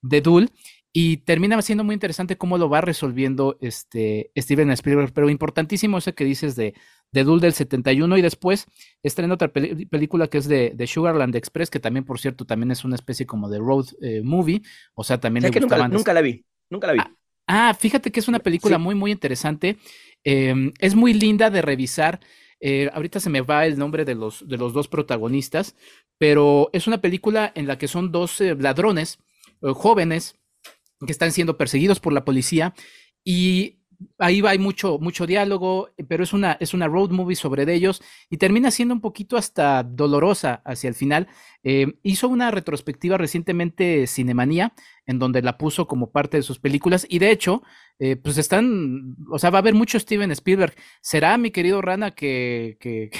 de 0.00 0.20
Dul. 0.22 0.50
Y 0.90 1.18
termina 1.18 1.60
siendo 1.60 1.84
muy 1.84 1.92
interesante 1.92 2.38
cómo 2.38 2.56
lo 2.56 2.70
va 2.70 2.80
resolviendo 2.80 3.58
este 3.60 4.30
Steven 4.38 4.70
Spielberg. 4.70 5.12
Pero 5.12 5.28
importantísimo 5.28 5.98
ese 5.98 6.14
que 6.14 6.24
dices 6.24 6.56
de, 6.56 6.72
de 7.12 7.24
Dul 7.24 7.40
del 7.40 7.52
71. 7.52 8.16
Y 8.16 8.22
después 8.22 8.68
estrena 9.02 9.34
otra 9.34 9.52
película 9.52 10.28
que 10.28 10.38
es 10.38 10.48
de, 10.48 10.72
de, 10.74 10.86
Sugarland 10.86 11.36
Express, 11.36 11.68
que 11.68 11.78
también, 11.78 12.06
por 12.06 12.20
cierto, 12.20 12.46
también 12.46 12.70
es 12.70 12.86
una 12.86 12.94
especie 12.94 13.26
como 13.26 13.50
de 13.50 13.58
road 13.58 13.88
eh, 14.00 14.22
movie. 14.24 14.62
O 14.94 15.04
sea, 15.04 15.20
también 15.20 15.42
le 15.42 15.60
nunca, 15.60 15.88
nunca, 15.88 16.14
la 16.14 16.22
vi. 16.22 16.42
Nunca 16.70 16.86
la 16.86 16.92
vi. 16.94 17.00
Ah, 17.46 17.74
fíjate 17.78 18.12
que 18.12 18.20
es 18.20 18.28
una 18.28 18.38
película 18.38 18.78
muy, 18.78 18.94
muy 18.94 19.10
interesante. 19.10 19.78
Em, 20.30 20.74
es 20.78 20.94
muy 20.94 21.14
linda 21.14 21.48
de 21.48 21.62
revisar. 21.62 22.20
Eh, 22.60 22.90
ahorita 22.92 23.18
se 23.18 23.30
me 23.30 23.40
va 23.40 23.64
el 23.64 23.78
nombre 23.78 24.04
de 24.04 24.14
los, 24.14 24.46
de 24.46 24.58
los 24.58 24.74
dos 24.74 24.86
protagonistas, 24.86 25.74
pero 26.18 26.68
es 26.74 26.86
una 26.86 27.00
película 27.00 27.50
en 27.54 27.66
la 27.66 27.78
que 27.78 27.88
son 27.88 28.12
dos 28.12 28.38
eh, 28.42 28.54
ladrones 28.54 29.20
eh, 29.62 29.72
jóvenes 29.74 30.36
que 31.06 31.12
están 31.12 31.32
siendo 31.32 31.56
perseguidos 31.56 31.98
por 31.98 32.12
la 32.12 32.26
policía 32.26 32.74
y 33.24 33.78
ahí 34.18 34.42
va, 34.42 34.50
hay 34.50 34.58
mucho, 34.58 34.98
mucho 34.98 35.26
diálogo, 35.26 35.94
pero 36.08 36.24
es 36.24 36.34
una, 36.34 36.58
es 36.60 36.74
una 36.74 36.88
road 36.88 37.10
movie 37.10 37.34
sobre 37.34 37.72
ellos 37.72 38.02
y 38.28 38.36
termina 38.36 38.70
siendo 38.70 38.92
un 38.92 39.00
poquito 39.00 39.38
hasta 39.38 39.82
dolorosa 39.82 40.60
hacia 40.66 40.88
el 40.88 40.94
final. 40.94 41.26
hizo 42.02 42.28
una 42.28 42.50
retrospectiva 42.50 43.16
recientemente 43.16 44.06
Cinemanía, 44.06 44.74
en 45.06 45.18
donde 45.18 45.40
la 45.40 45.56
puso 45.56 45.86
como 45.88 46.10
parte 46.10 46.36
de 46.36 46.42
sus 46.42 46.58
películas 46.58 47.06
y 47.08 47.18
de 47.18 47.30
hecho 47.30 47.62
eh, 48.00 48.14
pues 48.14 48.38
están, 48.38 49.16
o 49.28 49.40
sea, 49.40 49.50
va 49.50 49.58
a 49.58 49.60
haber 49.60 49.74
mucho 49.74 49.98
Steven 49.98 50.30
Spielberg. 50.30 50.72
¿Será, 51.00 51.36
mi 51.36 51.50
querido 51.50 51.82
Rana, 51.82 52.12
que, 52.12 52.76
que, 52.78 53.10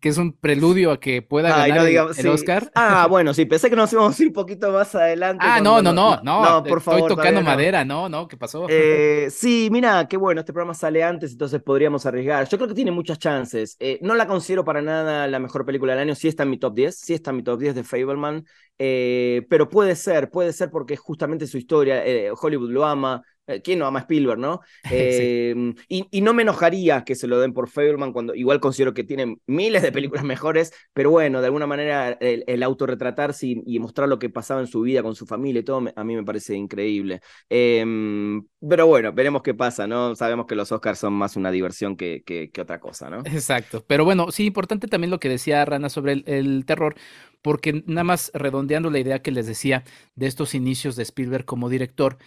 que, 0.00 0.08
es 0.10 0.18
un 0.18 0.34
preludio 0.34 0.92
a 0.92 1.00
que 1.00 1.22
pueda 1.22 1.48
ganar 1.56 1.86
el, 1.86 2.28
Oscar? 2.28 2.70
Ah, 2.74 3.06
bueno, 3.10 3.32
sí, 3.32 3.46
pensé 3.46 3.70
que 3.70 3.76
nos 3.76 3.90
íbamos 3.94 4.18
a 4.18 4.22
ir 4.22 4.28
un 4.28 4.34
poquito 4.34 4.70
más 4.72 4.94
adelante. 4.94 5.42
Ah, 5.48 5.60
no, 5.62 5.80
no, 5.80 5.94
no, 5.94 6.20
no, 6.22 6.42
no, 6.44 6.62
por 6.62 6.82
favor. 6.82 7.00
Estoy 7.00 7.16
tocando 7.16 7.40
madera, 7.40 7.82
no, 7.82 8.10
no, 8.10 8.28
¿qué 8.28 8.36
pasó? 8.36 8.66
Eh, 8.68 9.28
sí, 9.30 9.70
mira, 9.72 10.06
qué 10.06 10.18
bueno, 10.18 10.40
este 10.40 10.52
programa 10.52 10.74
sale 10.74 11.02
antes, 11.02 11.32
entonces 11.32 11.62
podríamos 11.62 12.04
arriesgar. 12.04 12.46
Yo 12.46 12.58
creo 12.58 12.68
que 12.68 12.74
tiene 12.74 12.90
muchas 12.90 13.18
chances. 13.18 13.78
Eh, 13.80 13.98
no 14.02 14.14
la 14.14 14.26
considero 14.26 14.66
para 14.66 14.82
nada 14.82 15.26
la 15.28 15.38
mejor 15.38 15.64
película 15.64 15.94
del 15.94 16.02
año, 16.02 16.14
sí 16.14 16.28
está 16.28 16.42
en 16.42 16.50
mi 16.50 16.58
top 16.58 16.74
10, 16.74 16.94
sí 16.94 17.14
está 17.14 17.30
en 17.30 17.36
mi 17.36 17.42
top 17.42 17.58
10 17.58 17.74
de 17.74 17.84
Fableman, 17.84 18.44
pero 18.76 19.70
puede 19.70 19.96
ser, 19.96 20.28
puede 20.30 20.52
ser 20.52 20.70
porque 20.70 20.96
justamente 20.96 21.46
su 21.46 21.56
historia, 21.56 22.04
Hollywood 22.38 22.70
lo 22.70 22.84
ama, 22.84 23.22
¿Quién 23.64 23.78
no 23.78 23.86
ama 23.86 24.00
a 24.00 24.02
Spielberg, 24.02 24.38
no? 24.38 24.60
Em, 24.90 25.74
y, 25.88 26.20
no 26.20 26.34
me 26.34 26.42
enojaría 26.42 27.04
que 27.04 27.14
se 27.14 27.26
lo 27.26 27.40
den 27.40 27.52
por 27.52 27.68
Fableman 27.68 28.12
cuando 28.12 28.34
igual 28.34 28.60
considero 28.60 28.94
que 28.94 29.04
tiene 29.04 29.36
miles 29.46 29.82
de 29.82 29.92
películas 29.92 30.24
mejores, 30.24 30.72
pero 30.92 31.10
bueno, 31.10 31.40
de 31.40 31.46
alguna 31.46 31.66
manera 31.66 32.10
el, 32.20 32.62
autorretratarse 32.62 33.62
y, 33.64 33.78
mostrar 33.80 34.08
lo 34.08 34.18
que 34.18 34.28
pasaba 34.28 34.60
en 34.60 34.66
su 34.66 34.82
vida 34.82 35.02
con 35.02 35.14
su 35.14 35.26
familia 35.26 35.60
y 35.60 35.64
todo, 35.64 35.82
a 35.94 36.04
mí 36.04 36.14
me 36.14 36.24
parece 36.24 36.54
increíble. 36.54 37.20
Em, 37.48 38.44
pero 38.68 38.86
bueno, 38.86 39.12
veremos 39.12 39.42
qué 39.42 39.54
pasa, 39.54 39.86
¿no? 39.86 40.14
Sabemos 40.14 40.46
que 40.46 40.54
los 40.54 40.70
Oscars 40.70 40.98
son 40.98 41.14
más 41.14 41.36
una 41.36 41.50
diversión 41.50 41.96
que, 41.96 42.22
que, 42.24 42.50
otra 42.60 42.78
cosa, 42.78 43.08
¿no? 43.08 43.20
Exacto. 43.20 43.82
Pero 43.86 44.04
bueno, 44.04 44.30
sí, 44.30 44.44
importante 44.44 44.86
también 44.86 45.10
lo 45.10 45.18
que 45.18 45.30
decía 45.30 45.64
Rana 45.64 45.88
sobre 45.88 46.12
el, 46.12 46.24
el 46.26 46.64
terror, 46.66 46.94
porque 47.40 47.82
nada 47.86 48.04
más 48.04 48.30
redondeando 48.34 48.90
la 48.90 48.98
idea 48.98 49.22
que 49.22 49.30
les 49.30 49.46
decía 49.46 49.84
de 50.14 50.26
estos 50.26 50.54
inicios 50.54 50.96
de 50.96 51.04
Spielberg 51.04 51.46
como 51.46 51.70
director, 51.70 52.18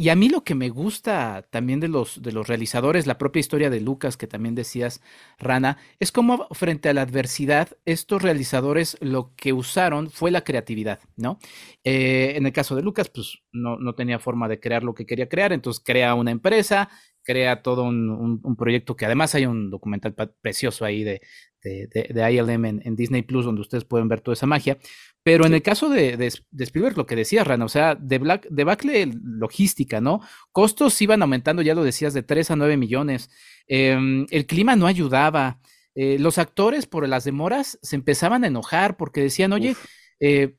y 0.00 0.08
a 0.08 0.16
mí 0.16 0.30
lo 0.30 0.44
que 0.44 0.54
me 0.54 0.70
gusta 0.70 1.46
también 1.50 1.78
de 1.78 1.88
los, 1.88 2.22
de 2.22 2.32
los 2.32 2.48
realizadores, 2.48 3.06
la 3.06 3.18
propia 3.18 3.40
historia 3.40 3.68
de 3.68 3.82
Lucas 3.82 4.16
que 4.16 4.26
también 4.26 4.54
decías, 4.54 5.02
Rana, 5.38 5.76
es 5.98 6.10
como 6.10 6.48
frente 6.52 6.88
a 6.88 6.94
la 6.94 7.02
adversidad, 7.02 7.76
estos 7.84 8.22
realizadores 8.22 8.96
lo 9.02 9.34
que 9.36 9.52
usaron 9.52 10.08
fue 10.08 10.30
la 10.30 10.42
creatividad, 10.42 11.00
¿no? 11.16 11.38
Eh, 11.84 12.32
en 12.36 12.46
el 12.46 12.52
caso 12.54 12.76
de 12.76 12.82
Lucas, 12.82 13.10
pues 13.10 13.42
no, 13.52 13.76
no 13.76 13.94
tenía 13.94 14.18
forma 14.18 14.48
de 14.48 14.58
crear 14.58 14.84
lo 14.84 14.94
que 14.94 15.04
quería 15.04 15.28
crear, 15.28 15.52
entonces 15.52 15.82
crea 15.84 16.14
una 16.14 16.30
empresa, 16.30 16.88
crea 17.22 17.60
todo 17.60 17.82
un, 17.82 18.40
un, 18.42 18.56
proyecto 18.56 18.96
que 18.96 19.04
además 19.04 19.34
hay 19.34 19.44
un 19.44 19.68
documental 19.68 20.14
precioso 20.40 20.86
ahí 20.86 21.04
de, 21.04 21.20
de, 21.62 21.86
de, 21.88 22.32
ILM 22.32 22.64
en, 22.64 22.82
en, 22.84 22.96
Disney 22.96 23.22
Plus 23.22 23.44
donde 23.44 23.60
ustedes 23.60 23.84
pueden 23.84 24.08
ver 24.08 24.20
toda 24.20 24.34
esa 24.34 24.46
magia. 24.46 24.78
Pero 25.22 25.44
en 25.44 25.52
el 25.52 25.62
caso 25.62 25.90
de, 25.90 26.16
de, 26.16 26.26
Spielberg, 26.64 26.96
lo 26.96 27.06
que 27.06 27.16
decía 27.16 27.44
Rana, 27.44 27.66
o 27.66 27.68
sea, 27.68 27.94
de 27.94 28.18
Black, 28.18 28.46
debacle 28.50 29.12
logística, 29.22 30.00
¿no? 30.00 30.20
Costos 30.52 31.00
iban 31.02 31.20
aumentando, 31.22 31.60
ya 31.62 31.74
lo 31.74 31.84
decías, 31.84 32.14
de 32.14 32.22
3 32.22 32.52
a 32.52 32.56
9 32.56 32.76
millones. 32.78 33.30
Em, 33.66 34.26
el 34.30 34.46
clima 34.46 34.76
no 34.76 34.86
ayudaba. 34.86 35.60
Eh, 35.94 36.18
los 36.18 36.38
actores, 36.38 36.86
por 36.86 37.06
las 37.06 37.24
demoras, 37.24 37.78
se 37.82 37.96
empezaban 37.96 38.44
a 38.44 38.46
enojar 38.46 38.96
porque 38.96 39.20
decían, 39.20 39.52
oye, 39.52 39.76
eh, 40.20 40.56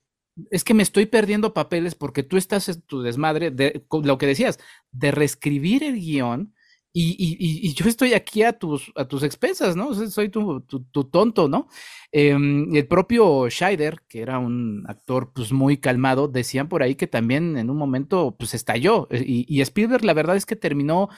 es 0.52 0.64
que 0.64 0.74
me 0.74 0.84
estoy 0.84 1.08
perdiendo 1.08 1.54
papeles 1.54 1.96
porque 1.96 2.24
tú 2.24 2.38
estás 2.38 2.70
en 2.70 2.82
tu 2.82 3.02
desmadre, 3.02 3.50
de 3.52 3.84
lo 4.04 4.18
que 4.18 4.28
decías, 4.28 4.60
de 4.92 5.12
reescribir 5.12 5.84
el 5.84 5.96
guion 5.96 6.54
y, 6.94 7.74
yo 7.74 7.88
estoy 7.88 8.14
aquí 8.14 8.44
a 8.44 8.54
tus, 8.54 8.92
a 8.96 9.06
tus 9.06 9.24
expensas, 9.24 9.76
¿no? 9.76 9.94
Soy 10.10 10.30
tu, 10.30 10.62
tu, 10.62 11.04
tonto, 11.06 11.48
¿no? 11.48 11.70
Em, 12.12 12.76
el 12.76 12.88
propio 12.88 13.50
Scheider, 13.50 14.02
que 14.10 14.22
era 14.22 14.40
un 14.40 14.84
actor 14.88 15.32
pues 15.34 15.54
muy 15.54 15.78
calmado, 15.78 16.28
decían 16.28 16.68
por 16.68 16.84
ahí 16.84 16.96
que 16.96 17.08
también 17.08 17.58
en 17.58 17.70
un 17.70 17.78
momento 17.78 18.36
pues 18.38 18.54
estalló. 18.54 19.08
Eh, 19.12 19.24
y, 19.26 19.62
Spielberg 19.62 20.04
la 20.04 20.14
verdad 20.14 20.36
es 20.36 20.46
que 20.46 20.58
terminó 20.58 21.10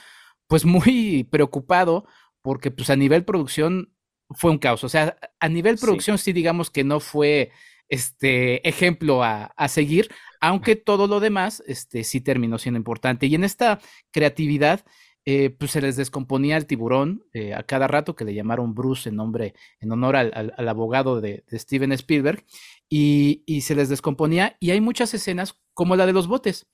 pues 0.48 0.66
muy 0.66 1.24
preocupado 1.32 2.06
porque 2.42 2.70
pues 2.70 2.90
a 2.92 2.96
nivel 2.96 3.26
producción 3.26 3.92
fue 4.30 4.52
un 4.52 4.60
caos. 4.60 4.84
O 4.84 4.90
sea, 4.90 5.18
a 5.40 5.50
nivel 5.50 5.78
producción 5.78 6.20
sí, 6.20 6.34
digamos 6.34 6.70
que 6.70 6.84
no 6.84 7.00
fue 7.00 7.52
este 7.90 8.68
ejemplo 8.68 9.24
a, 9.24 9.46
a, 9.58 9.68
seguir, 9.68 10.10
aunque 10.40 10.76
todo 10.76 11.08
lo 11.08 11.20
demás 11.20 11.64
este, 11.68 12.04
sí 12.04 12.22
terminó 12.22 12.58
siendo 12.60 12.78
importante. 12.78 13.26
Y 13.26 13.36
en 13.36 13.44
esta 13.44 13.80
creatividad 14.12 14.86
eh, 15.26 15.50
pues 15.52 15.72
se 15.72 15.82
les 15.82 15.96
descomponía 15.96 16.58
el 16.58 16.66
tiburón 16.66 17.26
eh, 17.34 17.54
a 17.54 17.64
cada 17.64 17.88
rato, 17.88 18.16
que 18.16 18.26
le 18.26 18.34
llamaron 18.34 18.74
Bruce 18.74 19.10
en 19.10 19.16
nombre, 19.16 19.54
en 19.80 19.92
honor 19.92 20.18
al, 20.18 20.54
abogado 20.68 21.22
de, 21.22 21.44
Steven 21.52 21.94
Spielberg, 21.94 22.44
y, 22.90 23.44
se 23.62 23.76
les 23.76 23.90
descomponía, 23.90 24.58
y 24.60 24.72
hay 24.72 24.82
muchas 24.82 25.14
escenas 25.14 25.60
como 25.74 25.96
la 25.96 26.06
de 26.06 26.14
los 26.14 26.28
botes, 26.28 26.68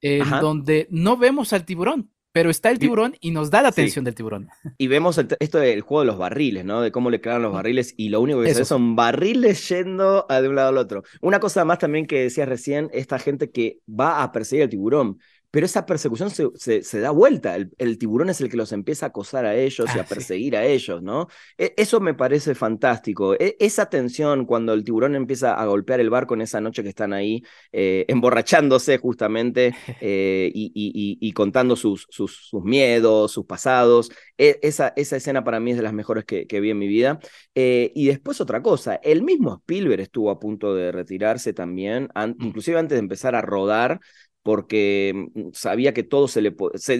en 0.00 0.28
donde 0.40 0.88
no 0.90 1.18
vemos 1.18 1.52
al 1.52 1.66
tiburón, 1.66 2.10
pero 2.32 2.48
está 2.48 2.70
el 2.70 2.78
tiburón 2.78 3.16
y, 3.20 3.32
nos 3.32 3.50
da 3.50 3.60
la 3.60 3.68
atención 3.68 4.04
del 4.04 4.14
tiburón. 4.14 4.48
Y 4.78 4.86
vemos 4.86 5.20
esto 5.40 5.58
del 5.58 5.82
juego 5.82 6.00
de 6.00 6.06
los 6.06 6.18
barriles, 6.18 6.64
¿no? 6.64 6.80
De 6.80 6.92
cómo 6.92 7.10
le 7.10 7.20
crean 7.20 7.42
los 7.42 7.52
barriles 7.52 7.92
y 7.96 8.08
lo 8.08 8.20
único 8.20 8.40
que 8.40 8.54
se 8.54 8.60
ve 8.60 8.64
son 8.64 8.96
barriles 8.96 9.68
yendo 9.68 10.26
de 10.28 10.48
un 10.48 10.54
lado 10.54 10.68
al 10.68 10.78
otro. 10.78 11.02
Una 11.20 11.40
cosa 11.40 11.64
más 11.64 11.78
también 11.78 12.06
que 12.06 12.22
decías 12.22 12.48
recién, 12.48 12.88
esta 12.92 13.18
gente 13.18 13.50
que 13.50 13.80
va 13.88 14.22
a 14.22 14.32
perseguir 14.32 14.64
al 14.64 14.70
tiburón 14.70 15.18
pero 15.50 15.66
esa 15.66 15.84
persecución 15.84 16.30
se, 16.30 16.82
se, 16.82 17.00
da 17.00 17.10
vuelta. 17.10 17.56
El, 17.56 17.98
tiburón 17.98 18.30
es 18.30 18.40
el 18.40 18.48
que 18.48 18.56
los 18.56 18.72
empieza 18.72 19.06
a 19.06 19.08
acosar 19.08 19.46
a 19.46 19.56
ellos 19.56 19.88
y 19.94 19.98
a 19.98 20.02
ah, 20.02 20.06
perseguir 20.06 20.56
a 20.56 20.64
ellos, 20.64 21.02
¿no? 21.02 21.28
E, 21.58 21.74
eso 21.76 22.00
me 22.00 22.14
parece 22.14 22.54
fantástico. 22.54 23.34
E, 23.34 23.56
esa 23.58 23.86
tensión 23.90 24.46
cuando 24.46 24.72
el 24.72 24.84
tiburón 24.84 25.16
empieza 25.16 25.54
a 25.54 25.66
golpear 25.66 26.00
el 26.00 26.10
barco 26.10 26.34
en 26.34 26.42
esa 26.42 26.60
noche 26.60 26.82
que 26.82 26.88
están 26.88 27.12
ahí, 27.12 27.42
eh, 27.72 28.04
emborrachándose 28.08 28.98
justamente 28.98 29.74
eh, 30.00 30.50
y, 30.54 31.32
contando 31.32 31.76
sus, 31.76 32.06
sus, 32.10 32.48
sus, 32.48 32.62
miedos, 32.62 33.32
sus 33.32 33.46
pasados. 33.46 34.10
E, 34.38 34.58
esa, 34.62 34.92
esa 34.96 35.16
escena 35.16 35.42
para 35.42 35.58
mí 35.58 35.72
es 35.72 35.76
de 35.76 35.82
las 35.82 35.92
mejores 35.92 36.24
que, 36.24 36.46
que 36.46 36.60
vi 36.60 36.70
en 36.70 36.78
mi 36.78 36.86
vida. 36.86 37.18
Eh, 37.54 37.92
y 37.94 38.06
después 38.06 38.40
otra 38.40 38.62
cosa, 38.62 38.96
el 39.02 39.22
mismo 39.22 39.56
Spielberg 39.56 40.00
estuvo 40.00 40.30
a 40.30 40.38
punto 40.38 40.74
de 40.74 40.92
retirarse 40.92 41.52
también, 41.52 42.08
inclusive 42.38 42.78
antes 42.78 42.96
de 42.96 43.00
empezar 43.00 43.34
a 43.34 43.42
rodar 43.42 44.00
porque 44.42 45.28
mm, 45.34 45.50
sabía 45.52 45.92
que 45.92 46.02
todo 46.02 46.28
se 46.28 46.40
le 46.40 46.54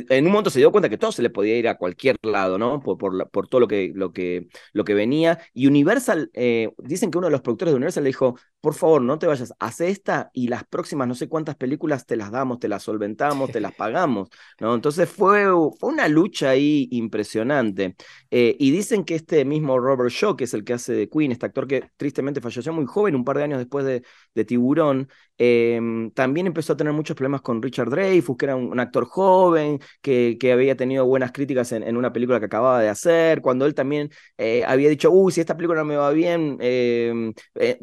en 0.09 0.27
un 0.27 0.33
momento 0.33 0.51
se 0.51 0.59
dio 0.59 0.71
cuenta 0.71 0.89
que 0.89 0.99
todo 0.99 1.13
se 1.13 1.23
le 1.23 1.31
podía 1.31 1.57
ir 1.57 1.69
a 1.69 1.77
cualquier 1.77 2.17
lado, 2.23 2.59
¿no? 2.59 2.81
Por, 2.81 2.99
por, 3.31 3.49
todo 3.49 3.61
lo 3.61 3.69
que, 3.69 3.93
lo, 3.95 4.13
que, 4.13 4.49
lo 4.73 4.85
que 4.85 4.95
venía. 4.95 5.39
Y 5.53 5.67
Universal, 5.67 6.31
eh, 6.35 6.71
dicen 6.79 7.11
que 7.11 7.19
uno 7.19 7.29
de 7.29 7.33
los 7.33 7.41
productores 7.41 7.73
de 7.73 7.77
Universal 7.77 8.05
le 8.05 8.09
dijo, 8.11 8.37
por 8.61 8.75
favor, 8.75 9.03
no 9.03 9.19
te 9.19 9.27
vayas, 9.27 9.55
haz 9.59 9.81
esta 9.81 10.31
y 10.35 10.49
las 10.49 10.65
próximas 10.65 11.09
no 11.09 11.15
sé 11.15 11.29
cuántas 11.29 11.57
películas 11.57 12.07
te 12.07 12.17
las 12.17 12.31
damos, 12.31 12.59
te 12.59 12.69
las 12.69 12.83
solventamos, 12.83 13.51
te 13.51 13.61
las 13.61 13.75
pagamos, 13.77 14.29
¿no? 14.61 14.75
Entonces 14.75 15.09
fue, 15.09 15.45
fue 15.79 15.91
una 15.91 16.09
lucha 16.09 16.51
ahí 16.51 16.89
impresionante. 16.91 17.97
Eh, 18.31 18.57
y 18.59 18.71
dicen 18.71 19.05
que 19.05 19.15
este 19.15 19.45
mismo 19.45 19.79
Robert 19.79 20.11
Shaw, 20.11 20.37
que 20.37 20.45
es 20.45 20.55
el 20.55 20.65
que 20.65 20.75
hace 20.75 20.93
de 20.93 21.09
Queen, 21.09 21.33
este 21.33 21.47
actor 21.47 21.67
que 21.67 21.91
tristemente 21.97 22.41
falleció 22.41 22.73
muy 22.73 22.87
joven, 22.87 23.15
un 23.15 23.25
par 23.25 23.39
de 23.39 23.45
años 23.45 23.59
después 23.59 23.85
de, 23.85 24.03
de 24.35 24.45
Tiburón, 24.45 25.09
em, 25.43 26.11
también 26.11 26.47
empezó 26.47 26.75
a 26.75 26.77
tener 26.77 26.93
muchos 26.93 27.17
problemas 27.17 27.41
con 27.41 27.63
Richard 27.63 27.89
Dreyfuss, 27.89 28.37
que 28.37 28.45
era 28.45 28.57
un, 28.57 28.79
actor 28.79 29.07
joven, 29.07 29.81
que, 30.03 30.37
había 30.53 30.77
tenido 30.77 31.07
buenas 31.07 31.33
críticas 31.33 31.73
en, 31.73 31.97
una 31.97 32.13
película 32.13 32.39
que 32.41 32.45
acababa 32.45 32.83
de 32.83 32.91
hacer, 32.91 33.41
cuando 33.41 33.65
él 33.65 33.75
también 33.75 34.11
eh, 34.37 34.65
había 34.67 34.91
dicho, 34.91 35.11
uy, 35.11 35.33
si 35.33 35.41
esta 35.41 35.57
película 35.57 35.81
no 35.81 35.87
me 35.87 35.97
va 35.97 36.11
bien, 36.11 36.59
em, 36.61 37.33
eh, 37.55 37.79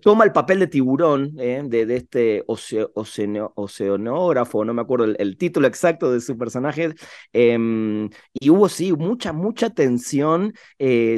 toma 0.00 0.22
el 0.24 0.30
papel 0.30 0.60
de 0.60 0.68
tiburón, 0.68 1.32
eh, 1.40 1.64
de, 1.66 1.96
este 1.96 2.44
oceanógrafo, 2.46 4.64
no 4.64 4.72
me 4.72 4.82
acuerdo 4.82 5.06
el, 5.06 5.36
título 5.36 5.66
exacto 5.66 6.12
de 6.12 6.20
su 6.20 6.38
personaje, 6.38 6.94
em, 7.32 8.08
y 8.34 8.50
hubo, 8.50 8.68
sí, 8.68 8.92
mucha, 8.92 9.32
mucha 9.32 9.70
tensión, 9.70 10.54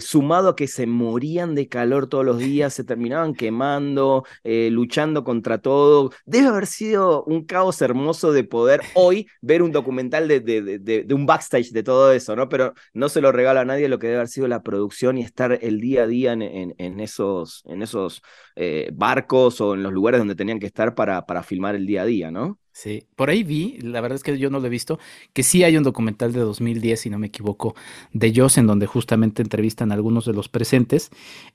sumado 0.00 0.48
a 0.50 0.56
que 0.56 0.68
se 0.68 0.86
morían 0.86 1.54
de 1.54 1.68
calor 1.68 2.06
todos 2.06 2.24
los 2.24 2.38
días, 2.38 2.72
se 2.72 2.84
terminaban 2.84 3.34
quemando, 3.34 4.24
luchando 4.44 5.24
contra 5.24 5.58
todo. 5.58 5.81
Debe 6.24 6.48
haber 6.48 6.66
sido 6.66 7.24
un 7.24 7.44
caos 7.44 7.80
hermoso 7.82 8.32
de 8.32 8.44
poder 8.44 8.80
hoy 8.94 9.28
ver 9.40 9.62
un 9.62 9.72
documental 9.72 10.28
de, 10.28 10.40
de, 10.40 10.78
de, 10.78 11.14
un 11.14 11.26
backstage 11.26 11.70
de 11.72 11.82
todo 11.82 12.12
eso, 12.12 12.36
¿no? 12.36 12.48
Pero 12.48 12.74
no 12.94 13.08
se 13.08 13.20
lo 13.20 13.32
regala 13.32 13.62
a 13.62 13.64
nadie 13.64 13.88
lo 13.88 13.98
que 13.98 14.06
debe 14.08 14.18
haber 14.18 14.28
sido 14.28 14.48
la 14.48 14.62
producción 14.62 15.18
y 15.18 15.22
estar 15.22 15.58
el 15.62 15.80
día 15.80 16.04
a 16.04 16.06
día 16.06 16.32
en, 16.32 16.42
en, 16.42 17.00
esos, 17.00 17.62
en 17.66 17.82
esos 17.82 18.22
eh, 18.56 18.90
barcos 18.92 19.60
o 19.60 19.74
en 19.74 19.82
los 19.82 19.92
lugares 19.92 20.18
donde 20.20 20.34
tenían 20.34 20.58
que 20.60 20.66
estar 20.66 20.94
para, 20.94 21.26
para 21.26 21.42
filmar 21.42 21.74
el 21.74 21.86
día 21.86 22.02
a 22.02 22.06
día, 22.06 22.30
¿no? 22.30 22.58
Sí, 22.74 23.06
por 23.16 23.28
ahí 23.28 23.42
vi, 23.42 23.76
la 23.82 24.00
verdad 24.00 24.16
es 24.16 24.22
que 24.22 24.38
yo 24.38 24.48
no 24.48 24.58
lo 24.58 24.66
he 24.66 24.70
visto, 24.70 24.98
que 25.34 25.42
sí 25.42 25.62
hay 25.62 25.76
un 25.76 25.82
documental 25.82 26.32
de 26.32 26.40
2010, 26.40 27.00
si 27.00 27.10
no 27.10 27.18
me 27.18 27.26
equivoco, 27.26 27.74
de 28.14 28.32
Joss, 28.34 28.56
en 28.56 28.66
donde 28.66 28.86
justamente 28.86 29.42
entrevistan 29.42 29.90
a 29.90 29.94
algunos 29.94 30.24
de 30.24 30.32
los 30.32 30.48
presentes. 30.48 31.10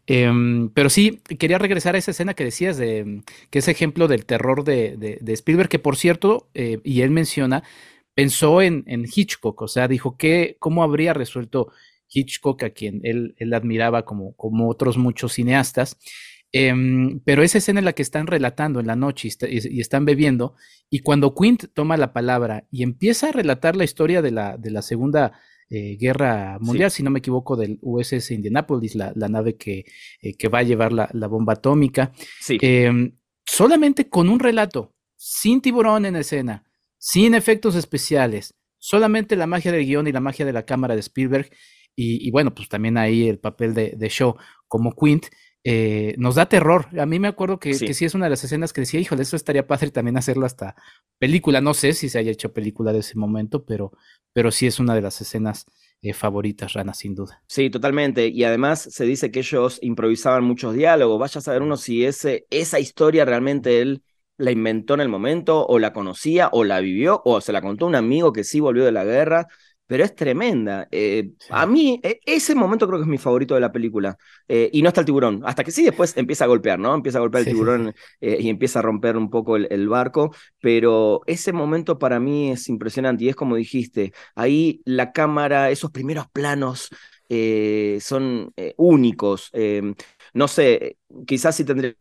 Em, 0.06 0.70
pero 0.70 0.92
sí, 0.92 1.20
quería 1.40 1.58
regresar 1.58 1.96
a 1.96 1.98
esa 1.98 2.12
escena 2.12 2.36
que 2.36 2.44
decías, 2.44 2.78
de 2.78 3.24
que 3.50 3.60
es 3.60 3.68
ejemplo 3.68 4.08
del 4.08 4.26
terror 4.26 4.64
de, 4.64 4.96
de, 4.96 5.34
Spielberg, 5.34 5.70
que 5.70 5.80
por 5.80 5.96
cierto, 5.98 6.50
eh, 6.54 6.80
y 6.84 7.02
él 7.02 7.10
menciona, 7.10 7.64
pensó 8.14 8.62
en, 8.62 8.84
en, 8.86 9.06
Hitchcock, 9.12 9.60
o 9.64 9.68
sea, 9.68 9.88
dijo 9.88 10.18
que 10.18 10.56
cómo 10.60 10.84
habría 10.84 11.14
resuelto 11.16 11.72
Hitchcock, 12.10 12.62
a 12.64 12.70
quien 12.70 13.02
él, 13.04 13.36
él 13.38 13.54
admiraba 13.54 14.06
como, 14.06 14.34
como 14.36 14.70
otros 14.70 14.98
muchos 14.98 15.34
cineastas. 15.34 15.98
Em, 16.54 17.20
pero 17.26 17.44
esa 17.44 17.58
escena 17.58 17.80
en 17.80 17.86
la 17.86 17.94
que 17.94 18.02
están 18.02 18.26
relatando 18.26 18.80
en 18.80 18.88
la 18.88 18.96
noche 18.96 19.28
y, 19.50 19.82
están 19.82 20.06
bebiendo, 20.06 20.56
y 20.90 21.00
cuando 21.00 21.36
Quint 21.36 21.66
toma 21.74 21.98
la 21.98 22.14
palabra 22.14 22.66
y 22.72 22.84
empieza 22.84 23.30
a 23.30 23.32
relatar 23.32 23.76
la 23.76 23.84
historia 23.84 24.22
de 24.22 24.32
la, 24.32 24.58
de 24.58 24.72
la 24.72 24.82
Segunda 24.82 25.34
eh, 25.70 25.98
Guerra 26.00 26.58
Mundial, 26.62 26.90
si 26.90 27.04
no 27.04 27.10
me 27.10 27.20
equivoco, 27.20 27.58
del 27.58 27.80
USS 27.82 28.32
Indianapolis, 28.32 28.96
la, 28.96 29.12
nave 29.14 29.58
que, 29.58 29.86
eh, 30.22 30.38
que, 30.38 30.48
va 30.48 30.60
a 30.60 30.64
llevar 30.64 30.94
la, 30.94 31.28
bomba 31.28 31.54
atómica, 31.54 32.14
em, 32.48 33.12
solamente 33.46 34.10
con 34.10 34.30
un 34.30 34.40
relato, 34.40 34.96
sin 35.18 35.60
tiburón 35.60 36.06
en 36.06 36.16
escena, 36.16 36.64
sin 36.98 37.36
efectos 37.36 37.76
especiales, 37.76 38.56
solamente 38.78 39.36
la 39.36 39.48
magia 39.48 39.74
del 39.74 39.86
guion 39.86 40.08
y 40.08 40.14
la 40.14 40.22
magia 40.22 40.46
de 40.46 40.54
la 40.54 40.66
cámara 40.66 40.94
de 40.94 41.02
Spielberg, 41.02 41.50
y, 42.00 42.30
bueno, 42.30 42.54
pues 42.54 42.70
también 42.70 42.96
ahí 42.96 43.28
el 43.28 43.40
papel 43.40 43.74
de, 43.74 43.96
de 43.98 44.08
Shaw 44.08 44.36
como 44.68 44.96
Quint, 44.96 45.26
eh, 45.64 46.16
nos 46.18 46.36
da 46.36 46.48
terror. 46.48 46.88
A 46.98 47.06
mí 47.06 47.20
me 47.20 47.28
acuerdo 47.28 47.60
que 47.60 47.74
sí. 47.74 48.06
es 48.06 48.16
una 48.16 48.26
de 48.26 48.30
las 48.30 48.44
escenas 48.44 48.74
que 48.74 48.82
decía, 48.82 49.00
híjole, 49.00 49.24
eso 49.24 49.36
estaría 49.36 49.68
padre 49.68 49.92
también 49.92 50.18
hacerlo 50.18 50.46
hasta 50.46 50.76
película. 51.20 51.62
No 51.62 51.74
sé 51.74 51.94
si 51.94 52.10
se 52.10 52.20
haya 52.20 52.32
hecho 52.32 52.54
película 52.54 52.94
de 52.94 53.00
ese 53.00 53.18
momento, 53.18 53.66
pero, 53.66 53.92
pero 54.34 54.52
sí 54.52 54.68
es 54.68 54.80
una 54.80 54.96
de 54.96 55.02
las 55.02 55.20
escenas 55.20 55.66
eh, 56.02 56.14
favoritas, 56.14 56.74
Rana, 56.74 56.94
sin 56.94 57.16
duda. 57.16 57.44
Sí, 57.48 57.70
totalmente. 57.70 58.28
Y 58.28 58.44
además 58.44 58.82
se 58.82 59.06
dice 59.06 59.32
que 59.32 59.40
ellos 59.40 59.80
improvisaban 59.82 60.44
muchos 60.44 60.74
diálogos. 60.74 61.20
Vaya 61.20 61.40
a 61.40 61.42
saber 61.42 61.62
uno 61.62 61.76
si 61.76 62.06
ese, 62.06 62.46
esa 62.50 62.80
historia 62.80 63.26
realmente 63.26 63.82
él 63.82 64.04
la 64.38 64.52
inventó 64.52 64.94
en 64.94 65.02
el 65.02 65.10
momento, 65.10 65.66
o 65.66 65.80
la 65.80 65.94
conocía, 65.94 66.50
o 66.52 66.64
la 66.64 66.80
vivió, 66.80 67.24
o 67.26 67.42
se 67.42 67.52
la 67.52 67.62
contó 67.62 67.88
un 67.88 67.96
amigo 67.96 68.32
que 68.32 68.44
sí 68.44 68.60
volvió 68.60 68.86
de 68.86 68.92
la 68.92 69.04
guerra 69.04 69.48
pero 69.88 70.04
es 70.04 70.14
tremenda. 70.16 70.88
Eh, 70.92 71.32
a 71.50 71.66
mí, 71.66 72.00
e, 72.04 72.20
ese 72.26 72.54
momento 72.54 72.86
creo 72.88 73.00
que 73.00 73.04
es 73.04 73.10
mi 73.10 73.18
favorito 73.18 73.56
de 73.56 73.62
la 73.62 73.72
película. 73.72 74.18
Eh, 74.48 74.70
y 74.74 74.82
no 74.82 74.90
está 74.90 75.02
el 75.02 75.06
tiburón, 75.06 75.42
hasta 75.46 75.64
que 75.64 75.72
sí 75.72 75.84
después 75.84 76.16
empieza 76.18 76.44
a 76.44 76.48
golpear, 76.48 76.78
¿no? 76.78 76.94
Empieza 76.94 77.18
a 77.18 77.22
golpear 77.22 77.48
el 77.48 77.54
tiburón 77.54 77.96
eh, 78.22 78.38
y 78.40 78.50
empieza 78.50 78.80
a 78.80 78.82
romper 78.82 79.18
un 79.18 79.30
poco 79.30 79.56
el, 79.56 79.88
barco, 79.88 80.36
pero 80.60 81.22
ese 81.28 81.54
momento 81.54 81.98
para 81.98 82.20
mí 82.20 82.52
es 82.52 82.68
impresionante 82.68 83.24
y 83.24 83.30
es 83.30 83.36
como 83.36 83.56
dijiste, 83.56 84.12
ahí 84.36 84.82
la 84.84 85.14
cámara, 85.14 85.72
esos 85.72 85.92
primeros 85.92 86.28
planos 86.30 86.90
son 88.00 88.54
únicos. 88.78 89.52
no 90.34 90.48
sé, 90.48 90.98
quizás 91.26 91.56
sí 91.56 91.64
tendría 91.64 91.96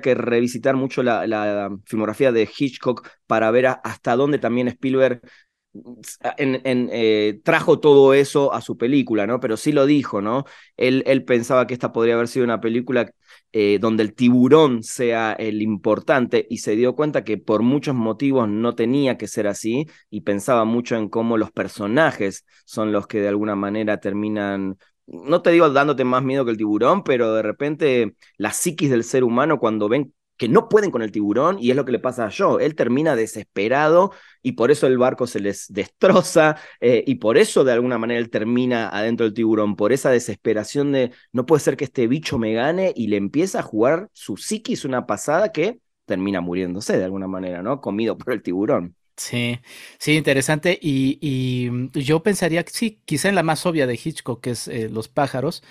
que 0.00 0.14
revisitar 0.14 0.76
mucho 0.76 1.02
la, 1.02 1.70
filmografía 1.84 2.32
de 2.32 2.48
Hitchcock 2.56 3.08
para 3.26 3.50
ver 3.50 3.66
hasta 3.66 4.16
dónde 4.16 4.38
también 4.38 4.68
Spielberg 4.68 5.20
en, 6.38 6.88
eh, 6.92 7.40
trajo 7.44 7.80
todo 7.80 8.14
eso 8.14 8.52
a 8.52 8.60
su 8.60 8.76
película, 8.76 9.26
¿no? 9.26 9.40
Pero 9.40 9.56
sí 9.56 9.72
lo 9.72 9.86
dijo, 9.86 10.20
¿no? 10.22 10.44
Él, 10.76 11.02
él 11.06 11.24
pensaba 11.24 11.66
que 11.66 11.74
esta 11.74 11.92
podría 11.92 12.14
haber 12.14 12.28
sido 12.28 12.44
una 12.44 12.60
película 12.60 13.10
eh, 13.52 13.78
donde 13.80 14.02
el 14.02 14.14
tiburón 14.14 14.82
sea 14.82 15.32
el 15.32 15.62
importante 15.62 16.46
y 16.50 16.58
se 16.58 16.76
dio 16.76 16.94
cuenta 16.94 17.24
que 17.24 17.38
por 17.38 17.62
muchos 17.62 17.94
motivos 17.94 18.48
no 18.48 18.74
tenía 18.74 19.16
que 19.16 19.28
ser 19.28 19.46
así 19.46 19.86
y 20.10 20.22
pensaba 20.22 20.64
mucho 20.64 20.96
en 20.96 21.08
cómo 21.08 21.38
los 21.38 21.50
personajes 21.52 22.44
son 22.64 22.92
los 22.92 23.06
que 23.06 23.20
de 23.20 23.28
alguna 23.28 23.56
manera 23.56 23.98
terminan 24.00 24.76
no 25.06 25.40
te 25.42 25.50
digo 25.50 25.70
dándote 25.70 26.04
más 26.04 26.22
miedo 26.24 26.44
que 26.44 26.50
el 26.50 26.56
tiburón, 26.56 27.04
pero 27.04 27.32
de 27.34 27.42
repente 27.42 28.14
la 28.38 28.52
psiquis 28.52 28.90
del 28.90 29.04
ser 29.04 29.22
humano 29.24 29.58
cuando 29.58 29.88
ven 29.88 30.12
que 30.36 30.48
no 30.48 30.68
pueden 30.68 30.90
con 30.90 31.02
el 31.02 31.12
tiburón 31.12 31.58
y 31.60 31.70
es 31.70 31.76
lo 31.76 31.84
que 31.84 31.92
le 31.92 31.98
pasa 31.98 32.26
a 32.26 32.30
Joe. 32.36 32.64
Él 32.64 32.74
termina 32.74 33.16
desesperado 33.16 34.12
y 34.42 34.52
por 34.52 34.70
eso 34.70 34.86
el 34.86 34.98
barco 34.98 35.26
se 35.26 35.40
les 35.40 35.66
destroza 35.72 36.56
eh, 36.80 37.04
y 37.06 37.16
por 37.16 37.38
eso 37.38 37.64
de 37.64 37.72
alguna 37.72 37.98
manera 37.98 38.20
él 38.20 38.30
termina 38.30 38.88
adentro 38.88 39.24
del 39.24 39.34
tiburón, 39.34 39.76
por 39.76 39.92
esa 39.92 40.10
desesperación 40.10 40.92
de 40.92 41.12
no 41.32 41.46
puede 41.46 41.60
ser 41.60 41.76
que 41.76 41.84
este 41.84 42.06
bicho 42.08 42.38
me 42.38 42.54
gane 42.54 42.92
y 42.96 43.08
le 43.08 43.16
empieza 43.16 43.60
a 43.60 43.62
jugar 43.62 44.08
su 44.12 44.36
psiquis 44.36 44.84
una 44.84 45.06
pasada 45.06 45.52
que 45.52 45.80
termina 46.04 46.40
muriéndose 46.40 46.96
de 46.98 47.04
alguna 47.04 47.28
manera, 47.28 47.62
¿no? 47.62 47.80
Comido 47.80 48.16
por 48.18 48.32
el 48.32 48.42
tiburón. 48.42 48.95
Sí, 49.16 49.58
sí, 49.98 50.12
interesante. 50.12 50.78
Y, 50.80 51.18
y, 51.22 51.70
mm, 51.70 51.90
yo 51.92 52.22
pensaría 52.22 52.62
que 52.64 52.70
sí, 52.70 52.98
quizá 53.06 53.30
en 53.30 53.34
la 53.34 53.42
más 53.42 53.64
obvia 53.64 53.86
de 53.86 53.94
Hitchcock, 53.94 54.42
que 54.42 54.50
es 54.50 54.68
eh, 54.68 54.90
los 54.90 55.08
pájaros, 55.08 55.62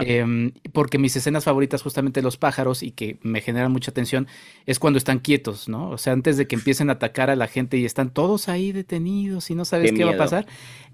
em, 0.00 0.52
porque 0.72 0.96
mis 0.96 1.14
escenas 1.14 1.44
favoritas 1.44 1.82
justamente 1.82 2.22
los 2.22 2.38
pájaros 2.38 2.82
y 2.82 2.92
que 2.92 3.18
me 3.22 3.42
generan 3.42 3.70
mucha 3.70 3.90
atención 3.90 4.28
es 4.64 4.78
cuando 4.78 4.96
están 4.96 5.18
quietos, 5.18 5.68
¿no? 5.68 5.90
O 5.90 5.98
sea, 5.98 6.14
antes 6.14 6.38
de 6.38 6.46
que 6.46 6.56
empiecen 6.56 6.88
a 6.88 6.94
atacar 6.94 7.28
a 7.28 7.36
la 7.36 7.48
gente 7.48 7.76
y 7.76 7.84
están 7.84 8.10
todos 8.10 8.48
ahí 8.48 8.72
detenidos 8.72 9.50
y 9.50 9.54
no 9.54 9.66
sabes 9.66 9.92
qué, 9.92 10.04
va 10.04 10.12
a 10.12 10.16
pasar. 10.16 10.46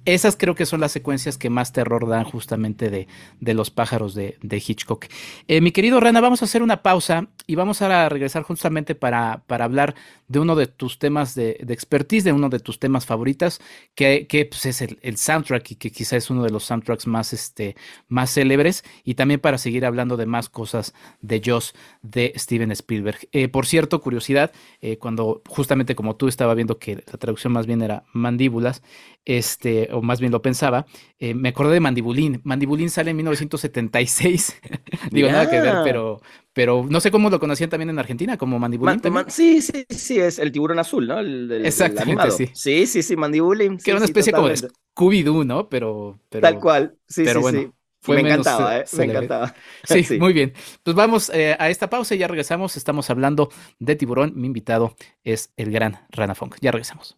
Esas 0.05 0.37
creo 0.37 0.55
que 0.55 0.67
son 0.67 0.81
las 0.81 0.93
secuencias 0.93 1.39
que 1.39 1.51
más 1.51 1.73
terror 1.73 2.09
dan 2.09 2.25
justamente 2.25 2.91
de, 2.91 3.07
de 3.41 3.55
los 3.55 3.71
pájaros 3.71 4.15
de, 4.15 4.37
Hitchcock. 4.43 5.07
Eh, 5.49 5.61
mi 5.61 5.71
querido 5.71 6.01
Rana, 6.01 6.21
vamos 6.21 6.43
a 6.43 6.47
hacer 6.47 6.63
una 6.63 6.83
pausa 6.83 7.29
y 7.47 7.55
vamos 7.55 7.83
a 7.83 8.09
regresar 8.09 8.43
justamente 8.43 8.95
para, 8.95 9.43
para 9.47 9.65
hablar 9.65 9.95
de 10.29 10.41
uno 10.41 10.57
de 10.57 10.67
tus 10.67 10.99
temas 10.99 11.35
de, 11.35 11.59
de 11.63 11.75
expertise, 11.75 12.25
de 12.25 12.33
uno 12.33 12.49
de 12.49 12.59
tus 12.59 12.79
temas 12.79 13.07
favoritas, 13.07 13.61
que, 13.95 14.27
que 14.27 14.47
pues, 14.47 14.67
es 14.67 14.81
el, 14.81 15.17
soundtrack 15.17 15.73
y 15.73 15.75
que 15.77 15.93
quizá 15.93 16.17
es 16.17 16.31
uno 16.31 16.43
de 16.43 16.51
los 16.51 16.65
soundtracks 16.65 17.07
más, 17.07 17.33
este, 17.33 17.77
más 18.09 18.33
célebres, 18.33 18.83
y 19.05 19.15
también 19.15 19.41
para 19.41 19.59
seguir 19.59 19.85
hablando 19.85 20.17
de 20.17 20.27
más 20.27 20.49
cosas 20.49 20.95
de 21.21 21.43
Joss 21.45 21.75
de 22.01 22.33
Steven 22.37 22.73
Spielberg. 22.73 23.29
Eh, 23.33 23.49
por 23.49 23.67
cierto, 23.67 24.01
curiosidad, 24.01 24.53
eh, 24.81 24.97
cuando 24.97 25.43
justamente 25.47 25.95
como 25.95 26.17
tú 26.17 26.29
estaba 26.29 26.55
viendo 26.55 26.79
que 26.79 26.97
la 26.97 27.19
traducción 27.19 27.53
más 27.53 27.67
bien 27.67 27.83
era 27.83 28.05
mandíbulas, 28.13 28.83
este, 29.25 29.89
o 29.93 30.03
más 30.03 30.21
bien 30.21 30.33
lo 30.33 30.43
pensaba, 30.43 30.87
eh, 31.19 31.35
me 31.35 31.51
acordé 31.51 31.75
de 31.75 31.81
Mandibulín. 31.81 32.41
Mandibulín 32.45 32.91
sale 32.91 33.11
en 33.11 33.17
1976. 33.17 34.61
Digo, 35.11 35.29
nada 35.29 35.49
que 35.49 35.61
ver, 35.61 35.77
pero, 35.85 36.21
pero 36.53 36.85
no 36.89 37.01
sé 37.01 37.11
cómo 37.11 37.31
lo 37.31 37.39
conocían 37.39 37.71
también 37.71 37.91
en 37.91 37.99
Argentina, 37.99 38.37
como 38.37 38.59
Mandibulín. 38.59 39.01
sí, 39.29 39.63
sí, 39.63 39.85
sí, 39.89 40.19
es 40.19 40.39
el 40.39 40.53
tiburón 40.53 40.79
azul, 40.79 41.07
¿no? 41.07 41.21
Exactamente, 41.21 42.31
sí. 42.31 42.51
Sí, 42.53 42.87
sí, 42.87 43.03
sí, 43.03 43.17
Mandibulín. 43.17 43.79
que 43.79 43.91
era 43.91 43.99
una 43.99 44.07
especie 44.07 44.33
como 44.33 44.49
de 44.49 44.57
Scooby-Doo, 44.57 45.45
¿no? 45.45 45.69
Pero, 45.69 46.19
pero, 46.29 46.43
Tal 46.43 46.59
cual, 46.59 46.97
sí, 47.07 47.23
pero 47.25 47.41
sí, 47.41 47.43
bueno, 47.43 47.75
Fue 48.01 48.17
me 48.17 48.29
encantaba, 48.29 48.79
¿eh? 48.79 48.85
Me 48.97 49.05
encantaba. 49.05 49.55
Sí, 49.85 50.19
muy 50.19 50.33
bien. 50.33 50.53
Pues 50.83 50.97
vamos 50.97 51.31
eh, 51.33 51.57
a 51.59 51.71
esta 51.71 51.89
pausa 51.89 52.15
y 52.15 52.19
ya 52.19 52.29
regresamos. 52.29 52.77
Estamos 52.77 53.11
hablando 53.11 53.51
de 53.79 53.97
tiburón. 53.97 54.33
Mi 54.35 54.47
invitado 54.47 54.97
es 55.23 55.53
el 55.57 55.71
gran 55.71 56.07
Rana 56.11 56.35
Funk. 56.35 56.57
Ya 56.61 56.73
regresamos 56.73 57.17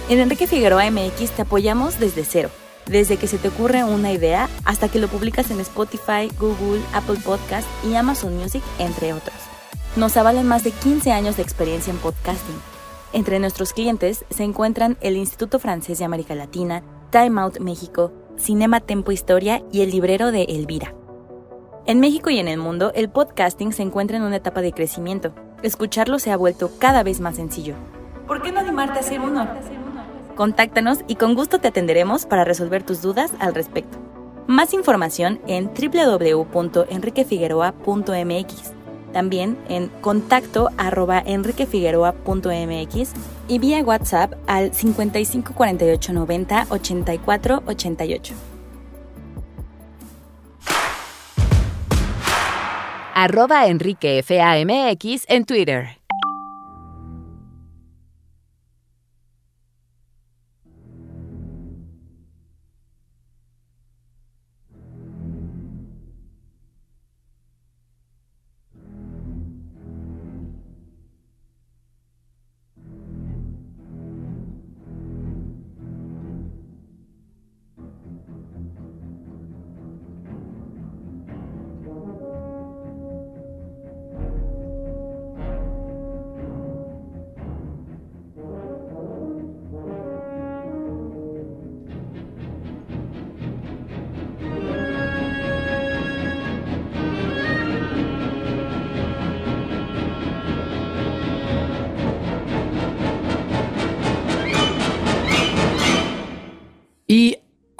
En 0.08 0.20
Enrique 0.20 0.46
Figueroa 0.46 0.90
MX 0.90 1.30
te 1.30 1.42
apoyamos 1.42 1.98
desde 1.98 2.24
cero, 2.24 2.50
desde 2.86 3.16
que 3.16 3.26
se 3.26 3.38
te 3.38 3.48
ocurre 3.48 3.84
una 3.84 4.12
idea 4.12 4.48
hasta 4.64 4.88
que 4.88 4.98
lo 4.98 5.08
publicas 5.08 5.50
en 5.50 5.60
Spotify, 5.60 6.30
Google, 6.38 6.82
Apple 6.92 7.18
Podcast 7.24 7.66
y 7.84 7.94
Amazon 7.94 8.36
Music, 8.36 8.62
entre 8.78 9.12
otros. 9.12 9.36
Nos 9.96 10.16
avalan 10.16 10.46
más 10.46 10.64
de 10.64 10.72
15 10.72 11.12
años 11.12 11.36
de 11.36 11.42
experiencia 11.42 11.92
en 11.92 11.98
podcasting. 11.98 12.60
Entre 13.12 13.38
nuestros 13.38 13.72
clientes 13.72 14.24
se 14.28 14.42
encuentran 14.42 14.98
el 15.00 15.16
Instituto 15.16 15.58
Francés 15.60 15.98
de 15.98 16.04
América 16.04 16.34
Latina, 16.34 16.82
Time 17.10 17.40
Out 17.40 17.60
México, 17.60 18.12
Cinema 18.36 18.80
Tempo 18.80 19.12
Historia 19.12 19.62
y 19.70 19.82
el 19.82 19.90
librero 19.90 20.32
de 20.32 20.42
Elvira. 20.42 20.94
En 21.86 22.00
México 22.00 22.30
y 22.30 22.38
en 22.38 22.48
el 22.48 22.58
mundo, 22.58 22.92
el 22.94 23.08
podcasting 23.08 23.72
se 23.72 23.82
encuentra 23.82 24.16
en 24.16 24.24
una 24.24 24.36
etapa 24.36 24.62
de 24.62 24.72
crecimiento. 24.72 25.32
Escucharlo 25.62 26.18
se 26.18 26.32
ha 26.32 26.36
vuelto 26.36 26.72
cada 26.78 27.02
vez 27.02 27.20
más 27.20 27.36
sencillo. 27.36 27.76
¿Por 28.26 28.42
qué 28.42 28.52
no 28.52 28.60
animarte 28.60 28.98
a 28.98 29.00
hacer 29.00 29.20
uno? 29.20 29.48
Contáctanos 30.34 31.00
y 31.06 31.16
con 31.16 31.34
gusto 31.34 31.58
te 31.58 31.68
atenderemos 31.68 32.24
para 32.26 32.44
resolver 32.44 32.82
tus 32.82 33.00
dudas 33.02 33.32
al 33.38 33.54
respecto. 33.54 33.98
Más 34.46 34.74
información 34.74 35.40
en 35.46 35.70
www.enriquefigueroa.mx. 35.72 38.72
También 39.12 39.56
en 39.68 39.88
contacto 40.00 40.70
arroba 40.76 41.22
enriquefigueroa.mx 41.24 43.12
y 43.46 43.58
vía 43.58 43.82
WhatsApp 43.82 44.32
al 44.46 44.72
55 44.74 45.52
48 45.54 46.12
90 46.12 46.66
84 46.68 47.62
88. 47.66 48.34
Arroba 53.14 53.68
Enrique 53.68 54.24
FAMX 54.24 55.26
en 55.28 55.44
Twitter. 55.44 56.03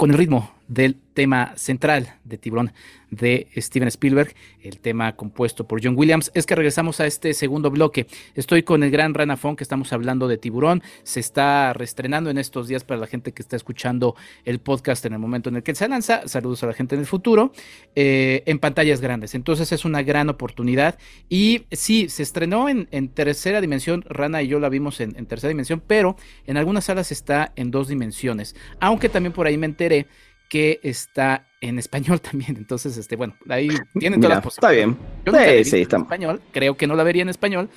Con 0.05 0.11
el 0.11 0.19
ritmo 0.19 0.54
tema 1.15 1.55
central 1.57 2.17
de 2.25 2.39
Tiburón 2.39 2.73
de 3.11 3.49
Steven 3.57 3.89
Spielberg, 3.89 4.35
el 4.61 4.81
tema 4.81 5.15
compuesto 5.17 5.67
por 5.67 5.83
John 5.83 5.95
Williams, 5.97 6.31
es 6.35 6.47
que 6.47 6.55
regresamos 6.55 7.01
a 7.01 7.07
este 7.07 7.33
segundo 7.33 7.71
bloque. 7.71 8.07
Estoy 8.35 8.63
con 8.63 8.83
el 8.83 8.91
gran 8.91 9.15
Ranafón 9.15 9.57
que 9.57 9.65
estamos 9.65 9.93
hablando 9.93 10.29
de 10.29 10.37
Tiburón, 10.37 10.83
se 11.03 11.21
está 11.21 11.73
reestrenando 11.73 12.31
en 12.31 12.39
estos 12.39 12.69
días 12.69 12.85
para 12.85 13.01
la 13.01 13.07
gente 13.07 13.33
que 13.33 13.43
está 13.43 13.57
escuchando 13.57 14.17
el 14.45 14.59
podcast 14.59 15.05
en 15.07 15.13
el 15.13 15.19
momento 15.19 15.49
en 15.49 15.57
el 15.57 15.63
que 15.63 15.75
se 15.75 15.89
lanza, 15.89 16.27
saludos 16.27 16.63
a 16.65 16.67
la 16.67 16.73
gente 16.73 16.95
en 16.95 17.03
el 17.03 17.07
futuro, 17.07 17.53
eh, 17.95 18.43
en 18.47 18.59
pantallas 18.59 19.01
grandes, 19.01 19.35
entonces 19.35 19.71
es 19.73 19.85
una 19.85 20.03
gran 20.03 20.29
oportunidad. 20.29 20.99
Y 21.29 21.63
sí, 21.71 22.09
se 22.09 22.23
estrenó 22.23 22.69
en, 22.69 22.85
tercera 23.09 23.61
dimensión, 23.61 24.05
Rana 24.09 24.43
y 24.43 24.49
yo 24.49 24.59
la 24.59 24.69
vimos 24.69 25.01
en, 25.01 25.15
en 25.17 25.27
tercera 25.27 25.49
dimensión, 25.49 25.83
pero 25.87 26.17
en 26.47 26.57
algunas 26.57 26.85
salas 26.85 27.13
está 27.13 27.53
en 27.55 27.71
dos 27.71 27.89
dimensiones, 27.89 28.57
aunque 28.81 29.09
también 29.09 29.33
por 29.33 29.47
ahí 29.47 29.57
me 29.57 29.67
enteré 29.67 30.07
que 30.55 30.79
está 30.85 31.49
en 31.61 31.81
español 31.81 32.21
también. 32.31 32.57
Entonces, 32.57 32.97
este, 32.97 33.17
bueno, 33.17 33.35
ahí 33.49 33.67
tienen 33.99 34.21
todas 34.21 34.37
las 34.37 34.45
posibilidades. 34.45 34.97
Está 35.27 35.41
bien. 35.41 35.65
sí, 35.65 35.71
sí, 35.71 35.83
está. 35.83 35.97
En 35.97 36.03
español, 36.03 36.41
creo 36.53 36.77
que 36.77 36.87
no 36.87 36.95
la 36.95 37.03
vería 37.03 37.23
en 37.23 37.29
español, 37.29 37.69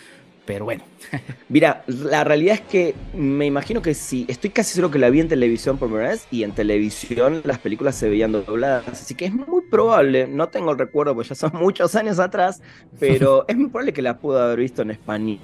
pero 0.45 0.65
bueno. 0.65 0.83
Mira, 1.49 1.83
la 1.87 2.23
realidad 2.23 2.53
es 2.53 2.61
que 2.61 2.93
me 3.15 3.47
imagino 3.47 3.81
que 3.81 3.95
sí, 3.95 4.27
estoy 4.29 4.51
casi 4.51 4.75
seguro 4.75 4.91
que 4.91 4.99
la 4.99 5.09
vi 5.09 5.21
en 5.21 5.27
televisión 5.27 5.79
por 5.79 5.87
primera 5.87 6.11
vez 6.11 6.27
y 6.29 6.43
en 6.43 6.51
televisión 6.51 7.41
las 7.45 7.57
películas 7.57 7.95
se 7.95 8.09
veían 8.09 8.31
dobladas, 8.31 8.87
así 8.89 9.15
que 9.15 9.25
es 9.25 9.33
muy 9.33 9.63
probable, 9.71 10.27
no 10.27 10.49
tengo 10.49 10.71
el 10.71 10.77
recuerdo 10.77 11.15
porque 11.15 11.29
ya 11.29 11.35
son 11.35 11.53
muchos 11.59 11.95
años 11.95 12.19
atrás, 12.19 12.61
pero 12.99 13.43
es 13.47 13.57
muy 13.57 13.69
probable 13.69 13.91
que 13.91 14.03
la 14.03 14.19
pude 14.19 14.39
haber 14.39 14.59
visto 14.59 14.83
en 14.83 14.91
español 14.91 15.39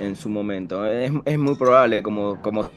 en 0.00 0.16
su 0.16 0.28
momento. 0.28 0.84
Es, 0.84 1.10
es 1.24 1.38
muy 1.38 1.54
probable, 1.54 2.02
como, 2.02 2.42
como 2.42 2.70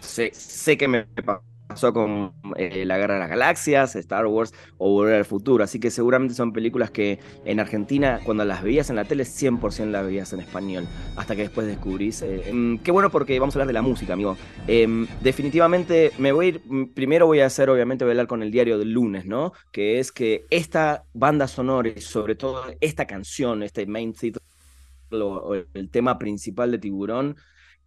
sé, 0.00 0.32
sé 0.34 0.76
que 0.76 0.88
me 0.88 1.04
pasó 1.04 1.53
con 1.92 2.32
eh, 2.56 2.84
La 2.84 2.98
Guerra 2.98 3.14
de 3.14 3.20
las 3.20 3.28
Galaxias, 3.28 3.96
Star 3.96 4.26
Wars 4.26 4.52
o 4.78 4.90
Volver 4.90 5.16
al 5.16 5.24
Futuro. 5.24 5.64
Así 5.64 5.78
que 5.80 5.90
seguramente 5.90 6.34
son 6.34 6.52
películas 6.52 6.90
que 6.90 7.18
en 7.44 7.60
Argentina, 7.60 8.20
cuando 8.24 8.44
las 8.44 8.62
veías 8.62 8.90
en 8.90 8.96
la 8.96 9.04
tele, 9.04 9.24
100% 9.24 9.90
las 9.90 10.06
veías 10.06 10.32
en 10.32 10.40
español. 10.40 10.86
Hasta 11.16 11.36
que 11.36 11.42
después 11.42 11.66
descubrís. 11.66 12.22
Eh, 12.22 12.48
em, 12.48 12.78
qué 12.78 12.90
bueno 12.90 13.10
porque 13.10 13.38
vamos 13.38 13.54
a 13.54 13.58
hablar 13.58 13.68
de 13.68 13.72
la 13.74 13.82
música, 13.82 14.12
amigo. 14.12 14.36
Em, 14.66 15.06
definitivamente 15.22 16.12
me 16.18 16.32
voy 16.32 16.46
a 16.46 16.48
ir. 16.50 16.62
Mm, 16.64 16.94
primero 16.94 17.26
voy 17.26 17.40
a 17.40 17.46
hacer, 17.46 17.70
obviamente, 17.70 18.04
voy 18.04 18.10
a 18.10 18.14
hablar 18.14 18.26
con 18.26 18.42
el 18.42 18.50
diario 18.50 18.78
del 18.78 18.92
lunes, 18.92 19.26
¿no? 19.26 19.52
Que 19.72 19.98
es 19.98 20.12
que 20.12 20.46
esta 20.50 21.04
banda 21.12 21.48
sonora 21.48 21.88
y 21.94 22.00
sobre 22.00 22.34
todo 22.34 22.64
esta 22.80 23.06
canción, 23.06 23.62
este 23.62 23.86
main 23.86 24.14
o 25.10 25.54
el 25.54 25.90
tema 25.90 26.18
principal 26.18 26.70
de 26.70 26.78
Tiburón, 26.78 27.36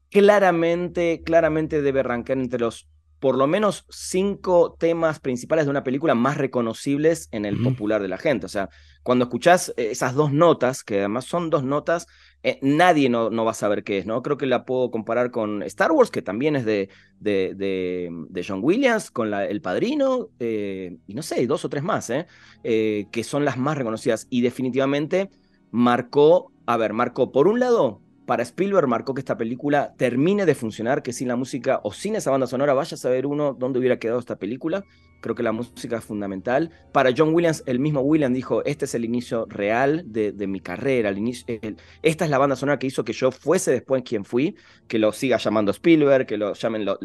claramente, 0.09 1.21
claramente 1.23 1.81
debe 1.81 2.01
arrancar 2.01 2.37
entre 2.37 2.59
los 2.59 2.87
por 3.19 3.37
lo 3.37 3.47
menos 3.47 3.85
cinco 3.89 4.75
temas 4.77 5.19
principales 5.19 5.65
de 5.65 5.71
una 5.71 5.83
película 5.83 6.13
más 6.15 6.37
reconocibles 6.37 7.29
en 7.31 7.45
el 7.45 7.61
popular 7.61 8.01
de 8.01 8.07
la 8.07 8.17
gente. 8.17 8.45
O 8.45 8.49
sea, 8.49 8.69
cuando 9.01 9.25
escuchás 9.25 9.73
eh, 9.77 9.89
esas 9.91 10.13
dos 10.13 10.31
notas, 10.31 10.83
que 10.83 10.99
además 10.99 11.25
son 11.25 11.49
dos 11.49 11.63
notas, 11.63 12.07
eh, 12.43 12.59
nadie 12.61 13.09
no, 13.09 13.29
no, 13.29 13.45
va 13.45 13.51
a 13.51 13.55
saber 13.55 13.83
qué 13.83 13.97
es, 13.97 14.05
¿no? 14.05 14.21
Creo 14.21 14.37
que 14.37 14.45
la 14.45 14.65
puedo 14.65 14.91
comparar 14.91 15.31
con 15.31 15.63
Star 15.63 15.91
Wars, 15.91 16.11
que 16.11 16.21
también 16.21 16.55
es 16.55 16.65
de, 16.65 16.89
de, 17.19 17.53
de, 17.55 18.45
John 18.47 18.59
Williams, 18.61 19.09
con 19.09 19.31
la, 19.31 19.45
El 19.45 19.61
Padrino, 19.61 20.29
eh, 20.39 20.97
y 21.07 21.13
no 21.15 21.23
sé, 21.23 21.47
dos 21.47 21.65
o 21.65 21.69
tres 21.69 21.83
más, 21.83 22.09
¿eh? 22.09 22.27
que 22.63 23.23
son 23.23 23.45
las 23.45 23.57
más 23.57 23.77
reconocidas. 23.77 24.27
Y 24.29 24.41
definitivamente 24.41 25.29
marcó, 25.71 26.51
a 26.65 26.77
ver, 26.77 26.93
marcó 26.93 27.31
por 27.31 27.47
un 27.47 27.59
lado 27.59 28.01
para 28.27 28.43
Spielberg 28.43 28.87
marcó 28.87 29.13
que 29.13 29.21
esta 29.21 29.37
película 29.37 29.93
termine 29.97 30.45
de 30.45 30.53
funcionar, 30.53 31.01
que 31.01 31.13
sin 31.13 31.29
la 31.29 31.37
música 31.37 31.79
o 31.83 31.93
sin 31.93 32.13
esa 32.17 32.29
banda 32.29 32.45
sonora 32.45 32.73
vaya 32.73 32.95
a 32.95 32.97
saber 32.97 33.25
uno 33.25 33.53
dónde 33.53 33.79
hubiera 33.79 33.99
quedado 33.99 34.19
esta 34.19 34.35
película. 34.35 34.83
Creo 35.21 35.35
que 35.35 35.43
la 35.43 35.51
música 35.51 35.97
es 35.97 36.05
fundamental. 36.05 36.71
Para 36.91 37.11
John 37.15 37.33
Williams, 37.33 37.63
el 37.65 37.79
mismo 37.79 38.01
Williams 38.01 38.35
dijo, 38.35 38.63
este 38.65 38.85
es 38.85 38.95
el 38.95 39.05
inicio 39.05 39.45
real 39.49 40.03
de, 40.05 40.33
mi 40.47 40.59
carrera. 40.59 41.09
El 41.09 41.17
inicio, 41.17 41.59
esta 42.01 42.25
es 42.25 42.31
la 42.31 42.37
banda 42.37 42.55
sonora 42.55 42.79
que 42.79 42.87
hizo 42.87 43.03
que 43.03 43.13
yo 43.13 43.31
fuese 43.31 43.71
después 43.71 44.03
quien 44.03 44.25
fui, 44.25 44.55
que 44.87 44.99
lo 44.99 45.11
siga 45.11 45.37
llamando 45.37 45.71
Spielberg, 45.71 46.25
que 46.25 46.37
lo 46.37 46.53
llamen 46.53 46.85
los, 46.85 46.97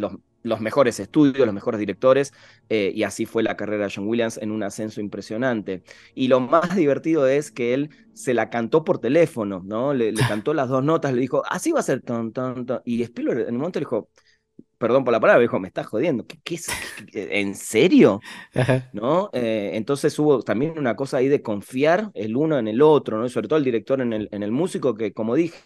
los 0.42 0.60
mejores 0.60 1.00
estudios, 1.00 1.46
los 1.46 1.54
mejores 1.54 1.78
directores, 1.78 2.32
eh, 2.68 2.92
y 2.94 3.02
así 3.04 3.26
fue 3.26 3.42
la 3.42 3.56
carrera 3.56 3.86
de 3.86 3.92
John 3.94 4.08
Williams 4.08 4.38
en 4.38 4.50
un 4.50 4.62
ascenso 4.62 5.00
impresionante. 5.00 5.82
Y 6.14 6.28
lo 6.28 6.40
más 6.40 6.74
divertido 6.76 7.26
es 7.26 7.50
que 7.50 7.74
él 7.74 7.90
se 8.12 8.34
la 8.34 8.50
cantó 8.50 8.84
por 8.84 8.98
teléfono, 8.98 9.62
¿no? 9.64 9.94
Le, 9.94 10.12
cantó 10.14 10.54
las 10.54 10.68
dos 10.68 10.84
notas, 10.84 11.12
le 11.12 11.20
dijo, 11.20 11.42
así 11.48 11.72
va 11.72 11.80
a 11.80 11.82
ser, 11.84 12.02
ton, 12.02 12.32
ton, 12.32 12.66
ton. 12.66 12.80
y 12.84 13.02
Spielberg 13.02 13.48
en 13.48 13.54
un 13.54 13.60
momento 13.60 13.78
le 13.78 13.84
dijo, 13.84 14.08
perdón 14.82 15.04
por 15.04 15.12
la 15.12 15.20
palabra, 15.20 15.40
dijo, 15.40 15.60
me 15.60 15.68
estás 15.68 15.86
jodiendo, 15.86 16.26
¿qué, 16.26 16.56
es? 16.56 16.66
¿En 17.14 17.54
serio? 17.54 18.20
¿No? 18.92 19.30
Eh, 19.32 19.70
entonces 19.74 20.18
hubo 20.18 20.42
también 20.42 20.76
una 20.76 20.96
cosa 20.96 21.18
ahí 21.18 21.28
de 21.28 21.40
confiar 21.40 22.10
el 22.14 22.36
uno 22.36 22.58
en 22.58 22.66
el 22.66 22.82
otro, 22.82 23.16
¿no? 23.16 23.24
Y 23.26 23.30
sobre 23.30 23.46
todo 23.46 23.60
el 23.60 23.64
director 23.64 24.00
en 24.00 24.12
el, 24.12 24.28
en 24.32 24.42
el 24.42 24.50
músico, 24.50 24.96
que 24.96 25.12
como 25.12 25.36
dije, 25.36 25.56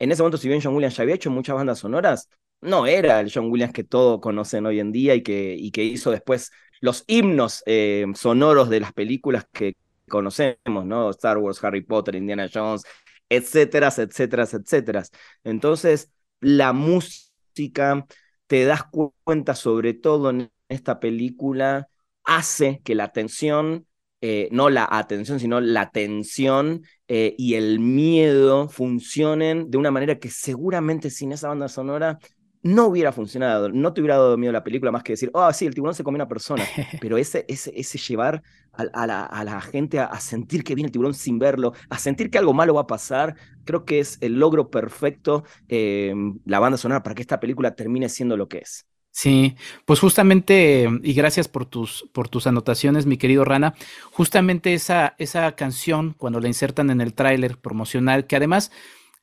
en 0.00 0.10
ese 0.10 0.20
momento, 0.20 0.36
si 0.36 0.48
bien 0.48 0.60
John 0.60 0.74
Williams 0.74 0.96
ya 0.96 1.04
había 1.04 1.14
hecho 1.14 1.30
muchas 1.30 1.54
bandas 1.54 1.78
sonoras, 1.78 2.28
no 2.60 2.88
era 2.88 3.20
el 3.20 3.30
John 3.32 3.52
Williams 3.52 3.72
que 3.72 3.84
todos 3.84 4.20
conocen 4.20 4.66
hoy 4.66 4.80
en 4.80 4.90
día 4.90 5.14
y 5.14 5.22
que, 5.22 5.54
y 5.56 5.70
que 5.70 5.84
hizo 5.84 6.10
después 6.10 6.50
los 6.80 7.04
himnos 7.06 7.62
eh, 7.66 8.04
sonoros 8.16 8.68
de 8.68 8.80
las 8.80 8.92
películas 8.92 9.46
que 9.52 9.76
conocemos, 10.08 10.84
¿no? 10.84 11.10
Star 11.10 11.38
Wars, 11.38 11.62
Harry 11.62 11.82
Potter, 11.82 12.16
Indiana 12.16 12.48
Jones, 12.52 12.82
etcétera, 13.28 13.92
etcétera, 13.96 14.42
etcétera. 14.42 15.04
Entonces, 15.44 16.10
la 16.40 16.72
música, 16.72 18.04
te 18.50 18.64
das 18.64 18.82
cuenta 19.22 19.54
sobre 19.54 19.94
todo 19.94 20.30
en 20.30 20.50
esta 20.68 20.98
película, 20.98 21.88
hace 22.24 22.80
que 22.84 22.96
la 22.96 23.04
atención, 23.04 23.86
eh, 24.22 24.48
no 24.50 24.70
la 24.70 24.88
atención, 24.90 25.38
sino 25.38 25.60
la 25.60 25.92
tensión 25.92 26.82
eh, 27.06 27.36
y 27.38 27.54
el 27.54 27.78
miedo 27.78 28.68
funcionen 28.68 29.70
de 29.70 29.78
una 29.78 29.92
manera 29.92 30.18
que 30.18 30.30
seguramente 30.30 31.10
sin 31.10 31.30
esa 31.30 31.46
banda 31.46 31.68
sonora 31.68 32.18
no 32.62 32.86
hubiera 32.86 33.12
funcionado, 33.12 33.70
no 33.70 33.92
te 33.92 34.00
hubiera 34.00 34.16
dado 34.16 34.36
miedo 34.36 34.52
la 34.52 34.64
película 34.64 34.92
más 34.92 35.02
que 35.02 35.14
decir, 35.14 35.30
oh, 35.32 35.52
sí, 35.52 35.66
el 35.66 35.74
tiburón 35.74 35.94
se 35.94 36.04
come 36.04 36.16
una 36.16 36.28
persona, 36.28 36.64
pero 37.00 37.16
ese, 37.16 37.44
ese, 37.48 37.72
ese 37.74 37.98
llevar 37.98 38.42
a, 38.72 39.06
la, 39.06 39.60
gente 39.60 39.98
a, 39.98 40.20
sentir 40.20 40.62
que 40.62 40.74
viene 40.74 40.86
el 40.86 40.92
tiburón 40.92 41.14
sin 41.14 41.38
verlo, 41.38 41.72
a 41.88 41.98
sentir 41.98 42.30
que 42.30 42.38
algo 42.38 42.52
malo 42.52 42.74
va 42.74 42.82
a 42.82 42.86
pasar, 42.86 43.34
creo 43.64 43.84
que 43.84 44.00
es 44.00 44.18
el 44.20 44.38
logro 44.38 44.70
perfecto, 44.70 45.44
eh, 45.68 46.14
la 46.44 46.58
banda 46.58 46.76
sonora, 46.76 47.02
para 47.02 47.14
que 47.14 47.22
esta 47.22 47.40
película 47.40 47.74
termine 47.74 48.08
siendo 48.08 48.36
lo 48.36 48.48
que 48.48 48.58
es. 48.58 48.86
Sí, 49.12 49.56
pues 49.86 49.98
justamente, 49.98 50.88
y 51.02 51.14
gracias 51.14 51.48
por 51.48 51.66
tus, 51.66 52.08
por 52.12 52.28
tus 52.28 52.46
anotaciones, 52.46 53.06
mi 53.06 53.16
querido 53.16 53.44
Rana, 53.44 53.74
justamente 54.12 54.72
esa, 54.72 55.16
esa 55.18 55.50
canción, 55.56 56.14
cuando 56.16 56.38
la 56.40 56.46
insertan 56.46 56.90
en 56.90 57.00
el 57.00 57.12
tráiler 57.14 57.58
promocional, 57.58 58.26
que 58.26 58.36
además 58.36 58.70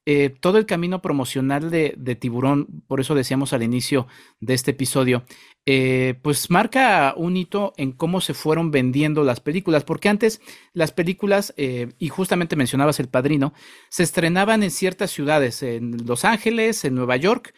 eh, 0.09 0.29
todo 0.29 0.57
el 0.57 0.65
camino 0.65 1.01
promocional 1.01 1.69
de, 1.69 2.17
Tiburón, 2.17 2.81
por 2.87 3.01
eso 3.01 3.13
decíamos 3.13 3.51
al 3.51 3.61
inicio 3.61 4.07
de 4.39 4.53
este 4.53 4.71
episodio, 4.71 5.25
eh, 5.65 6.17
pues 6.21 6.49
marca 6.49 7.13
un 7.17 7.35
hito 7.35 7.73
en 7.75 7.91
cómo 7.91 8.21
se 8.21 8.33
fueron 8.33 8.71
vendiendo 8.71 9.25
las 9.25 9.41
películas, 9.41 9.83
porque 9.83 10.07
antes 10.07 10.39
las 10.71 10.93
películas, 10.93 11.53
eh, 11.57 11.89
y 11.99 12.07
justamente 12.07 12.55
mencionabas 12.55 13.01
El 13.01 13.09
Padrino, 13.09 13.53
se 13.89 14.03
estrenaban 14.03 14.63
en 14.63 14.71
ciertas 14.71 15.11
ciudades, 15.11 15.61
en 15.61 15.97
Los 16.05 16.23
Ángeles, 16.23 16.85
en 16.85 16.95
Nueva 16.95 17.17
York, 17.17 17.53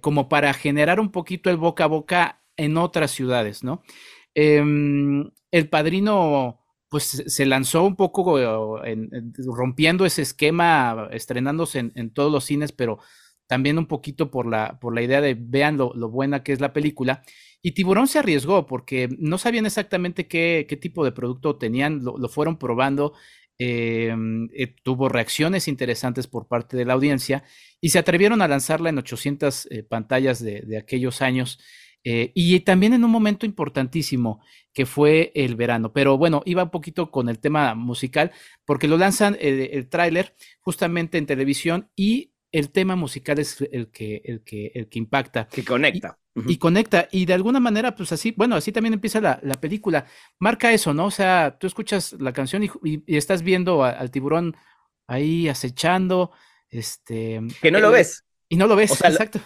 como 0.00 0.28
para 0.28 0.54
generar 0.54 0.98
un 0.98 1.12
poquito 1.12 1.48
el 1.48 1.58
boca 1.58 1.84
a 1.84 1.88
boca 1.88 2.42
en 2.56 2.76
otras 2.76 3.12
ciudades, 3.12 3.62
¿no? 3.62 3.82
Em, 4.34 5.30
el 5.52 5.68
Padrino 5.68 6.58
pues 6.88 7.24
se 7.26 7.46
lanzó 7.46 7.82
un 7.84 7.96
poco 7.96 8.38
rompiendo 9.56 10.06
ese 10.06 10.22
esquema, 10.22 11.08
estrenándose 11.12 11.90
en, 11.94 12.10
todos 12.12 12.32
los 12.32 12.44
cines, 12.44 12.72
pero 12.72 12.98
también 13.46 13.78
un 13.78 13.86
poquito 13.86 14.30
por 14.30 14.46
la, 14.46 14.78
por 14.80 14.94
la 14.94 15.02
idea 15.02 15.20
de 15.20 15.36
vean 15.38 15.76
lo, 15.76 15.92
buena 16.10 16.42
que 16.42 16.52
es 16.52 16.60
la 16.60 16.72
película. 16.72 17.22
Y 17.60 17.72
Tiburón 17.72 18.08
se 18.08 18.18
arriesgó 18.18 18.66
porque 18.66 19.08
no 19.18 19.36
sabían 19.36 19.66
exactamente 19.66 20.28
qué, 20.28 20.66
tipo 20.80 21.04
de 21.04 21.12
producto 21.12 21.56
tenían, 21.56 22.02
lo, 22.04 22.28
fueron 22.28 22.58
probando, 22.58 23.14
em, 23.58 24.48
eh, 24.54 24.74
tuvo 24.82 25.08
reacciones 25.08 25.68
interesantes 25.68 26.26
por 26.26 26.46
parte 26.46 26.76
de 26.76 26.84
la 26.84 26.94
audiencia 26.94 27.44
y 27.80 27.90
se 27.90 27.98
atrevieron 27.98 28.40
a 28.40 28.48
lanzarla 28.48 28.90
en 28.90 28.98
800 28.98 29.66
eh, 29.70 29.82
pantallas 29.82 30.42
de 30.42 30.78
aquellos 30.78 31.20
años. 31.20 31.58
Eh, 32.04 32.32
y 32.34 32.60
también 32.60 32.94
en 32.94 33.04
un 33.04 33.10
momento 33.10 33.44
importantísimo 33.44 34.40
que 34.72 34.86
fue 34.86 35.32
el 35.34 35.56
verano. 35.56 35.92
Pero 35.92 36.16
bueno, 36.16 36.42
iba 36.46 36.64
un 36.64 36.70
poquito 36.70 37.10
con 37.10 37.28
el 37.28 37.38
tema 37.38 37.74
musical, 37.74 38.32
porque 38.64 38.88
lo 38.88 38.96
lanzan 38.96 39.36
eh, 39.40 39.70
el, 39.72 39.88
tráiler 39.88 40.34
justamente 40.60 41.18
en 41.18 41.26
televisión 41.26 41.90
y 41.96 42.32
el 42.50 42.70
tema 42.70 42.96
musical 42.96 43.38
es 43.38 43.60
el 43.72 43.90
que, 43.90 44.22
el 44.24 44.42
que, 44.42 44.70
el 44.74 44.88
que 44.88 44.98
impacta. 44.98 45.48
Que 45.48 45.64
conecta. 45.64 46.18
Y, 46.46 46.56
conecta. 46.56 47.08
Y 47.10 47.26
de 47.26 47.34
alguna 47.34 47.60
manera, 47.60 47.94
pues 47.96 48.12
así, 48.12 48.32
bueno, 48.36 48.54
así 48.54 48.70
también 48.70 48.94
empieza 48.94 49.20
la, 49.20 49.60
película. 49.60 50.06
Marca 50.38 50.72
eso, 50.72 50.94
¿no? 50.94 51.06
O 51.06 51.10
sea, 51.10 51.58
tú 51.58 51.66
escuchas 51.66 52.14
la 52.20 52.32
canción 52.32 52.62
y, 52.62 53.02
estás 53.06 53.42
viendo 53.42 53.82
al 53.82 54.10
tiburón 54.10 54.56
ahí 55.08 55.48
acechando. 55.48 56.30
Este, 56.70 57.40
que 57.60 57.70
no 57.70 57.80
lo 57.80 57.90
ves 57.90 58.27
Y 58.50 58.56
no 58.56 58.66
lo 58.66 58.76
ves, 58.76 58.92
O 58.92 58.94
sea, 58.96 59.10
lo- 59.10 59.16
exacto. 59.16 59.40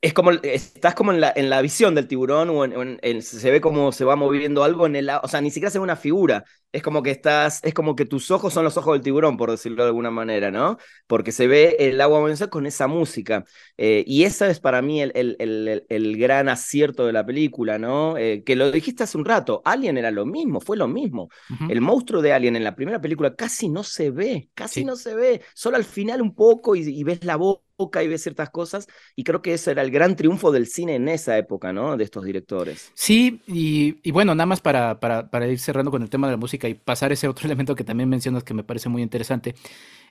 Es 0.00 0.14
como, 0.14 0.30
estás 0.30 0.94
como 0.94 1.12
en 1.12 1.20
la, 1.20 1.30
en 1.36 1.50
la 1.50 1.60
visión 1.60 1.94
del 1.94 2.08
tiburón 2.08 2.48
o 2.48 2.64
en, 2.64 2.74
o 2.74 2.82
en- 2.82 2.98
en- 3.02 3.20
se 3.22 3.50
ve 3.50 3.60
como 3.60 3.92
se 3.92 4.06
va 4.06 4.16
moviendo 4.16 4.64
algo 4.64 4.86
en 4.86 4.96
el 4.96 5.10
agua, 5.10 5.22
o 5.24 5.28
sea, 5.28 5.42
ni 5.42 5.50
siquiera 5.50 5.70
se 5.70 5.78
ve 5.78 5.82
una 5.84 5.96
figura, 5.96 6.42
es 6.72 6.82
como 6.82 7.02
que 7.02 7.10
estás, 7.10 7.60
es 7.64 7.74
como 7.74 7.94
que 7.96 8.06
tus 8.06 8.30
ojos 8.30 8.54
son 8.54 8.64
los 8.64 8.76
ojos 8.78 8.94
del 8.94 9.02
tiburón, 9.02 9.36
por 9.36 9.50
decirlo 9.50 9.82
de 9.82 9.88
alguna 9.88 10.10
manera, 10.10 10.50
¿no? 10.50 10.78
Porque 11.06 11.32
se 11.32 11.46
ve 11.46 11.76
el 11.80 12.00
agua 12.00 12.20
moviéndose 12.20 12.48
con 12.48 12.64
esa 12.66 12.86
música. 12.86 13.44
Eh, 13.76 14.04
y 14.06 14.24
esa 14.24 14.48
es 14.48 14.58
para 14.58 14.80
mí 14.80 15.02
el, 15.02 15.12
el- 15.14 15.84
el- 15.88 16.16
gran 16.16 16.48
acierto 16.48 17.04
de 17.06 17.12
la 17.12 17.26
película, 17.26 17.78
¿no? 17.78 18.16
Eh, 18.16 18.42
que 18.44 18.56
lo 18.56 18.70
dijiste 18.72 19.02
hace 19.04 19.18
un 19.18 19.26
rato, 19.26 19.60
Alien 19.66 19.98
era 19.98 20.10
lo 20.10 20.24
mismo, 20.24 20.60
fue 20.60 20.78
lo 20.78 20.88
mismo. 20.88 21.28
El 21.68 21.80
monstruo 21.82 22.22
de 22.22 22.32
Alien 22.32 22.56
en 22.56 22.64
la 22.64 22.74
primera 22.74 23.00
película 23.00 23.34
casi 23.34 23.68
no 23.68 23.82
se 23.84 24.10
ve, 24.10 24.48
casi 24.54 24.80
Sí. 24.80 24.84
no 24.84 24.96
se 24.96 25.14
ve, 25.14 25.42
solo 25.54 25.76
al 25.76 25.84
final 25.84 26.22
un 26.22 26.34
poco 26.34 26.74
y, 26.76 26.80
y 26.82 27.04
ves 27.04 27.22
la 27.24 27.36
boca 27.76 28.02
y 28.02 28.08
ves 28.08 28.22
ciertas 28.22 28.50
cosas, 28.50 28.86
y 29.14 29.24
creo 29.24 29.42
que 29.42 29.54
ese 29.54 29.70
era 29.72 29.82
el 29.82 29.90
gran 29.90 30.16
triunfo 30.16 30.52
del 30.52 30.66
cine 30.66 30.96
en 30.96 31.08
esa 31.08 31.38
época, 31.38 31.72
¿no? 31.72 31.96
De 31.96 32.04
estos 32.04 32.24
directores. 32.24 32.94
Sí, 32.94 33.42
y, 33.46 34.10
bueno, 34.10 34.34
nada 34.34 34.46
más 34.46 34.60
para, 34.60 34.98
para, 35.00 35.30
para 35.30 35.46
ir 35.48 35.58
cerrando 35.58 35.90
con 35.90 36.02
el 36.02 36.08
tema 36.10 36.26
de 36.28 36.32
la 36.32 36.36
música 36.38 36.68
y 36.68 36.74
pasar 36.74 37.12
ese 37.12 37.28
otro 37.28 37.46
elemento 37.46 37.74
que 37.74 37.84
también 37.84 38.08
mencionas 38.08 38.42
que 38.44 38.54
me 38.54 38.64
parece 38.64 38.88
muy 38.88 39.02
interesante. 39.02 39.54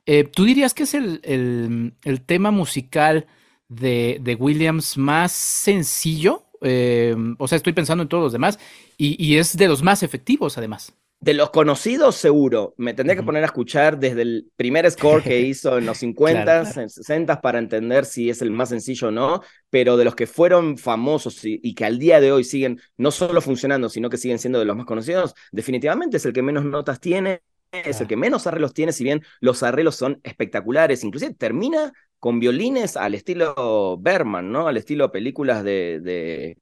Eh, 0.05 0.25
¿tú 0.25 0.45
dirías 0.45 0.73
que 0.73 0.83
es 0.83 0.93
el, 0.95 1.21
el- 1.23 1.93
el 2.03 2.21
tema 2.23 2.51
musical 2.51 3.27
de, 3.69 4.19
de 4.21 4.35
Williams 4.35 4.97
más 4.97 5.31
sencillo? 5.33 6.45
Eh, 6.61 7.15
o 7.39 7.47
sea, 7.47 7.57
estoy 7.57 7.73
pensando 7.73 8.03
en 8.03 8.09
todos 8.09 8.23
los 8.25 8.33
demás 8.33 8.59
y, 8.97 9.23
y 9.23 9.37
es 9.37 9.57
de 9.57 9.67
los 9.67 9.83
más 9.83 10.03
efectivos 10.03 10.57
además. 10.57 10.93
De 11.19 11.33
los 11.33 11.49
conocidos, 11.49 12.15
seguro. 12.15 12.75
Me 12.77 12.93
tendría 12.93 13.15
que 13.15 13.23
poner 13.23 13.41
a 13.43 13.47
escuchar 13.47 13.97
desde 13.97 14.21
el 14.21 14.51
primer 14.55 14.89
score 14.91 15.23
que 15.23 15.39
hizo 15.41 15.77
en 15.79 15.85
los 15.87 15.97
50, 15.97 16.43
Claro, 16.43 16.73
claro. 16.73 16.89
60 16.89 17.41
para 17.41 17.57
entender 17.57 18.05
si 18.05 18.29
es 18.29 18.41
el 18.43 18.51
más 18.51 18.69
sencillo 18.69 19.07
o 19.07 19.11
no, 19.11 19.41
pero 19.71 19.97
de 19.97 20.05
los 20.05 20.13
que 20.15 20.27
fueron 20.27 20.77
famosos 20.77 21.43
y, 21.43 21.59
y 21.63 21.73
que 21.73 21.85
al 21.85 21.97
día 21.97 22.19
de 22.19 22.31
hoy 22.31 22.43
siguen 22.43 22.79
no 22.97 23.09
solo 23.09 23.41
funcionando, 23.41 23.89
sino 23.89 24.09
que 24.09 24.17
siguen 24.17 24.37
siendo 24.37 24.59
de 24.59 24.65
los 24.65 24.75
más 24.77 24.85
conocidos, 24.85 25.33
definitivamente 25.51 26.17
es 26.17 26.25
el 26.25 26.33
que 26.33 26.43
menos 26.43 26.63
notas 26.63 26.99
tiene, 26.99 27.41
es 27.71 27.99
el 28.01 28.07
que 28.07 28.17
menos 28.17 28.45
arreglos 28.45 28.73
tiene, 28.73 28.91
si 28.91 29.03
bien 29.03 29.23
los 29.39 29.63
arreglos 29.63 29.95
son 29.95 30.19
espectaculares, 30.23 31.03
inclusive 31.03 31.33
termina 31.33 31.91
con 32.19 32.39
violines 32.39 32.97
al 32.97 33.15
estilo 33.15 33.97
Berman, 33.99 34.51
¿no? 34.51 34.67
Al 34.67 34.77
estilo 34.77 35.11
películas 35.11 35.63
de, 35.63 35.99
de, 36.01 36.57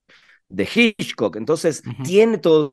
de 0.50 0.70
Hitchcock. 0.74 1.36
Entonces, 1.36 1.84
tiene 2.02 2.38
todos 2.38 2.72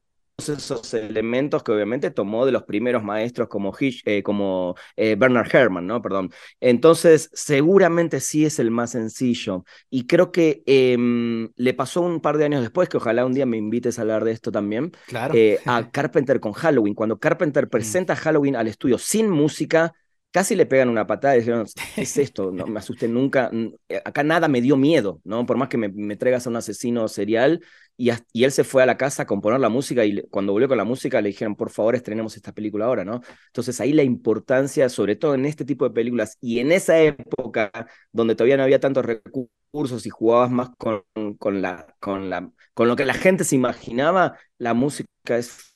esos 0.49 0.95
elementos 0.95 1.63
que 1.63 1.73
obviamente 1.73 2.11
tomó 2.11 2.47
de 2.47 2.53
los 2.53 2.63
primeros 2.65 3.03
maestros 3.05 3.49
como, 3.49 3.73
Hitch- 3.73 4.03
eh, 4.05 4.23
como 4.23 4.75
eh, 4.97 5.17
Bernard 5.19 5.49
Herrmann, 5.55 5.87
¿no? 5.87 6.01
Perdón. 6.01 6.31
Entonces, 6.61 7.31
seguramente 7.33 8.21
sí 8.21 8.45
es 8.47 8.59
el 8.59 8.71
más 8.71 8.93
sencillo. 8.93 9.65
Y 9.91 10.07
creo 10.07 10.33
que 10.33 10.63
em, 10.67 11.51
le 11.57 11.75
pasó 11.75 12.01
un 12.03 12.21
par 12.21 12.39
de 12.39 12.45
años 12.47 12.63
después, 12.63 12.89
que 12.89 12.97
ojalá 12.97 13.25
un 13.27 13.35
día 13.35 13.47
me 13.47 13.57
invites 13.57 13.99
a 13.99 14.03
hablar 14.03 14.25
de 14.25 14.33
esto 14.33 14.51
también, 14.53 14.93
Claro. 15.05 15.35
eh, 15.35 15.63
a 15.67 15.89
Carpenter 15.91 16.41
con 16.41 16.53
Halloween. 16.53 16.95
Cuando 16.95 17.19
Carpenter 17.19 17.69
presenta 17.69 18.17
Halloween 18.17 18.57
al 18.57 18.69
estudio 18.69 18.99
sin 18.99 19.31
música, 19.31 19.93
casi 20.31 20.55
le 20.57 20.67
pegan 20.67 20.89
una 20.89 21.07
patada 21.07 21.37
y 21.37 21.41
dijeron, 21.41 21.67
¿qué 21.95 22.03
es 22.03 22.17
esto? 22.19 22.51
No 22.53 22.67
me 22.67 22.79
asusté 22.79 23.09
nunca. 23.09 23.51
Eh, 23.89 24.03
Acá 24.05 24.23
nada 24.23 24.49
me 24.49 24.61
dio 24.61 24.77
miedo, 24.77 25.21
¿no? 25.25 25.47
Por 25.47 25.57
más 25.57 25.69
que 25.69 25.77
me, 25.79 25.89
me 25.89 26.17
traigas 26.17 26.47
a 26.47 26.51
un 26.51 26.57
asesino 26.57 27.09
serial. 27.09 27.61
Y, 27.97 28.11
y 28.33 28.45
él 28.45 28.53
se 28.53 28.65
fue 28.65 28.83
a 28.83 28.87
la 28.87 28.97
casa 28.97 29.25
a 29.25 29.27
componer 29.27 29.61
la 29.61 29.69
música 29.69 30.05
y 30.07 30.13
le- 30.13 30.23
cuando 30.29 30.53
volvió 30.53 30.69
con 30.69 30.79
la 30.79 30.85
música 30.85 31.21
le 31.21 31.29
dijeron, 31.29 31.55
por 31.57 31.71
favor, 31.71 31.95
estrenemos 31.95 32.35
esta 32.37 32.53
película 32.53 32.87
ahora, 32.87 33.05
¿no? 33.05 33.21
Entonces 33.49 33.79
ahí 33.81 33.93
la 33.93 34.03
importancia, 34.03 34.89
sobre 34.89 35.17
todo 35.17 35.35
en 35.35 35.45
este 35.47 35.65
tipo 35.67 35.85
de 35.87 35.95
películas 35.95 36.39
y 36.41 36.61
en 36.61 36.73
esa 36.73 36.99
época 37.01 37.71
donde 38.13 38.35
todavía 38.35 38.57
no 38.57 38.63
había 38.63 38.81
tantos 38.81 39.05
recursos 39.05 40.07
y 40.07 40.11
jugabas 40.11 40.51
más 40.51 40.71
con, 40.79 41.03
con, 41.39 41.63
la, 41.63 41.87
con, 42.01 42.31
la, 42.31 42.51
con 42.75 42.89
lo 42.89 42.97
que 42.97 43.05
la 43.05 43.15
gente 43.15 43.45
se 43.45 43.57
imaginaba, 43.57 44.39
la 44.59 44.75
música 44.75 45.37
es 45.37 45.70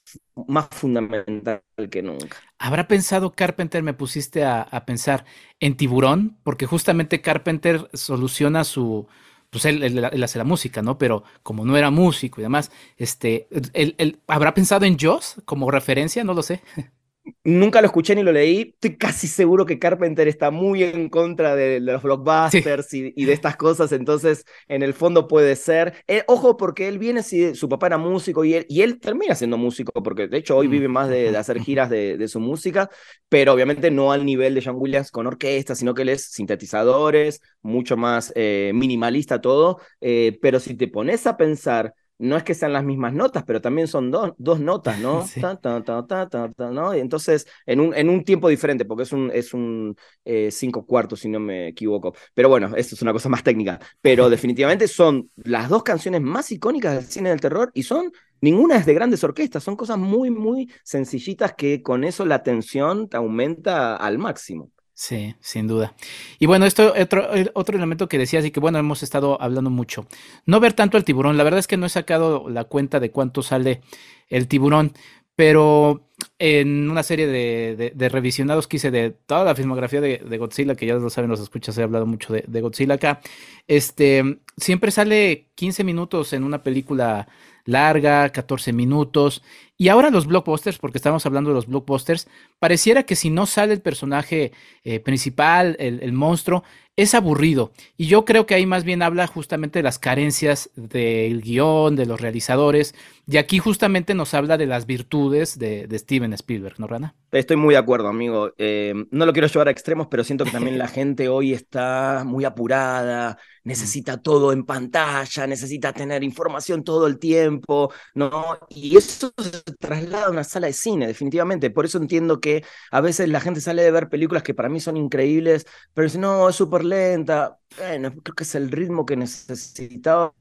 más 0.46 0.68
fundamental 0.70 1.62
que 1.90 2.02
nunca. 2.02 2.36
¿Habrá 2.58 2.88
pensado 2.88 3.32
Carpenter, 3.32 3.82
me 3.82 3.94
pusiste 3.94 4.44
a, 4.44 4.84
pensar 4.86 5.24
en 5.60 5.76
Tiburón? 5.76 6.38
Porque 6.42 6.66
justamente 6.66 7.20
Carpenter 7.20 7.88
soluciona 7.92 8.64
su, 8.64 9.06
pues 9.50 9.64
él, 9.64 10.04
hace 10.22 10.38
la 10.38 10.44
música, 10.44 10.82
¿no? 10.82 10.98
Pero 10.98 11.24
como 11.42 11.64
no 11.64 11.76
era 11.76 11.90
músico 11.90 12.40
y 12.40 12.44
demás, 12.44 12.70
este, 12.96 13.48
él, 13.72 14.20
¿habrá 14.26 14.54
pensado 14.54 14.84
en 14.84 14.98
Jaws 14.98 15.36
como 15.44 15.70
referencia? 15.70 16.24
No 16.24 16.34
lo 16.34 16.42
sé. 16.42 16.62
Nunca 17.46 17.82
lo 17.82 17.86
escuché 17.88 18.14
ni 18.14 18.22
lo 18.22 18.32
leí. 18.32 18.70
Estoy 18.72 18.96
casi 18.96 19.28
seguro 19.28 19.66
que 19.66 19.78
Carpenter 19.78 20.26
está 20.28 20.50
muy 20.50 20.82
en 20.82 21.10
contra 21.10 21.54
de 21.54 21.78
los 21.78 22.02
blockbusters 22.02 22.94
y, 22.94 23.12
y 23.14 23.26
de 23.26 23.34
estas 23.34 23.56
cosas, 23.56 23.92
entonces 23.92 24.46
en 24.66 24.82
el 24.82 24.94
fondo 24.94 25.28
puede 25.28 25.54
ser. 25.56 25.92
Eh, 26.08 26.24
ojo, 26.26 26.56
porque 26.56 26.88
él 26.88 26.98
viene, 26.98 27.22
si 27.22 27.54
su 27.54 27.68
papá 27.68 27.88
era 27.88 27.98
músico 27.98 28.46
y 28.46 28.54
él, 28.54 28.66
y 28.70 28.80
él 28.80 28.98
termina 28.98 29.34
siendo 29.34 29.58
músico, 29.58 29.92
porque 30.02 30.26
de 30.26 30.38
hecho 30.38 30.56
hoy 30.56 30.68
Mm, 30.68 30.70
vive 30.70 30.88
más 30.88 31.10
de, 31.10 31.36
hacer 31.36 31.60
giras 31.60 31.90
de, 31.90 32.16
de 32.16 32.28
su 32.28 32.40
música, 32.40 32.88
pero 33.28 33.52
obviamente 33.52 33.90
no 33.90 34.10
al 34.12 34.24
nivel 34.24 34.54
de 34.54 34.62
John 34.64 34.76
Williams 34.78 35.10
con 35.10 35.26
orquesta, 35.26 35.74
sino 35.74 35.92
que 35.94 36.02
él 36.02 36.08
es 36.10 36.24
sintetizadores, 36.30 37.42
mucho 37.62 37.96
más 37.98 38.32
eh, 38.36 38.72
minimalista 38.74 39.40
todo. 39.42 39.80
eh, 40.00 40.38
pero 40.40 40.60
si 40.60 40.74
te 40.76 40.88
pones 40.88 41.26
a 41.26 41.36
pensar 41.36 41.94
no 42.18 42.36
es 42.36 42.44
que 42.44 42.54
sean 42.54 42.72
las 42.72 42.84
mismas 42.84 43.12
notas, 43.12 43.44
pero 43.44 43.60
también 43.60 43.88
son 43.88 44.10
dos, 44.10 44.32
dos 44.38 44.60
notas, 44.60 44.98
¿no? 44.98 45.26
Sí. 45.34 45.40
Ta, 45.40 45.56
ta, 45.56 45.82
ta, 45.82 46.06
ta, 46.06 46.28
ta, 46.28 46.52
ta, 46.52 46.70
¿no? 46.70 46.94
Y 46.94 47.00
entonces, 47.00 47.46
en 47.66 47.80
un, 47.80 47.94
en 47.94 48.08
un 48.08 48.24
tiempo 48.24 48.48
diferente, 48.48 48.84
porque 48.84 49.02
es 49.04 49.12
un, 49.12 49.30
es 49.32 49.52
un 49.54 49.96
eh, 50.24 50.50
cinco 50.50 50.86
cuartos, 50.86 51.20
si 51.20 51.28
no 51.28 51.40
me 51.40 51.68
equivoco. 51.68 52.14
Pero 52.34 52.48
bueno, 52.48 52.74
esto 52.76 52.94
es 52.94 53.02
una 53.02 53.12
cosa 53.12 53.28
más 53.28 53.42
técnica. 53.42 53.80
Pero 54.00 54.28
definitivamente 54.30 54.88
son 54.88 55.30
las 55.36 55.68
dos 55.68 55.82
canciones 55.82 56.20
más 56.22 56.50
icónicas 56.52 56.94
del 56.94 57.04
cine 57.04 57.30
del 57.30 57.40
terror 57.40 57.70
y 57.74 57.82
son, 57.82 58.12
ninguna 58.40 58.76
es 58.76 58.86
de 58.86 58.94
grandes 58.94 59.24
orquestas, 59.24 59.62
son 59.64 59.76
cosas 59.76 59.98
muy, 59.98 60.30
muy 60.30 60.70
sencillitas 60.82 61.54
que 61.54 61.82
con 61.82 62.04
eso 62.04 62.24
la 62.24 62.42
tensión 62.42 63.08
te 63.08 63.16
aumenta 63.16 63.96
al 63.96 64.18
máximo. 64.18 64.70
Sí, 64.96 65.34
sin 65.40 65.66
duda. 65.66 65.94
Y 66.38 66.46
bueno, 66.46 66.66
esto 66.66 66.94
otro, 66.96 67.32
el 67.32 67.50
otro 67.54 67.76
elemento 67.76 68.08
que 68.08 68.16
decías 68.16 68.44
y 68.44 68.52
que 68.52 68.60
bueno, 68.60 68.78
hemos 68.78 69.02
estado 69.02 69.40
hablando 69.42 69.68
mucho. 69.68 70.06
No 70.46 70.60
ver 70.60 70.72
tanto 70.72 70.96
al 70.96 71.04
tiburón. 71.04 71.36
La 71.36 71.42
verdad 71.42 71.58
es 71.58 71.66
que 71.66 71.76
no 71.76 71.86
he 71.86 71.88
sacado 71.90 72.48
la 72.48 72.64
cuenta 72.64 73.00
de 73.00 73.10
cuánto 73.10 73.42
sale 73.42 73.80
el 74.28 74.46
tiburón, 74.46 74.92
pero 75.34 76.08
en 76.38 76.88
una 76.88 77.02
serie 77.02 77.26
de, 77.26 78.08
revisionados 78.08 78.68
que 78.68 78.76
hice 78.76 78.92
de 78.92 79.10
toda 79.10 79.44
la 79.44 79.56
filmografía 79.56 80.00
de, 80.00 80.18
de 80.18 80.38
Godzilla, 80.38 80.76
que 80.76 80.86
ya 80.86 80.94
lo 80.94 81.10
saben 81.10 81.30
los 81.30 81.40
escuchas, 81.40 81.76
he 81.76 81.82
hablado 81.82 82.06
mucho 82.06 82.32
de, 82.32 82.44
de 82.46 82.60
Godzilla 82.60 82.94
acá, 82.94 83.20
este, 83.66 84.38
siempre 84.56 84.92
sale 84.92 85.48
15 85.56 85.82
minutos 85.82 86.32
en 86.32 86.44
una 86.44 86.62
película 86.62 87.26
larga, 87.64 88.28
14 88.30 88.72
minutos. 88.72 89.42
Y 89.76 89.88
ahora 89.88 90.10
los 90.10 90.26
blockbusters, 90.26 90.78
porque 90.78 90.98
estamos 90.98 91.26
hablando 91.26 91.50
de 91.50 91.54
los 91.54 91.66
blockbusters, 91.66 92.28
pareciera 92.58 93.02
que 93.04 93.16
si 93.16 93.30
no 93.30 93.46
sale 93.46 93.74
el 93.74 93.80
personaje 93.80 94.52
eh, 94.84 95.00
principal, 95.00 95.76
el, 95.78 96.00
el 96.02 96.12
monstruo, 96.12 96.64
es 96.96 97.14
aburrido. 97.14 97.72
Y 97.96 98.06
yo 98.06 98.24
creo 98.24 98.46
que 98.46 98.54
ahí 98.54 98.66
más 98.66 98.84
bien 98.84 99.02
habla 99.02 99.26
justamente 99.26 99.78
de 99.80 99.82
las 99.82 99.98
carencias 99.98 100.70
del 100.76 101.42
guion, 101.42 101.96
de 101.96 102.06
los 102.06 102.20
realizadores. 102.20 102.94
Y 103.26 103.38
aquí 103.38 103.58
justamente 103.58 104.14
nos 104.14 104.34
habla 104.34 104.56
de 104.56 104.66
las 104.66 104.86
virtudes 104.86 105.58
de, 105.58 105.86
de 105.86 105.98
Steven 105.98 106.32
Spielberg, 106.34 106.78
¿no, 106.78 106.86
Rana? 106.86 107.14
Estoy 107.32 107.56
muy 107.56 107.74
de 107.74 107.78
acuerdo, 107.78 108.06
amigo. 108.06 108.52
Eh, 108.58 108.94
no 109.10 109.26
lo 109.26 109.32
quiero 109.32 109.48
llevar 109.48 109.66
a 109.66 109.72
extremos, 109.72 110.06
pero 110.08 110.22
siento 110.22 110.44
que 110.44 110.52
también 110.52 110.78
la 110.78 110.86
gente 110.88 111.28
hoy 111.28 111.52
está 111.52 112.22
muy 112.24 112.44
apurada, 112.44 113.38
necesita 113.64 114.22
todo 114.22 114.52
en 114.52 114.64
pantalla, 114.64 115.46
necesita 115.46 115.92
tener 115.92 116.22
información 116.22 116.84
todo 116.84 117.06
el 117.08 117.18
tiempo, 117.18 117.92
¿no? 118.14 118.58
Y 118.68 118.96
eso 118.96 119.32
se 119.38 119.62
traslada 119.80 120.26
a 120.26 120.30
una 120.30 120.44
sala 120.44 120.68
de 120.68 120.74
cine, 120.74 121.06
definitivamente. 121.08 121.70
Por 121.70 121.86
eso 121.86 121.98
entiendo 121.98 122.40
que 122.40 122.64
a 122.92 123.00
veces 123.00 123.28
la 123.28 123.40
gente 123.40 123.60
sale 123.60 123.82
de 123.82 123.90
ver 123.90 124.08
películas 124.08 124.42
que 124.44 124.54
para 124.54 124.68
mí 124.68 124.78
son 124.78 124.96
increíbles, 124.96 125.66
pero 125.92 126.04
dice, 126.04 126.18
no, 126.18 126.48
es 126.48 126.54
súper 126.54 126.83
lenta. 126.84 127.58
Bueno, 127.76 128.10
creo 128.22 128.34
que 128.34 128.44
es 128.44 128.54
el 128.54 128.70
ritmo 128.70 129.04
que 129.06 129.16
necesitaba 129.16 130.34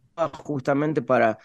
justamente 0.44 1.02
para, 1.02 1.38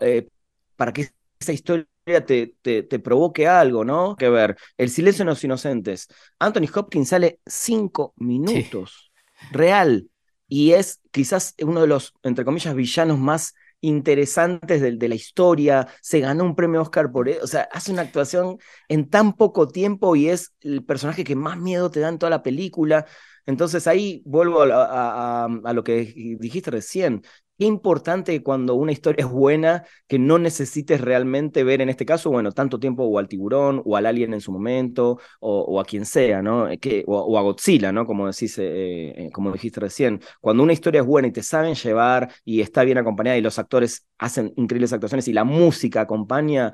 eh, 0.00 0.28
para 0.76 0.92
que 0.92 1.10
esa 1.40 1.52
historia 1.52 1.86
te, 2.26 2.56
te, 2.62 2.82
te 2.82 2.98
provoque 2.98 3.46
algo, 3.48 3.84
¿no? 3.84 4.16
Que 4.16 4.28
ver, 4.28 4.56
El 4.76 4.90
silencio 4.90 5.24
de 5.24 5.30
los 5.30 5.44
inocentes. 5.44 6.08
Anthony 6.38 6.68
Hopkins 6.74 7.08
sale 7.08 7.40
cinco 7.46 8.14
minutos, 8.16 9.12
real, 9.50 10.08
y 10.48 10.72
es 10.72 11.00
quizás 11.10 11.54
uno 11.62 11.80
de 11.82 11.86
los, 11.86 12.14
entre 12.22 12.44
comillas, 12.44 12.74
villanos 12.74 13.18
más 13.18 13.54
interesantes 13.80 14.80
de, 14.80 14.92
de 14.96 15.08
la 15.08 15.14
historia, 15.14 15.86
se 16.00 16.18
ganó 16.20 16.44
un 16.44 16.56
premio 16.56 16.82
Oscar 16.82 17.12
por 17.12 17.28
eso, 17.28 17.44
o 17.44 17.46
sea, 17.46 17.68
hace 17.72 17.92
una 17.92 18.02
actuación 18.02 18.58
en 18.88 19.08
tan 19.08 19.34
poco 19.34 19.68
tiempo 19.68 20.16
y 20.16 20.28
es 20.30 20.52
el 20.60 20.84
personaje 20.84 21.22
que 21.22 21.36
más 21.36 21.58
miedo 21.58 21.88
te 21.90 22.00
da 22.00 22.08
en 22.08 22.18
toda 22.18 22.30
la 22.30 22.42
película. 22.42 23.06
Entonces 23.48 23.86
ahí 23.86 24.20
vuelvo 24.26 24.60
a, 24.62 25.48
lo 25.72 25.82
que 25.82 26.12
dijiste 26.38 26.70
recién. 26.70 27.22
Qué 27.58 27.64
importante 27.64 28.40
cuando 28.40 28.74
una 28.76 28.92
historia 28.92 29.24
es 29.24 29.28
buena 29.28 29.84
que 30.06 30.16
no 30.16 30.38
necesites 30.38 31.00
realmente 31.00 31.64
ver, 31.64 31.80
en 31.80 31.88
este 31.88 32.06
caso, 32.06 32.30
bueno, 32.30 32.52
tanto 32.52 32.78
tiempo 32.78 33.02
o 33.02 33.18
al 33.18 33.26
tiburón 33.26 33.82
o 33.84 33.96
al 33.96 34.06
alien 34.06 34.32
en 34.32 34.40
su 34.40 34.52
momento 34.52 35.18
o, 35.40 35.80
a 35.80 35.84
quien 35.84 36.06
sea, 36.06 36.40
¿no? 36.40 36.70
Eh, 36.70 37.02
o, 37.08 37.36
a 37.36 37.42
Godzilla, 37.42 37.90
¿no? 37.90 38.06
Como, 38.06 38.28
decís, 38.28 38.56
eh, 38.58 39.26
eh, 39.26 39.30
como 39.32 39.50
dijiste 39.50 39.80
recién. 39.80 40.20
Cuando 40.40 40.62
una 40.62 40.72
historia 40.72 41.00
es 41.00 41.06
buena 41.08 41.26
y 41.26 41.32
te 41.32 41.42
saben 41.42 41.74
llevar 41.74 42.32
y 42.44 42.60
está 42.60 42.84
bien 42.84 42.98
acompañada 42.98 43.36
y 43.36 43.40
los 43.42 43.58
actores 43.58 44.06
hacen 44.18 44.52
increíbles 44.54 44.92
actuaciones 44.92 45.26
y 45.26 45.32
la 45.32 45.42
música 45.42 46.02
acompaña, 46.02 46.72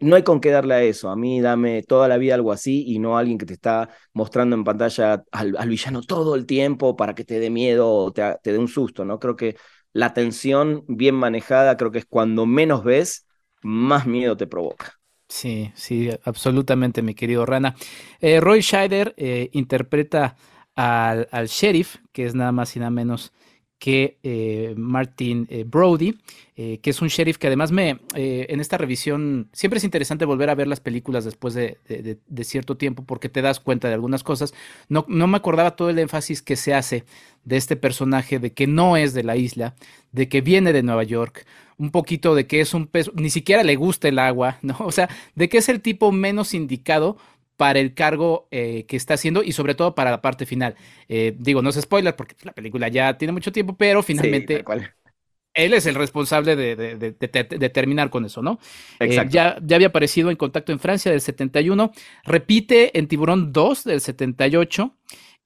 no 0.00 0.14
hay 0.14 0.22
con 0.22 0.40
qué 0.40 0.50
darle 0.50 0.74
a 0.74 0.82
eso. 0.82 1.10
A 1.10 1.16
mí 1.16 1.40
dame 1.40 1.82
toda 1.82 2.06
la 2.06 2.18
vida 2.18 2.34
algo 2.34 2.52
así 2.52 2.84
y 2.86 3.00
no 3.00 3.18
alguien 3.18 3.38
que 3.38 3.46
te 3.46 3.54
está 3.54 3.88
mostrando 4.12 4.54
en 4.54 4.62
pantalla 4.62 5.24
al, 5.32 5.68
villano 5.68 6.02
todo 6.02 6.36
el 6.36 6.46
tiempo 6.46 6.94
para 6.94 7.14
que 7.16 7.24
te 7.24 7.40
dé 7.40 7.50
miedo 7.50 7.90
o 7.90 8.12
te 8.12 8.38
dé 8.44 8.58
un 8.58 8.68
susto, 8.68 9.04
¿no? 9.04 9.18
Creo 9.18 9.34
que 9.34 9.56
la 9.94 10.12
tensión 10.12 10.84
bien 10.88 11.14
manejada 11.14 11.78
creo 11.78 11.90
que 11.90 12.00
es 12.00 12.04
cuando 12.04 12.44
menos 12.44 12.84
ves, 12.84 13.26
más 13.62 14.06
miedo 14.06 14.36
te 14.36 14.46
provoca. 14.46 15.00
Sí, 15.28 15.72
sí, 15.74 16.10
absolutamente, 16.24 17.00
mi 17.00 17.14
querido 17.14 17.46
Rana. 17.46 17.74
Eh, 18.20 18.40
Roy 18.40 18.60
Scheider 18.60 19.14
eh, 19.16 19.48
interpreta 19.52 20.36
al, 20.74 21.28
al, 21.30 21.46
sheriff, 21.46 21.96
que 22.12 22.26
es 22.26 22.34
nada 22.34 22.52
más 22.52 22.76
y 22.76 22.80
nada 22.80 22.90
menos 22.90 23.32
que 23.78 24.18
eh, 24.22 24.74
Martin 24.76 25.46
eh, 25.50 25.64
Brody, 25.66 26.18
eh, 26.56 26.78
que 26.82 26.90
es 26.90 27.02
un 27.02 27.08
sheriff 27.08 27.38
que 27.38 27.48
además 27.48 27.72
me, 27.72 27.98
en 28.14 28.60
esta 28.60 28.78
revisión, 28.78 29.48
siempre 29.52 29.78
es 29.78 29.84
interesante 29.84 30.24
volver 30.24 30.48
a 30.50 30.54
ver 30.54 30.68
las 30.68 30.80
películas 30.80 31.24
después 31.24 31.54
de, 31.54 31.78
cierto 32.42 32.76
tiempo 32.76 33.04
porque 33.04 33.28
te 33.28 33.42
das 33.42 33.60
cuenta 33.60 33.88
de 33.88 33.94
algunas 33.94 34.22
cosas. 34.22 34.54
No, 34.88 35.04
no, 35.08 35.26
me 35.26 35.36
acordaba 35.36 35.76
todo 35.76 35.90
el 35.90 35.98
énfasis 35.98 36.42
que 36.42 36.56
se 36.56 36.74
hace 36.74 37.04
de 37.44 37.56
este 37.56 37.76
personaje, 37.76 38.38
de 38.38 38.52
que 38.52 38.66
no 38.66 38.96
es 38.96 39.12
de 39.12 39.24
la 39.24 39.36
isla, 39.36 39.74
de 40.12 40.28
que 40.28 40.40
viene 40.40 40.72
de 40.72 40.82
Nueva 40.82 41.02
York, 41.04 41.44
un 41.76 41.90
poquito 41.90 42.34
de 42.34 42.46
que 42.46 42.60
es 42.60 42.72
un 42.72 42.86
pez, 42.86 43.10
ni 43.14 43.30
siquiera 43.30 43.64
le 43.64 43.76
gusta 43.76 44.08
el 44.08 44.18
agua, 44.18 44.58
¿no? 44.62 44.76
O 44.84 44.92
sea, 44.92 45.08
de 45.34 45.48
que 45.48 45.58
es 45.58 45.68
el 45.68 45.80
tipo 45.80 46.12
menos 46.12 46.54
indicado 46.54 47.16
para 47.64 47.80
el 47.80 47.94
cargo 47.94 48.46
eh, 48.50 48.84
que 48.86 48.94
está 48.94 49.14
haciendo 49.14 49.42
y 49.42 49.52
sobre 49.52 49.74
todo 49.74 49.94
para 49.94 50.10
la 50.10 50.20
parte 50.20 50.44
final. 50.44 50.74
Eh, 51.08 51.34
digo, 51.38 51.62
no 51.62 51.70
es 51.70 51.80
spoiler 51.80 52.14
porque 52.14 52.36
la 52.42 52.52
película 52.52 52.88
ya 52.88 53.16
tiene 53.16 53.32
mucho 53.32 53.52
tiempo, 53.52 53.74
pero 53.74 54.02
finalmente 54.02 54.62
él 55.54 55.72
es 55.72 55.86
el 55.86 55.94
responsable 55.94 56.56
de, 56.56 57.70
terminar 57.72 58.10
con 58.10 58.26
eso, 58.26 58.42
¿no? 58.42 58.58
Eh, 59.00 59.06
Exacto. 59.06 59.32
ya, 59.32 59.56
ya 59.62 59.76
había 59.76 59.88
aparecido 59.88 60.28
en 60.28 60.36
Contacto 60.36 60.72
en 60.72 60.78
Francia 60.78 61.10
del 61.10 61.22
71, 61.22 61.90
repite 62.24 62.98
en 62.98 63.08
Tiburón 63.08 63.50
2 63.50 63.84
del 63.84 64.02
78. 64.02 64.94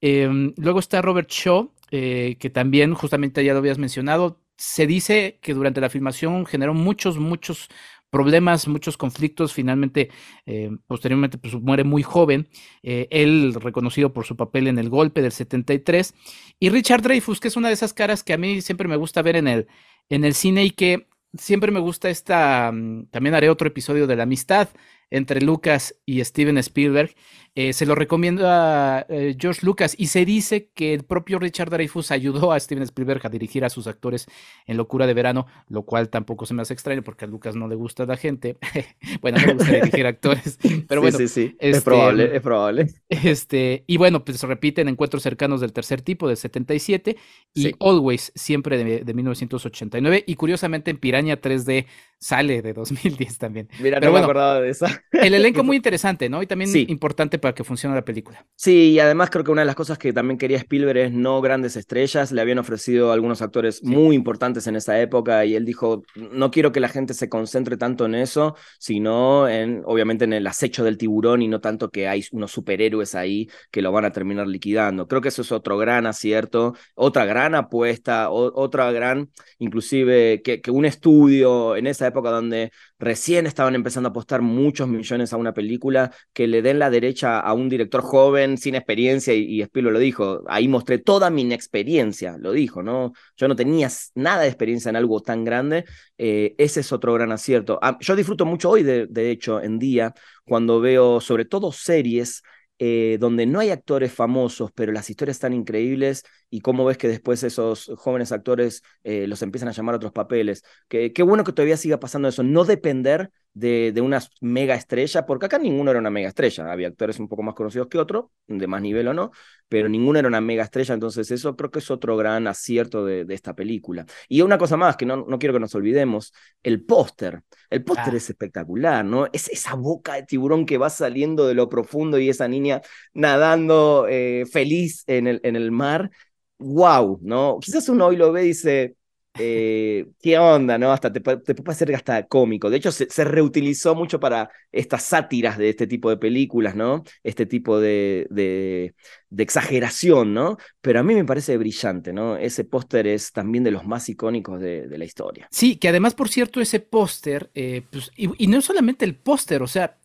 Em, 0.00 0.54
luego 0.56 0.80
está 0.80 1.00
Robert 1.00 1.30
Shaw, 1.30 1.70
que 1.88 2.50
también 2.52 2.94
justamente 2.94 3.44
ya 3.44 3.52
lo 3.52 3.60
habías 3.60 3.78
mencionado. 3.78 4.40
Se 4.56 4.88
dice 4.88 5.38
que 5.40 5.54
durante 5.54 5.80
la 5.80 5.88
filmación 5.88 6.46
generó 6.46 6.74
muchos, 6.74 7.16
muchos 7.16 7.68
problemas, 8.11 8.68
muchos 8.68 8.96
conflictos. 8.96 9.52
Finalmente, 9.52 10.11
eh, 10.46 10.70
posteriormente, 10.86 11.38
pues, 11.38 11.54
muere 11.54 11.84
muy 11.84 12.02
joven. 12.02 12.48
Eh, 12.82 13.09
él 13.11 13.54
reconocido 13.54 14.12
por 14.12 14.24
su 14.24 14.36
papel 14.36 14.66
en 14.68 14.78
el 14.78 14.88
golpe 14.88 15.22
del 15.22 15.32
73. 15.32 16.14
Y 16.59 16.70
Richard 16.70 17.02
Dreyfus, 17.02 17.40
que 17.40 17.48
es 17.48 17.56
una 17.56 17.68
de 17.68 17.74
esas 17.74 17.94
caras 17.94 18.22
que 18.22 18.32
a 18.32 18.38
mí 18.38 18.61
siempre 18.61 18.88
me 18.88 18.96
gusta 18.96 19.22
ver 19.22 19.36
en 19.36 19.48
el, 19.48 19.66
en 20.09 20.24
el 20.24 20.34
cine 20.34 20.64
y 20.64 20.70
que 20.70 21.09
siempre 21.36 21.70
me 21.70 21.80
gusta 21.80 22.11
esta. 22.11 22.70
Mm, 22.72 23.06
también 23.11 23.34
haré 23.34 23.50
otro 23.50 23.68
episodio 23.68 24.06
de 24.06 24.16
la 24.16 24.24
amistad 24.24 24.68
entre 25.11 25.40
Lucas 25.40 25.94
y 26.04 26.22
Steven 26.24 26.59
Spielberg. 26.59 27.14
Eh, 27.61 27.72
se 27.72 27.86
lo 27.86 27.96
recomiendo 27.96 28.44
a 28.46 29.04
eh, 29.09 29.34
George 29.36 29.66
Lucas 29.66 29.96
y 29.98 30.06
se 30.06 30.24
dice 30.24 30.68
que 30.74 30.94
el 30.94 31.02
propio 31.02 31.40
Richard 31.40 31.70
Dreyfuss 31.70 32.12
ayudó 32.12 32.52
a 32.52 32.61
Steven 32.61 32.84
Spielberg 32.84 33.26
a 33.26 33.30
dirigir 33.30 33.64
a 33.64 33.68
sus 33.68 33.88
actores 33.88 34.28
en 34.68 34.76
Locura 34.76 35.09
de 35.09 35.14
Verano, 35.14 35.48
lo 35.66 35.82
cual 35.82 36.09
tampoco 36.09 36.46
se 36.46 36.54
me 36.54 36.62
hace 36.62 36.72
extraño 36.72 37.02
porque 37.02 37.24
a 37.24 37.26
Lucas 37.26 37.56
no 37.56 37.66
le 37.66 37.74
gusta 37.74 38.06
la 38.06 38.16
gente. 38.16 38.59
bueno, 39.20 39.38
no 39.40 39.46
le 39.48 39.54
gusta 39.54 39.72
dirigir 39.72 40.06
actores, 40.06 40.56
pero 40.88 41.00
bueno. 41.00 41.18
Sí, 41.18 41.26
sí, 41.26 41.56
es 41.59 41.78
este, 41.78 41.84
probable, 41.84 42.36
es 42.36 42.42
probable. 42.42 42.86
Este, 43.09 43.82
y 43.88 43.96
bueno, 43.96 44.24
pues 44.24 44.38
se 44.38 44.46
repiten 44.46 44.86
Encuentros 44.86 45.24
cercanos 45.24 45.61
del 45.61 45.72
tercer 45.72 46.00
tipo 46.00 46.28
del 46.28 46.36
77 46.36 47.16
y 47.54 47.72
Always, 47.80 48.30
siempre 48.36 48.78
de, 48.78 49.00
de, 49.00 49.14
1989 49.14 50.22
y 50.28 50.36
curiosamente 50.36 50.92
en 50.92 50.98
Piraña 50.98 51.40
3D 51.40 51.86
sale 52.20 52.62
de 52.62 52.72
2010 52.72 53.38
también. 53.38 53.68
Mira, 53.80 53.98
no 53.98 54.12
me 54.12 54.20
acordaba 54.20 54.61
de 54.61 54.70
esa. 54.70 55.02
El 55.11 55.34
elenco 55.34 55.64
muy 55.64 55.76
interesante, 55.76 56.28
¿no? 56.28 56.40
Y 56.40 56.46
también 56.46 56.70
importante 56.88 57.40
para 57.40 57.47
que 57.55 57.64
funcione 57.64 57.94
la 57.94 58.05
película. 58.05 58.46
Sí, 58.55 58.90
y 58.92 59.01
además 59.01 59.30
creo 59.30 59.44
que 59.44 59.51
una 59.51 59.62
de 59.62 59.66
las 59.66 59.74
cosas 59.74 59.99
que 59.99 60.12
también 60.12 60.38
quería 60.38 60.59
Spielberg 60.59 60.99
es 60.99 61.12
no 61.12 61.40
grandes 61.40 61.76
estrellas. 61.76 62.32
Le 62.32 62.40
habían 62.40 62.59
ofrecido 62.59 63.12
algunos 63.12 63.42
actores 63.42 63.82
muy 63.84 64.16
importantes 64.16 64.66
en 64.66 64.76
esa 64.76 65.01
época 65.01 65.44
y 65.44 65.55
él 65.55 65.64
dijo, 65.64 66.03
no 66.16 66.51
quiero 66.51 66.72
que 66.72 66.80
la 66.80 66.88
gente 66.88 67.14
se 67.14 67.28
concentre 67.28 67.76
tanto 67.76 68.07
en 68.07 68.14
eso, 68.14 68.57
sino 68.78 69.49
en, 69.49 69.82
obviamente, 69.84 70.24
en 70.24 70.32
el 70.32 70.46
acecho 70.46 70.84
del 70.84 70.99
tiburón 70.99 71.42
y 71.42 71.49
no 71.49 71.61
tanto 71.61 71.90
que 71.90 72.09
hay 72.09 72.24
unos 72.32 72.51
superhéroes 72.53 73.14
ahí 73.14 73.49
que 73.70 73.82
lo 73.82 73.92
van 73.92 74.05
a 74.05 74.12
terminar 74.12 74.46
liquidando. 74.46 75.07
Creo 75.09 75.20
que 75.20 75.28
eso 75.28 75.42
es 75.42 75.53
otro 75.53 75.78
gran 75.78 76.07
acierto, 76.07 76.74
otra 76.94 77.24
gran 77.24 77.55
apuesta, 77.55 78.30
otra 78.30 78.90
gran, 78.92 79.30
inclusive, 79.59 80.42
que, 80.42 80.61
que 80.61 80.70
un 80.70 80.84
estudio 80.84 81.76
en 81.76 81.86
esa 81.86 82.07
época 82.07 82.30
donde 82.30 82.72
recién 82.99 83.46
estaban 83.46 83.74
empezando 83.74 84.09
a 84.09 84.11
apostar 84.11 84.42
muchos 84.42 84.88
millones 84.88 85.32
a 85.32 85.36
una 85.36 85.55
película, 85.55 86.12
que 86.32 86.46
le 86.46 86.62
den 86.62 86.78
la 86.78 86.90
derecha 86.90 87.40
a 87.40 87.53
un 87.53 87.68
director 87.68 88.03
joven, 88.03 88.59
sin 88.59 88.74
experiencia, 88.74 89.34
y, 89.34 89.62
y 89.62 89.80
lo 89.80 89.99
dijo, 89.99 90.42
ahí 90.49 90.68
mostré 90.68 90.99
toda 90.99 91.30
mi 91.30 91.42
inexperiencia, 91.42 92.36
lo 92.38 92.53
dijo, 92.53 92.82
¿no? 92.82 93.12
Yo 93.36 93.49
no 93.49 93.57
tenía 93.57 93.88
nada 94.14 94.42
de 94.42 94.49
experiencia 94.49 94.90
en 94.90 94.96
algo 94.96 95.20
tan 95.20 95.44
grande, 95.44 95.84
eh, 96.18 96.55
ese 96.59 96.80
es 96.80 96.92
otro 96.92 97.14
gran 97.14 97.32
acierto. 97.32 97.78
Ah, 97.82 97.96
yo 98.01 98.16
disfruto 98.16 98.44
mucho 98.44 98.70
hoy, 98.70 98.82
de, 98.82 99.07
de 99.07 99.30
hecho, 99.30 99.61
en 99.61 99.78
día, 99.78 100.14
cuando 100.44 100.80
veo 100.80 101.20
sobre 101.20 101.44
todo 101.44 101.72
series 101.72 102.42
eh, 102.78 103.16
donde 103.20 103.46
no 103.46 103.60
hay 103.60 103.70
actores 103.70 104.12
famosos, 104.12 104.70
pero 104.72 104.92
las 104.92 105.10
historias 105.10 105.36
están 105.36 105.52
increíbles 105.52 106.24
y 106.50 106.60
cómo 106.60 106.84
ves 106.84 106.98
que 106.98 107.08
después 107.08 107.42
esos 107.42 107.90
jóvenes 107.96 108.32
actores 108.32 108.82
eh, 109.04 109.26
los 109.26 109.42
empiezan 109.42 109.68
a 109.68 109.72
llamar 109.72 109.94
a 109.94 109.96
otros 109.96 110.12
papeles. 110.12 110.62
qué 110.88 111.12
bueno 111.22 111.44
que 111.44 111.52
todavía 111.52 111.76
siga 111.76 112.00
pasando 112.00 112.28
eso, 112.28 112.42
no 112.42 112.64
depender 112.64 113.30
de, 113.55 113.92
de, 113.92 114.01
una 114.01 114.20
mega 114.40 114.74
estrella, 114.74 115.26
porque 115.26 115.46
acá 115.46 115.59
ninguno 115.59 115.90
era 115.90 116.01
una 116.01 116.11
mega 116.11 116.28
estrella, 116.28 116.70
había 116.70 116.88
actores 116.88 117.18
un 117.18 117.28
poco 117.28 117.42
más 117.42 117.55
conocidos 117.55 117.88
que 117.88 117.99
otro, 117.99 118.30
de 118.46 118.66
más 118.66 118.80
nivel 118.80 119.09
o 119.09 119.14
no, 119.14 119.32
pero 119.68 119.88
ninguno 119.88 120.18
era 120.18 120.28
una 120.28 120.40
mega 120.40 120.62
estrella, 120.62 120.94
entonces 120.94 121.30
eso 121.30 121.57
creo 121.57 121.70
que 121.70 121.80
es 121.80 121.90
otro 121.90 122.16
gran 122.16 122.46
acierto 122.46 123.05
de, 123.05 123.24
de 123.24 123.34
esta 123.34 123.55
película. 123.55 124.07
Y 124.28 124.42
una 124.42 124.59
cosa 124.59 124.76
más, 124.76 124.96
que 124.96 125.07
no, 125.07 125.24
no 125.26 125.38
quiero 125.38 125.53
que 125.53 125.61
nos 125.61 125.74
olvidemos, 125.74 126.32
el 126.62 126.84
póster, 126.84 127.42
el 127.70 127.84
póster 127.84 128.14
es 128.14 128.30
espectacular, 128.30 129.05
¿no? 129.05 129.26
Es 129.32 129.49
esa 129.49 129.74
boca 129.74 130.14
de 130.14 130.22
tiburón 130.22 130.64
que 130.64 130.78
va 130.78 130.90
saliendo 130.90 131.46
de 131.46 131.55
lo 131.55 131.68
profundo 131.68 132.18
y 132.18 132.28
esa 132.28 132.49
niña 132.49 132.80
nadando 133.12 134.07
eh, 134.09 134.44
feliz 134.51 135.05
en 135.07 135.26
el, 135.26 135.40
en 135.42 135.57
el 135.57 135.70
mar. 135.70 136.11
¡Wow! 136.59 137.20
¿no? 137.22 137.59
Quizás 137.61 137.88
uno 137.88 138.07
hoy 138.07 138.16
lo 138.16 138.32
ve 138.32 138.44
y 138.44 138.49
dice, 138.49 138.96
eh, 139.39 140.07
¿Qué 140.20 140.39
onda, 140.39 140.78
no? 140.78 140.93
Hasta 140.93 141.12
te, 141.12 141.20
puede 141.20 141.43
hacer 141.66 141.95
hasta 141.95 142.26
cómico. 142.26 142.70
De 142.70 142.76
hecho, 142.76 142.93
se, 142.93 143.24
reutilizó 143.24 143.95
mucho 143.95 144.20
para 144.20 144.51
estas 144.72 145.03
sátiras 145.05 145.59
de 145.59 145.70
este 145.70 145.86
tipo 145.86 146.11
de 146.11 146.16
películas, 146.16 146.74
¿no? 146.74 147.05
Este 147.22 147.47
tipo 147.47 147.80
de, 147.80 148.95
exageración, 149.36 150.34
¿no? 150.34 150.57
Pero 150.80 151.01
a 151.01 151.03
mí 151.03 151.14
me 151.14 151.24
parece 151.24 151.57
brillante, 151.57 152.12
¿no? 152.12 152.36
Ese 152.36 152.64
póster 152.64 153.07
es 153.07 153.32
también 153.32 153.64
de 153.64 153.70
los 153.70 153.86
más 153.86 154.09
icónicos 154.09 154.61
de, 154.61 154.86
la 154.99 155.05
historia. 155.05 155.49
Sí, 155.51 155.76
que 155.76 155.89
además, 155.89 156.14
por 156.14 156.28
cierto, 156.28 156.61
ese 156.61 156.80
póster, 156.80 157.51
eh, 157.55 157.82
pues, 157.91 158.11
y, 158.16 158.47
no 158.47 158.61
solamente 158.61 159.05
el 159.05 159.14
póster, 159.14 159.62
o 159.62 159.68
sea, 159.68 159.97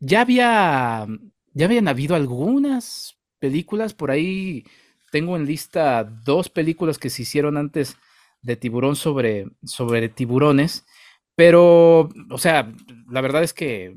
ya 0.00 0.22
había, 0.22 1.06
ya 1.52 1.66
habían 1.66 1.88
habido 1.88 2.14
algunas 2.14 3.18
películas 3.38 3.94
por 3.94 4.10
ahí. 4.10 4.64
Tengo 5.10 5.36
en 5.36 5.46
lista 5.46 6.04
dos 6.04 6.48
películas 6.48 6.98
que 6.98 7.10
se 7.10 7.22
hicieron 7.22 7.56
antes 7.56 7.96
de 8.42 8.56
tiburón 8.56 8.96
sobre, 8.96 9.46
sobre 9.64 10.08
tiburones, 10.08 10.86
pero, 11.34 12.08
o 12.30 12.38
sea, 12.38 12.72
la 13.08 13.20
verdad 13.20 13.42
es 13.42 13.54
que, 13.54 13.96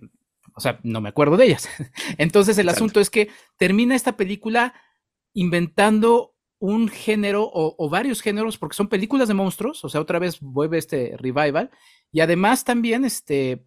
o 0.56 0.62
sea, 0.62 0.80
no 0.84 1.02
me 1.02 1.10
acuerdo 1.10 1.38
de 1.38 1.46
ellas. 1.46 1.68
Entonces 2.18 2.58
el 2.58 2.70
asunto 2.70 3.00
es 3.00 3.10
que 3.10 3.30
termina 3.58 3.96
esta 3.96 4.16
película 4.18 4.74
inventando 5.34 6.36
un 6.60 6.90
género 6.90 7.50
o, 7.52 7.90
varios 7.90 8.22
géneros, 8.22 8.60
porque 8.60 8.76
son 8.76 8.88
películas 8.88 9.28
de 9.28 9.34
monstruos, 9.34 9.84
o 9.84 9.90
sea, 9.90 10.00
otra 10.00 10.20
vez 10.20 10.40
vuelve 10.40 10.78
este 10.78 11.16
revival, 11.18 11.72
y 12.12 12.20
además 12.20 12.64
también 12.64 13.04
este, 13.04 13.66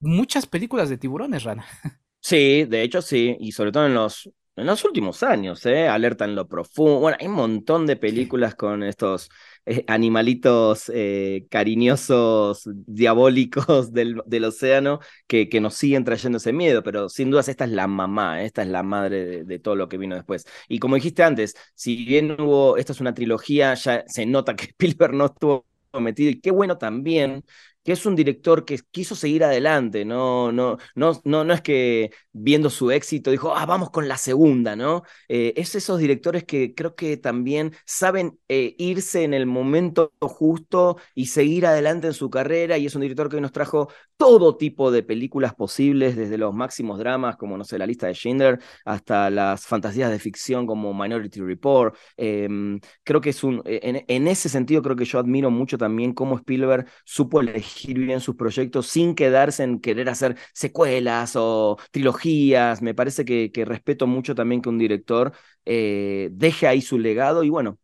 muchas 0.00 0.46
películas 0.46 0.90
de 0.90 0.98
tiburones, 0.98 1.44
Rana. 1.44 1.66
Sí, 2.18 2.64
de 2.64 2.82
hecho 2.82 3.02
sí, 3.02 3.36
y 3.38 3.52
sobre 3.52 3.70
todo 3.70 3.86
en 3.86 3.94
los 3.94 4.28
en 4.56 4.66
los 4.66 4.84
últimos 4.84 5.22
años, 5.22 5.64
¿eh? 5.66 5.86
Alerta 5.86 6.24
en 6.24 6.34
lo 6.34 6.48
profundo. 6.48 7.00
Bueno, 7.00 7.18
hay 7.20 7.26
un 7.26 7.34
montón 7.34 7.86
de 7.86 7.96
películas 7.96 8.54
con 8.54 8.82
estos 8.82 9.30
eh, 9.66 9.84
animalitos 9.88 10.90
eh, 10.94 11.46
cariñosos, 11.50 12.68
diabólicos 12.86 13.92
del, 13.92 14.22
océano 14.44 15.00
que, 15.26 15.48
que, 15.48 15.60
nos 15.60 15.74
siguen 15.74 16.04
trayendo 16.04 16.38
ese 16.38 16.52
miedo, 16.52 16.82
pero 16.84 17.08
sin 17.08 17.30
dudas 17.30 17.48
esta 17.48 17.64
es 17.64 17.72
la 17.72 17.88
mamá, 17.88 18.42
esta 18.42 18.62
es 18.62 18.68
la 18.68 18.82
madre 18.84 19.24
de, 19.26 19.44
de, 19.44 19.58
todo 19.58 19.74
lo 19.74 19.88
que 19.88 19.98
vino 19.98 20.14
después. 20.14 20.46
Y 20.68 20.78
como 20.78 20.94
dijiste 20.94 21.22
antes, 21.24 21.56
si 21.74 22.04
bien 22.04 22.40
hubo, 22.40 22.76
esta 22.76 22.92
es 22.92 23.00
una 23.00 23.14
trilogía, 23.14 23.74
ya 23.74 24.04
se 24.06 24.24
nota 24.26 24.54
que 24.54 24.66
Spielberg 24.78 25.14
no 25.14 25.26
estuvo 25.26 25.66
metido 26.00 26.30
y 26.30 26.40
qué 26.40 26.50
bueno 26.50 26.78
también 26.78 27.44
que 27.86 27.92
es 27.92 28.04
un 28.04 28.16
director 28.16 28.64
que 28.64 28.80
quiso 28.90 29.14
seguir 29.14 29.44
adelante, 29.44 30.04
no, 30.04 30.50
no, 30.52 30.76
no, 30.96 31.20
no, 31.24 31.44
no 31.44 31.54
es 31.54 31.62
que 31.62 32.10
viendo 32.32 32.68
su 32.68 32.90
éxito 32.90 33.30
dijo, 33.30 33.54
ah, 33.56 33.64
vamos 33.64 33.90
con 33.90 34.08
la 34.08 34.16
segunda, 34.18 34.74
¿no? 34.76 35.04
Eh, 35.28 35.54
es 35.56 35.74
esos 35.76 36.00
directores 36.00 36.44
que 36.44 36.74
creo 36.74 36.96
que 36.96 37.16
también 37.16 37.72
saben 37.84 38.38
eh, 38.48 38.74
irse 38.78 39.22
en 39.22 39.34
el 39.34 39.46
momento 39.46 40.12
justo 40.20 40.96
y 41.14 41.26
seguir 41.26 41.64
adelante 41.66 42.08
en 42.08 42.12
su 42.14 42.28
carrera, 42.28 42.76
y 42.76 42.86
es 42.86 42.94
un 42.96 43.02
director 43.02 43.28
que 43.30 43.40
nos 43.40 43.52
trajo 43.52 43.88
todo 44.16 44.56
tipo 44.56 44.90
de 44.90 45.02
películas 45.02 45.54
posibles, 45.54 46.16
desde 46.16 46.38
los 46.38 46.54
máximos 46.54 46.98
dramas, 46.98 47.36
como, 47.36 47.56
no 47.56 47.64
sé, 47.64 47.78
la 47.78 47.86
lista 47.86 48.06
de 48.08 48.14
Schindler, 48.14 48.58
hasta 48.84 49.30
las 49.30 49.66
fantasías 49.66 50.10
de 50.10 50.18
ficción 50.18 50.66
como 50.66 50.92
Minority 50.94 51.40
Report. 51.40 51.94
Em, 52.16 52.80
creo 53.04 53.20
que 53.20 53.30
es 53.30 53.44
un, 53.44 53.62
en, 53.64 54.04
en 54.08 54.28
ese 54.28 54.48
sentido 54.48 54.82
creo 54.82 54.96
que 54.96 55.04
yo 55.04 55.18
admiro 55.18 55.50
mucho 55.50 55.78
también 55.78 56.12
cómo 56.14 56.36
Spielberg 56.36 56.86
supo 57.04 57.40
elegir 57.40 57.75
bien 57.84 58.20
sus 58.20 58.36
proyectos 58.36 58.86
sin 58.86 59.14
quedarse 59.14 59.62
en 59.64 59.80
querer 59.80 60.08
hacer 60.08 60.36
secuelas 60.52 61.34
o 61.36 61.78
trilogías. 61.90 62.82
Me 62.82 62.94
parece 62.94 63.24
que, 63.24 63.50
que 63.52 63.64
respeto 63.64 64.06
mucho 64.06 64.34
también 64.34 64.62
que 64.62 64.68
un 64.68 64.78
director 64.78 65.32
eh, 65.68 66.28
deje 66.32 66.68
ahí 66.68 66.80
su 66.80 66.96
legado 66.96 67.42
y 67.42 67.50
bueno, 67.50 67.80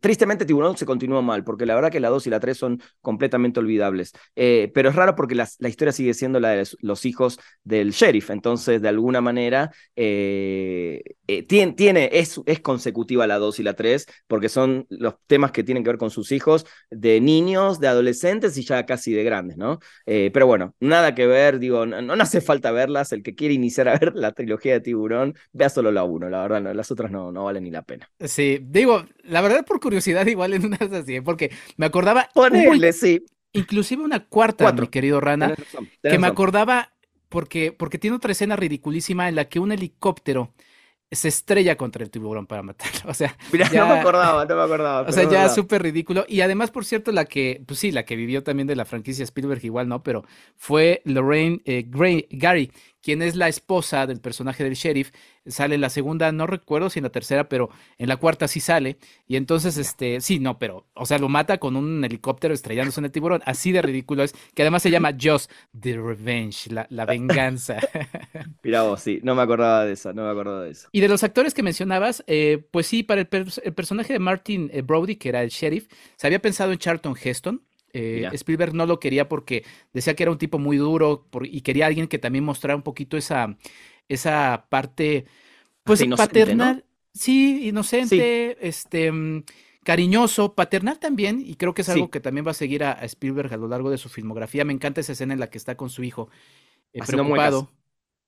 tristemente 0.00 0.44
Tiburón 0.44 0.76
se 0.76 0.84
continúa 0.84 1.22
mal, 1.22 1.44
porque 1.44 1.64
la 1.64 1.74
verdad 1.74 1.90
que 1.90 1.98
la 1.98 2.10
2 2.10 2.26
y 2.26 2.30
la 2.30 2.40
3 2.40 2.58
son 2.58 2.82
completamente 3.00 3.58
olvidables. 3.58 4.12
Eh, 4.36 4.70
pero 4.74 4.90
es 4.90 4.94
raro 4.94 5.16
porque 5.16 5.34
la, 5.34 5.48
la, 5.58 5.68
historia 5.70 5.92
sigue 5.92 6.12
siendo 6.12 6.40
la 6.40 6.50
de 6.50 6.68
los 6.80 7.06
hijos 7.06 7.40
del 7.64 7.92
sheriff, 7.92 8.28
entonces 8.28 8.82
de 8.82 8.88
alguna 8.88 9.22
manera 9.22 9.70
eh, 9.96 11.02
tiene, 11.48 11.72
tiene, 11.72 12.10
es, 12.12 12.38
es 12.44 12.60
consecutiva 12.60 13.26
la 13.26 13.38
2 13.38 13.60
y 13.60 13.62
la 13.62 13.72
3, 13.74 14.06
porque 14.26 14.50
son 14.50 14.84
los 14.90 15.14
temas 15.26 15.52
que 15.52 15.64
tienen 15.64 15.84
que 15.84 15.90
ver 15.90 15.98
con 15.98 16.10
sus 16.10 16.32
hijos 16.32 16.66
de 16.90 17.20
niños, 17.22 17.80
de 17.80 17.88
adolescentes 17.88 18.58
y 18.58 18.62
ya 18.62 18.84
casi 18.84 19.12
de 19.14 19.24
grandes, 19.24 19.31
¿no? 19.56 19.78
pero 20.04 20.46
bueno, 20.46 20.74
nada 20.80 21.14
que 21.14 21.26
ver, 21.26 21.58
digo, 21.58 21.86
no, 21.86 22.02
no, 22.02 22.22
hace 22.22 22.40
falta 22.40 22.70
verlas, 22.70 23.12
el 23.12 23.22
que 23.22 23.34
quiere 23.34 23.54
iniciar 23.54 23.88
a 23.88 23.92
ver 23.98 24.14
la 24.14 24.32
trilogía 24.32 24.74
de 24.74 24.80
Tiburón, 24.80 25.34
vea 25.52 25.70
solo 25.70 25.90
la 25.90 26.04
1, 26.04 26.28
la 26.28 26.42
verdad, 26.42 26.60
no, 26.60 26.74
las 26.74 26.90
otras 26.90 27.10
no 27.10 27.22
no, 27.30 27.44
vale 27.44 27.60
ni 27.60 27.70
la 27.70 27.82
pena. 27.82 28.08
Sí, 28.20 28.58
digo, 28.62 29.04
la 29.22 29.40
verdad 29.40 29.64
por 29.64 29.80
curiosidad 29.80 30.26
igual 30.26 30.54
en 30.54 30.66
una 30.66 30.78
así, 30.98 31.20
porque 31.20 31.50
me 31.76 31.86
acordaba... 31.86 32.28
Ponele, 32.34 32.92
sí. 32.92 33.24
Inclusive 33.54 34.02
una 34.02 34.20
cuarta, 34.20 34.72
mi 34.72 34.88
querido 34.88 35.20
Rana, 35.20 35.54
que 36.02 36.18
me 36.18 36.26
acordaba 36.26 36.94
porque, 37.28 37.70
porque 37.72 37.98
tiene 37.98 38.16
otra 38.16 38.32
escena 38.32 38.56
ridiculísima 38.56 39.28
en 39.28 39.34
la 39.34 39.44
que 39.46 39.60
un 39.60 39.72
helicóptero 39.72 40.54
se 41.12 41.28
estrella 41.28 41.76
contra 41.76 42.02
el 42.02 42.10
tiburón 42.10 42.46
para 42.46 42.62
matarlo. 42.62 42.92
O 43.12 43.14
sea, 43.14 43.36
Mira, 43.52 43.68
no 43.68 43.86
me 43.86 44.00
acordaba, 44.00 44.44
no 44.44 44.56
me 44.56 44.62
acordaba. 44.62 45.08
O 45.08 45.12
sea, 45.12 45.28
ya 45.28 45.48
súper 45.48 45.82
ridículo. 45.82 46.24
Y 46.28 46.40
además, 46.40 46.70
por 46.70 46.84
cierto, 46.84 47.12
la 47.12 47.26
que, 47.26 47.62
pues 47.66 47.78
sí, 47.78 47.92
la 47.92 48.04
que 48.04 48.16
vivió 48.16 48.42
también 48.42 48.66
de 48.66 48.76
la 48.76 48.84
franquicia 48.84 49.22
Spielberg, 49.24 49.64
igual 49.64 49.88
no, 49.88 50.02
pero 50.02 50.24
fue 50.56 51.02
Lorraine 51.04 51.60
eh, 51.64 51.84
Gary, 52.30 52.72
quien 53.02 53.20
es 53.22 53.36
la 53.36 53.48
esposa 53.48 54.06
del 54.06 54.20
personaje 54.20 54.64
del 54.64 54.74
sheriff, 54.74 55.10
sale 55.46 55.74
en 55.74 55.80
la 55.80 55.90
segunda, 55.90 56.30
no 56.32 56.46
recuerdo 56.46 56.88
si 56.88 57.00
en 57.00 57.04
la 57.04 57.10
tercera, 57.10 57.48
pero 57.48 57.70
en 57.98 58.08
la 58.08 58.16
cuarta 58.16 58.48
sí 58.48 58.60
sale. 58.60 58.96
Y 59.26 59.36
entonces, 59.36 59.76
este, 59.76 60.20
sí, 60.20 60.38
no, 60.38 60.58
pero, 60.58 60.86
o 60.94 61.04
sea, 61.04 61.18
lo 61.18 61.28
mata 61.28 61.58
con 61.58 61.76
un 61.76 62.04
helicóptero 62.04 62.54
estrellándose 62.54 63.00
en 63.00 63.06
el 63.06 63.12
tiburón. 63.12 63.42
Así 63.44 63.72
de 63.72 63.82
ridículo 63.82 64.22
es, 64.22 64.34
que 64.54 64.62
además 64.62 64.82
se 64.82 64.90
llama 64.90 65.16
Just 65.20 65.50
the 65.78 65.96
Revenge, 65.96 66.70
la, 66.70 66.86
la 66.90 67.04
venganza. 67.04 67.78
Mira 68.62 68.82
vos, 68.82 69.00
sí, 69.00 69.20
no 69.22 69.34
me 69.34 69.42
acordaba 69.42 69.84
de 69.84 69.92
eso, 69.92 70.12
no 70.12 70.24
me 70.24 70.30
acordaba 70.30 70.62
de 70.62 70.70
eso. 70.70 70.88
Y 70.92 71.00
de 71.00 71.08
los 71.08 71.24
actores 71.24 71.54
que 71.54 71.62
mencionabas, 71.62 72.22
eh, 72.26 72.64
pues 72.70 72.86
sí, 72.86 73.02
para 73.02 73.22
el, 73.22 73.28
el, 73.64 73.74
personaje 73.74 74.12
de 74.12 74.18
Martin 74.18 74.70
eh, 74.72 74.82
Brody, 74.82 75.16
que 75.16 75.28
era 75.28 75.42
el 75.42 75.50
sheriff, 75.50 75.88
se 76.16 76.26
había 76.26 76.40
pensado 76.40 76.72
en 76.72 76.78
Charlton 76.78 77.16
Heston. 77.20 77.62
Eh, 77.92 78.28
Spielberg 78.32 78.74
no 78.74 78.86
lo 78.86 78.98
quería 78.98 79.28
porque 79.28 79.64
decía 79.92 80.14
que 80.14 80.22
era 80.22 80.32
un 80.32 80.38
tipo 80.38 80.58
muy 80.58 80.76
duro 80.76 81.26
por, 81.30 81.46
y 81.46 81.60
quería 81.60 81.86
alguien 81.86 82.08
que 82.08 82.18
también 82.18 82.44
mostrara 82.44 82.76
un 82.76 82.82
poquito 82.82 83.16
esa, 83.16 83.56
esa 84.08 84.66
parte, 84.68 85.26
pues 85.84 86.00
inocente, 86.00 86.40
paternal, 86.40 86.76
¿no? 86.76 86.82
sí, 87.12 87.68
inocente, 87.68 88.56
sí. 88.60 88.66
este, 88.66 89.12
mm, 89.12 89.44
cariñoso, 89.84 90.54
paternal 90.54 90.98
también, 90.98 91.42
y 91.44 91.56
creo 91.56 91.74
que 91.74 91.82
es 91.82 91.88
algo 91.88 92.06
sí. 92.06 92.10
que 92.10 92.20
también 92.20 92.46
va 92.46 92.52
a 92.52 92.54
seguir 92.54 92.82
a, 92.84 92.92
a, 92.92 93.04
Spielberg 93.04 93.52
a 93.52 93.56
lo 93.56 93.68
largo 93.68 93.90
de 93.90 93.98
su 93.98 94.08
filmografía. 94.08 94.64
Me 94.64 94.72
encanta 94.72 95.00
esa 95.00 95.12
escena 95.12 95.34
en 95.34 95.40
la 95.40 95.50
que 95.50 95.58
está 95.58 95.76
con 95.76 95.90
su 95.90 96.02
hijo 96.02 96.30
eh, 96.92 97.00
preocupado. 97.06 97.70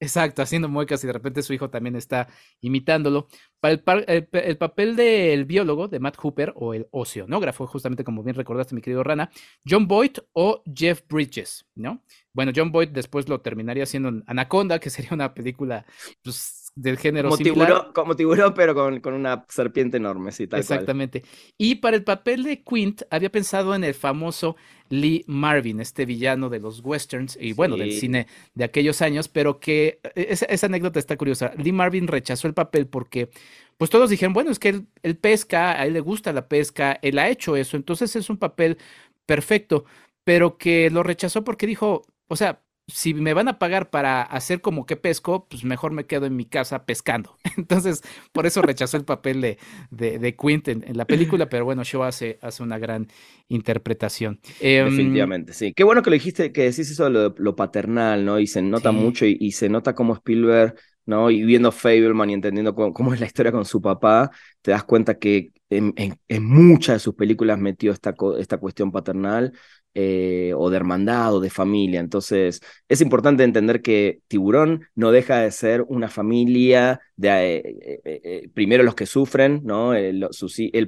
Exacto, 0.00 0.42
haciendo 0.42 0.68
muecas 0.68 1.02
y 1.02 1.06
de 1.06 1.12
repente 1.12 1.42
su 1.42 1.52
hijo 1.52 1.70
también 1.70 1.96
está 1.96 2.28
imitándolo. 2.60 3.28
Para 3.60 3.74
el, 3.74 4.04
el, 4.06 4.28
el, 4.32 4.58
papel 4.58 4.96
del 4.96 5.44
biólogo 5.44 5.88
de 5.88 6.00
Matt 6.00 6.16
Hooper 6.18 6.52
o 6.56 6.74
el 6.74 6.88
oceanógrafo, 6.90 7.66
justamente 7.66 8.04
como 8.04 8.22
bien 8.22 8.36
recordaste, 8.36 8.74
mi 8.74 8.82
querido 8.82 9.02
Rana, 9.02 9.30
John 9.66 9.86
Boyd 9.86 10.18
o 10.32 10.62
Jeff 10.74 11.02
Bridges, 11.08 11.66
¿no? 11.74 12.02
Bueno, 12.32 12.52
John 12.54 12.72
Boyd 12.72 12.88
después 12.88 13.28
lo 13.28 13.40
terminaría 13.40 13.84
haciendo 13.84 14.08
en 14.08 14.24
Anaconda, 14.26 14.78
que 14.80 14.90
sería 14.90 15.10
una 15.12 15.32
película 15.32 15.86
pues, 16.22 16.63
del 16.76 16.98
género 16.98 17.28
como 17.28 17.36
similar. 17.36 17.66
Tiburón, 17.66 17.92
como 17.92 18.16
tiburón, 18.16 18.54
pero 18.54 18.74
con, 18.74 19.00
con, 19.00 19.14
una 19.14 19.44
serpiente 19.48 19.96
enorme, 19.96 20.32
sí, 20.32 20.46
tal 20.46 20.60
Exactamente. 20.60 21.20
Cual. 21.20 21.32
Y 21.56 21.74
para 21.76 21.96
el 21.96 22.04
papel 22.04 22.42
de 22.42 22.62
Quint, 22.62 23.02
había 23.10 23.30
pensado 23.30 23.74
en 23.74 23.84
el 23.84 23.94
famoso 23.94 24.56
Lee 24.88 25.24
Marvin, 25.28 25.80
este 25.80 26.04
villano 26.04 26.48
de 26.48 26.60
los 26.60 26.80
westerns 26.80 27.38
y 27.40 27.52
bueno, 27.52 27.76
sí. 27.76 27.80
del 27.80 27.92
cine 27.92 28.26
de 28.54 28.64
aquellos 28.64 29.02
años, 29.02 29.28
pero 29.28 29.60
que 29.60 30.00
e, 30.14 30.26
esa, 30.30 30.46
esa, 30.46 30.66
anécdota 30.66 30.98
está 30.98 31.16
curiosa. 31.16 31.52
Lee 31.56 31.72
Marvin 31.72 32.08
rechazó 32.08 32.48
el 32.48 32.54
papel 32.54 32.86
porque, 32.86 33.30
pues 33.78 33.90
todos 33.90 34.10
dijeron, 34.10 34.32
bueno, 34.32 34.50
es 34.50 34.58
que 34.58 34.70
él, 34.70 34.86
él 35.02 35.16
pesca, 35.16 35.80
a 35.80 35.86
él 35.86 35.92
le 35.92 36.00
gusta 36.00 36.32
la 36.32 36.48
pesca, 36.48 36.98
él 37.02 37.18
ha 37.18 37.28
hecho 37.28 37.56
eso, 37.56 37.76
entonces 37.76 38.16
es 38.16 38.28
un 38.30 38.36
papel 38.36 38.78
perfecto, 39.26 39.84
pero 40.24 40.58
que 40.58 40.90
lo 40.90 41.02
rechazó 41.02 41.44
porque 41.44 41.66
dijo, 41.66 42.02
o 42.28 42.36
sea, 42.36 42.63
si 42.86 43.14
me 43.14 43.32
van 43.32 43.48
a 43.48 43.58
pagar 43.58 43.88
para 43.88 44.22
hacer 44.22 44.60
como 44.60 44.84
que 44.84 44.96
pesco, 44.96 45.46
pues 45.48 45.64
mejor 45.64 45.92
me 45.92 46.04
quedo 46.04 46.26
en 46.26 46.36
mi 46.36 46.44
casa 46.44 46.84
pescando. 46.84 47.36
Entonces, 47.56 48.02
por 48.32 48.46
eso 48.46 48.60
rechazó 48.60 48.96
el 48.96 49.04
papel 49.04 49.40
de, 49.40 49.58
de, 49.90 50.18
de 50.18 50.36
Quint 50.36 50.68
en, 50.68 50.84
en, 50.86 50.96
la 50.96 51.06
película, 51.06 51.48
pero 51.48 51.64
bueno, 51.64 51.82
Shaw 51.82 52.02
hace, 52.02 52.38
hace 52.42 52.62
una 52.62 52.78
gran 52.78 53.08
interpretación. 53.48 54.40
Definitivamente, 54.60 55.52
um, 55.52 55.54
sí. 55.54 55.72
Qué 55.74 55.84
bueno 55.84 56.02
que 56.02 56.10
lo 56.10 56.14
dijiste, 56.14 56.52
que 56.52 56.62
decís 56.62 56.90
eso 56.90 57.04
de 57.04 57.10
lo, 57.10 57.34
lo 57.38 57.56
paternal, 57.56 58.24
¿no? 58.24 58.38
Y 58.38 58.46
se 58.46 58.60
nota 58.60 58.90
sí. 58.90 58.96
mucho 58.96 59.26
y, 59.26 59.36
y, 59.40 59.52
se 59.52 59.70
nota 59.70 59.94
como 59.94 60.14
Spielberg, 60.14 60.74
¿no? 61.06 61.30
Y 61.30 61.42
viendo 61.42 61.72
Fableman 61.72 62.30
y 62.30 62.34
entendiendo 62.34 62.74
cómo, 62.74 62.92
cómo, 62.92 63.14
es 63.14 63.20
la 63.20 63.26
historia 63.26 63.52
con 63.52 63.64
su 63.64 63.80
papá, 63.80 64.30
te 64.60 64.72
das 64.72 64.84
cuenta 64.84 65.18
que 65.18 65.52
en, 65.70 65.94
en, 65.96 66.18
en 66.28 66.44
muchas 66.44 66.96
de 66.96 67.00
sus 67.00 67.14
películas 67.14 67.58
metió 67.58 67.92
esta, 67.92 68.14
esta 68.38 68.58
cuestión 68.58 68.92
paternal 68.92 69.52
eh, 69.94 70.52
o 70.56 70.70
de 70.70 70.76
hermandad 70.76 71.34
o 71.34 71.40
de 71.40 71.50
familia. 71.50 72.00
Entonces, 72.00 72.60
es 72.88 73.00
importante 73.00 73.44
entender 73.44 73.80
que 73.80 74.20
Tiburón 74.28 74.88
no 74.94 75.12
deja 75.12 75.38
de 75.38 75.50
ser 75.50 75.82
una 75.88 76.08
familia 76.08 77.00
de 77.16 77.56
eh, 77.56 78.00
eh, 78.04 78.48
primero 78.52 78.82
los 78.82 78.94
que 78.94 79.06
sufren, 79.06 79.60
¿no? 79.64 79.94
Él, 79.94 80.28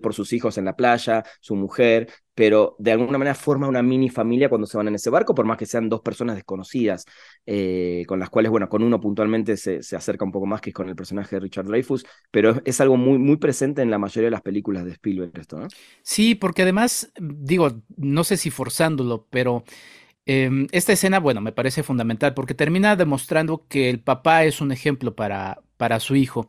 por 0.03 0.15
sus 0.15 0.33
hijos 0.33 0.59
en 0.59 0.65
la 0.65 0.77
playa, 0.77 1.25
su 1.41 1.55
mujer, 1.55 2.09
pero 2.37 2.77
de 2.79 2.93
alguna 2.93 3.17
manera 3.17 3.35
forma 3.35 3.67
una 3.67 3.83
mini 3.83 4.11
familia 4.11 4.51
cuando 4.51 4.67
se 4.67 4.77
van 4.77 4.89
en 4.89 4.95
ese 4.95 5.09
barco, 5.09 5.35
por 5.35 5.47
más 5.47 5.57
que 5.57 5.65
sean 5.65 5.89
dos 5.89 6.03
personas 6.03 6.37
desconocidas, 6.37 7.07
eh, 7.47 8.05
con 8.07 8.21
las 8.21 8.29
cuales, 8.29 8.51
bueno, 8.51 8.69
con 8.69 8.83
uno 8.83 9.01
puntualmente 9.01 9.57
se, 9.57 9.83
se, 9.83 9.97
acerca 9.97 10.27
un 10.27 10.33
poco 10.33 10.45
más, 10.45 10.61
que 10.61 10.71
con 10.71 10.87
el 10.87 10.95
personaje 10.95 11.35
de 11.35 11.41
Richard 11.41 11.65
Dreyfuss, 11.65 12.05
pero 12.31 12.61
es, 12.67 12.81
algo 12.83 12.99
muy, 12.99 13.19
muy 13.19 13.39
presente 13.39 13.81
en 13.81 13.91
la 13.91 13.97
mayoría 13.99 14.27
de 14.27 14.33
las 14.33 14.43
películas 14.43 14.85
de 14.85 14.91
Spielberg 14.93 15.33
esto, 15.39 15.59
¿no? 15.59 15.67
Sí, 16.03 16.35
porque 16.35 16.61
además, 16.61 17.11
digo, 17.19 17.81
no 17.97 18.23
sé 18.23 18.37
si 18.37 18.51
forzándolo, 18.51 19.27
pero... 19.31 19.65
Eh, 20.29 20.67
esta 20.73 20.93
escena, 20.93 21.21
bueno, 21.21 21.41
me 21.41 21.53
parece 21.53 21.85
fundamental 21.85 22.35
porque 22.35 22.53
termina 22.53 22.97
demostrando 22.97 23.65
que 23.69 23.89
el 23.89 24.01
papá 24.01 24.45
es 24.45 24.61
un 24.61 24.73
ejemplo 24.73 25.15
para, 25.15 25.63
para 25.77 26.01
su 26.01 26.17
hijo. 26.17 26.49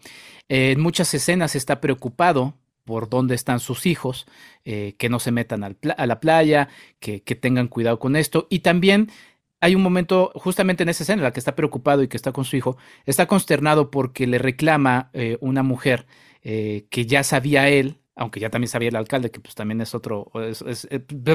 En 0.50 0.82
muchas 0.82 1.14
escenas 1.14 1.56
está 1.56 1.80
preocupado 1.80 2.56
por 2.88 3.10
dónde 3.10 3.36
están 3.36 3.60
sus 3.60 3.86
hijos, 3.86 4.26
eh, 4.66 4.96
que 4.98 5.10
no 5.10 5.20
se 5.20 5.32
metan 5.32 5.64
al 5.66 5.78
a 5.98 6.06
la 6.08 6.20
playa, 6.22 6.70
que, 7.00 7.22
que, 7.22 7.36
tengan 7.36 7.68
cuidado 7.68 8.00
con 8.00 8.16
esto. 8.16 8.48
Y 8.50 8.60
también 8.60 9.12
hay 9.60 9.76
un 9.76 9.84
momento, 9.84 10.32
justamente 10.36 10.84
en 10.84 10.90
esa 10.90 11.04
escena, 11.04 11.20
en 11.20 11.24
la 11.24 11.34
que 11.34 11.40
está 11.40 11.56
preocupado 11.56 12.02
y 12.02 12.08
que 12.08 12.18
está 12.18 12.32
con 12.32 12.46
su 12.46 12.56
hijo, 12.56 12.78
está 13.06 13.28
consternado 13.28 13.92
porque 13.92 14.26
le 14.26 14.38
reclama 14.38 15.10
eh, 15.14 15.38
una 15.42 15.64
mujer 15.64 16.08
eh, 16.44 16.88
que 16.90 17.06
ya 17.06 17.24
sabía 17.24 17.68
él, 17.70 17.98
aunque 18.16 18.40
ya 18.40 18.50
también 18.50 18.70
sabía 18.70 18.90
el 18.90 18.96
alcalde, 18.96 19.32
que 19.32 19.42
pues 19.42 19.54
también 19.54 19.82
es 19.82 19.94
otro, 19.94 20.32
es, 20.48 20.88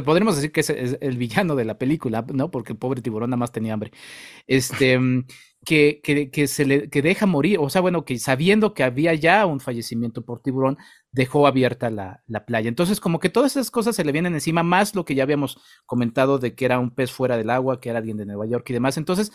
podríamos 0.05 0.37
decir 0.37 0.53
que 0.53 0.61
es, 0.61 0.71
es, 0.71 0.99
el 1.01 1.19
villano 1.19 1.55
de 1.55 1.65
la 1.67 1.79
película, 1.79 2.25
¿no? 2.33 2.51
Porque 2.51 2.73
el 2.73 2.79
pobre 2.79 3.03
tiburón 3.03 3.31
nada 3.31 3.39
más 3.39 3.53
tenía 3.53 3.75
hambre. 3.75 3.93
Este, 4.47 4.99
que, 5.65 6.01
que, 6.03 6.31
que, 6.31 6.47
se 6.49 6.65
le 6.65 6.91
que 6.91 7.03
deja 7.03 7.27
morir, 7.27 7.59
o 7.61 7.71
sea, 7.71 7.81
bueno, 7.81 8.05
que 8.05 8.19
sabiendo 8.19 8.75
que 8.75 8.83
había 8.83 9.15
ya 9.15 9.47
un 9.47 9.61
fallecimiento 9.61 10.25
por 10.25 10.41
tiburón, 10.43 10.79
dejó 11.13 11.47
abierta 11.47 11.91
la, 11.91 12.23
la, 12.27 12.47
playa. 12.47 12.69
Entonces, 12.69 12.99
como 12.99 13.21
que 13.21 13.29
todas 13.29 13.53
esas 13.53 13.71
cosas 13.71 13.95
se 13.95 14.05
le 14.05 14.13
vienen 14.13 14.35
encima, 14.35 14.63
más 14.63 14.95
lo 14.95 15.05
que 15.05 15.15
ya 15.15 15.23
habíamos 15.23 15.59
comentado 15.87 16.39
de 16.39 16.55
que 16.55 16.65
era 16.65 16.79
un 16.79 16.95
pez 16.95 17.13
fuera 17.13 17.37
del 17.37 17.51
agua, 17.51 17.81
que 17.81 17.91
era 17.91 17.99
alguien 17.99 18.17
de 18.17 18.27
Nueva 18.27 18.47
York 18.47 18.69
y 18.71 18.73
demás. 18.73 18.97
Entonces, 18.97 19.31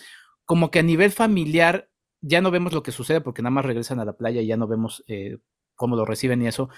como 0.46 0.72
que 0.72 0.80
a 0.80 0.84
nivel 0.84 1.12
familiar 1.12 1.90
ya 2.22 2.42
no 2.42 2.52
vemos 2.52 2.74
lo 2.74 2.84
que 2.84 2.92
sucede 2.92 3.22
porque 3.22 3.42
nada 3.42 3.52
más 3.52 3.66
regresan 3.66 4.00
a 4.00 4.06
la 4.06 4.14
playa 4.14 4.42
y 4.42 4.48
ya 4.48 4.58
no 4.58 4.68
vemos 4.68 5.04
eh, 5.08 5.38
cómo 5.76 5.96
lo 5.96 6.06
reciben 6.06 6.42
y 6.42 6.48
eso. 6.48 6.70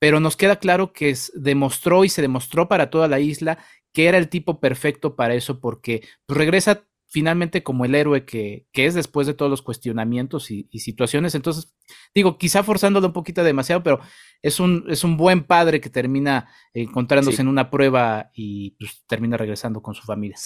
Pero 0.00 0.18
nos 0.18 0.36
queda 0.36 0.56
claro 0.56 0.92
que 0.92 1.14
demostró 1.34 2.04
y 2.04 2.08
se 2.08 2.22
demostró 2.22 2.68
para 2.68 2.90
toda 2.90 3.06
la 3.06 3.20
isla 3.20 3.58
que 3.92 4.08
era 4.08 4.18
el 4.18 4.28
tipo 4.28 4.60
perfecto 4.60 5.16
para 5.16 5.34
eso 5.34 5.60
porque 5.60 6.02
pues, 6.26 6.38
regresa 6.38 6.86
finalmente 7.10 7.62
como 7.62 7.84
el 7.84 7.94
héroe 7.94 8.24
que, 8.24 8.66
que, 8.72 8.86
es 8.86 8.94
después 8.94 9.26
de 9.26 9.34
todos 9.34 9.50
los 9.50 9.62
cuestionamientos 9.62 10.50
y, 10.50 10.68
situaciones. 10.78 11.34
Entonces, 11.34 11.74
digo, 12.14 12.38
quizá 12.38 12.62
forzándolo 12.62 13.08
un 13.08 13.12
poquito 13.12 13.42
demasiado, 13.42 13.82
pero 13.82 14.00
es 14.42 14.60
un, 14.60 14.86
es 14.88 15.02
un 15.02 15.16
buen 15.16 15.44
padre 15.44 15.80
que 15.80 15.90
termina 15.90 16.48
encontrándose 16.72 17.42
en 17.42 17.48
una 17.48 17.68
prueba 17.68 18.30
y 18.32 18.76
pues, 18.78 19.04
termina 19.06 19.36
regresando 19.36 19.82
con 19.82 19.94
su 19.94 20.02
familia. 20.02 20.36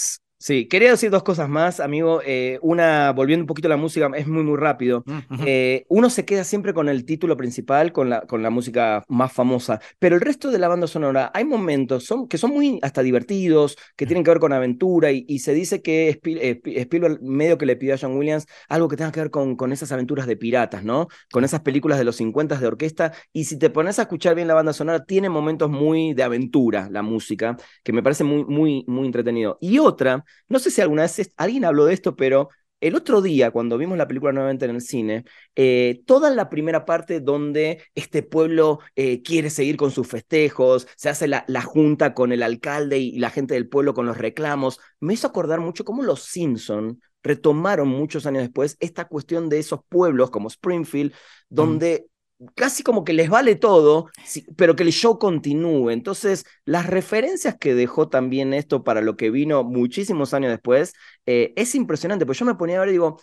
Sí, 0.44 0.68
quería 0.68 0.90
decir 0.90 1.10
dos 1.10 1.22
cosas 1.22 1.48
más, 1.48 1.80
amigo. 1.80 2.20
Eh, 2.22 2.58
una, 2.60 3.12
volviendo 3.12 3.44
un 3.44 3.46
poquito 3.46 3.66
a 3.66 3.70
la 3.70 3.78
música, 3.78 4.10
es 4.14 4.26
muy, 4.26 4.42
muy 4.42 4.58
rápido. 4.58 5.02
Eh, 5.46 5.86
uno 5.88 6.10
se 6.10 6.26
queda 6.26 6.44
siempre 6.44 6.74
con 6.74 6.90
el 6.90 7.06
título 7.06 7.34
principal, 7.34 7.92
con 7.92 8.10
la, 8.10 8.20
con 8.26 8.42
la 8.42 8.50
música 8.50 9.02
más 9.08 9.32
famosa, 9.32 9.80
pero 9.98 10.16
el 10.16 10.20
resto 10.20 10.50
de 10.50 10.58
la 10.58 10.68
banda 10.68 10.86
sonora, 10.86 11.30
hay 11.32 11.46
momentos 11.46 12.04
son, 12.04 12.28
que 12.28 12.36
son 12.36 12.50
muy 12.50 12.78
hasta 12.82 13.02
divertidos, 13.02 13.78
que 13.96 14.04
tienen 14.04 14.22
que 14.22 14.32
ver 14.32 14.38
con 14.38 14.52
aventura, 14.52 15.10
y, 15.12 15.38
se 15.38 15.54
dice 15.54 15.80
que 15.80 16.20
eh, 16.22 16.60
Spielberg 16.62 17.22
medio 17.22 17.56
que 17.56 17.64
le 17.64 17.76
pidió 17.76 17.94
a 17.94 17.98
John 17.98 18.14
Williams 18.14 18.46
algo 18.68 18.88
que 18.88 18.96
tenga 18.96 19.12
que 19.12 19.20
ver 19.20 19.30
con, 19.30 19.56
con 19.56 19.72
esas 19.72 19.92
aventuras 19.92 20.26
de 20.26 20.36
piratas, 20.36 20.84
¿no? 20.84 21.08
Con 21.32 21.44
esas 21.44 21.60
películas 21.60 21.96
de 21.96 22.04
los 22.04 22.16
50 22.16 22.58
de 22.58 22.66
orquesta, 22.66 23.12
y 23.32 23.44
si 23.44 23.58
te 23.58 23.70
pones 23.70 23.98
a 23.98 24.02
escuchar 24.02 24.34
bien 24.34 24.48
la 24.48 24.54
banda 24.54 24.74
sonora, 24.74 25.06
tiene 25.06 25.30
momentos 25.30 25.70
muy 25.70 26.12
de 26.12 26.22
aventura 26.22 26.88
la 26.90 27.00
música, 27.00 27.56
que 27.82 27.94
me 27.94 28.02
parece 28.02 28.24
muy, 28.24 28.44
muy, 28.44 28.84
muy 28.86 29.06
entretenido. 29.06 29.56
Y 29.62 29.78
otra, 29.78 30.22
no 30.48 30.58
sé 30.58 30.70
si 30.70 30.80
alguna 30.80 31.02
vez 31.02 31.32
alguien 31.36 31.64
habló 31.64 31.86
de 31.86 31.94
esto, 31.94 32.16
pero 32.16 32.48
el 32.80 32.94
otro 32.96 33.22
día, 33.22 33.50
cuando 33.50 33.78
vimos 33.78 33.96
la 33.96 34.06
película 34.06 34.32
nuevamente 34.32 34.66
en 34.66 34.72
el 34.72 34.82
cine, 34.82 35.24
eh, 35.54 36.02
toda 36.06 36.28
la 36.30 36.50
primera 36.50 36.84
parte 36.84 37.20
donde 37.20 37.82
este 37.94 38.22
pueblo 38.22 38.80
eh, 38.94 39.22
quiere 39.22 39.48
seguir 39.48 39.76
con 39.78 39.90
sus 39.90 40.06
festejos, 40.06 40.86
se 40.96 41.08
hace 41.08 41.26
la, 41.26 41.44
la, 41.48 41.62
junta 41.62 42.12
con 42.12 42.30
el 42.32 42.42
alcalde 42.42 42.98
y 42.98 43.18
la 43.18 43.30
gente 43.30 43.54
del 43.54 43.68
pueblo 43.68 43.94
con 43.94 44.04
los 44.04 44.18
reclamos, 44.18 44.80
me 45.00 45.14
hizo 45.14 45.26
acordar 45.26 45.60
mucho 45.60 45.84
cómo 45.84 46.02
los 46.02 46.24
Simpson 46.24 47.00
retomaron 47.22 47.88
muchos 47.88 48.26
años 48.26 48.42
después 48.42 48.76
esta 48.80 49.06
cuestión 49.06 49.48
de 49.48 49.58
esos 49.60 49.80
pueblos 49.88 50.30
como 50.30 50.48
Springfield, 50.48 51.14
donde 51.48 52.06
casi 52.54 52.82
como 52.82 53.04
que 53.04 53.12
les 53.12 53.28
vale 53.30 53.56
todo, 53.56 54.08
pero 54.56 54.76
que 54.76 54.82
el 54.82 54.92
show 54.92 55.18
continúe. 55.18 55.90
Entonces, 55.90 56.44
las 56.64 56.86
referencias 56.86 57.56
que 57.58 57.74
dejó 57.74 58.08
también 58.08 58.54
esto 58.54 58.84
para 58.84 59.00
lo 59.00 59.16
que 59.16 59.30
vino 59.30 59.64
muchísimos 59.64 60.34
años 60.34 60.50
después, 60.50 60.94
eh, 61.26 61.52
es 61.56 61.74
impresionante, 61.74 62.26
pues 62.26 62.38
yo 62.38 62.46
me 62.46 62.54
ponía 62.54 62.76
a 62.76 62.80
ver 62.80 62.88
y 62.90 62.92
digo, 62.92 63.20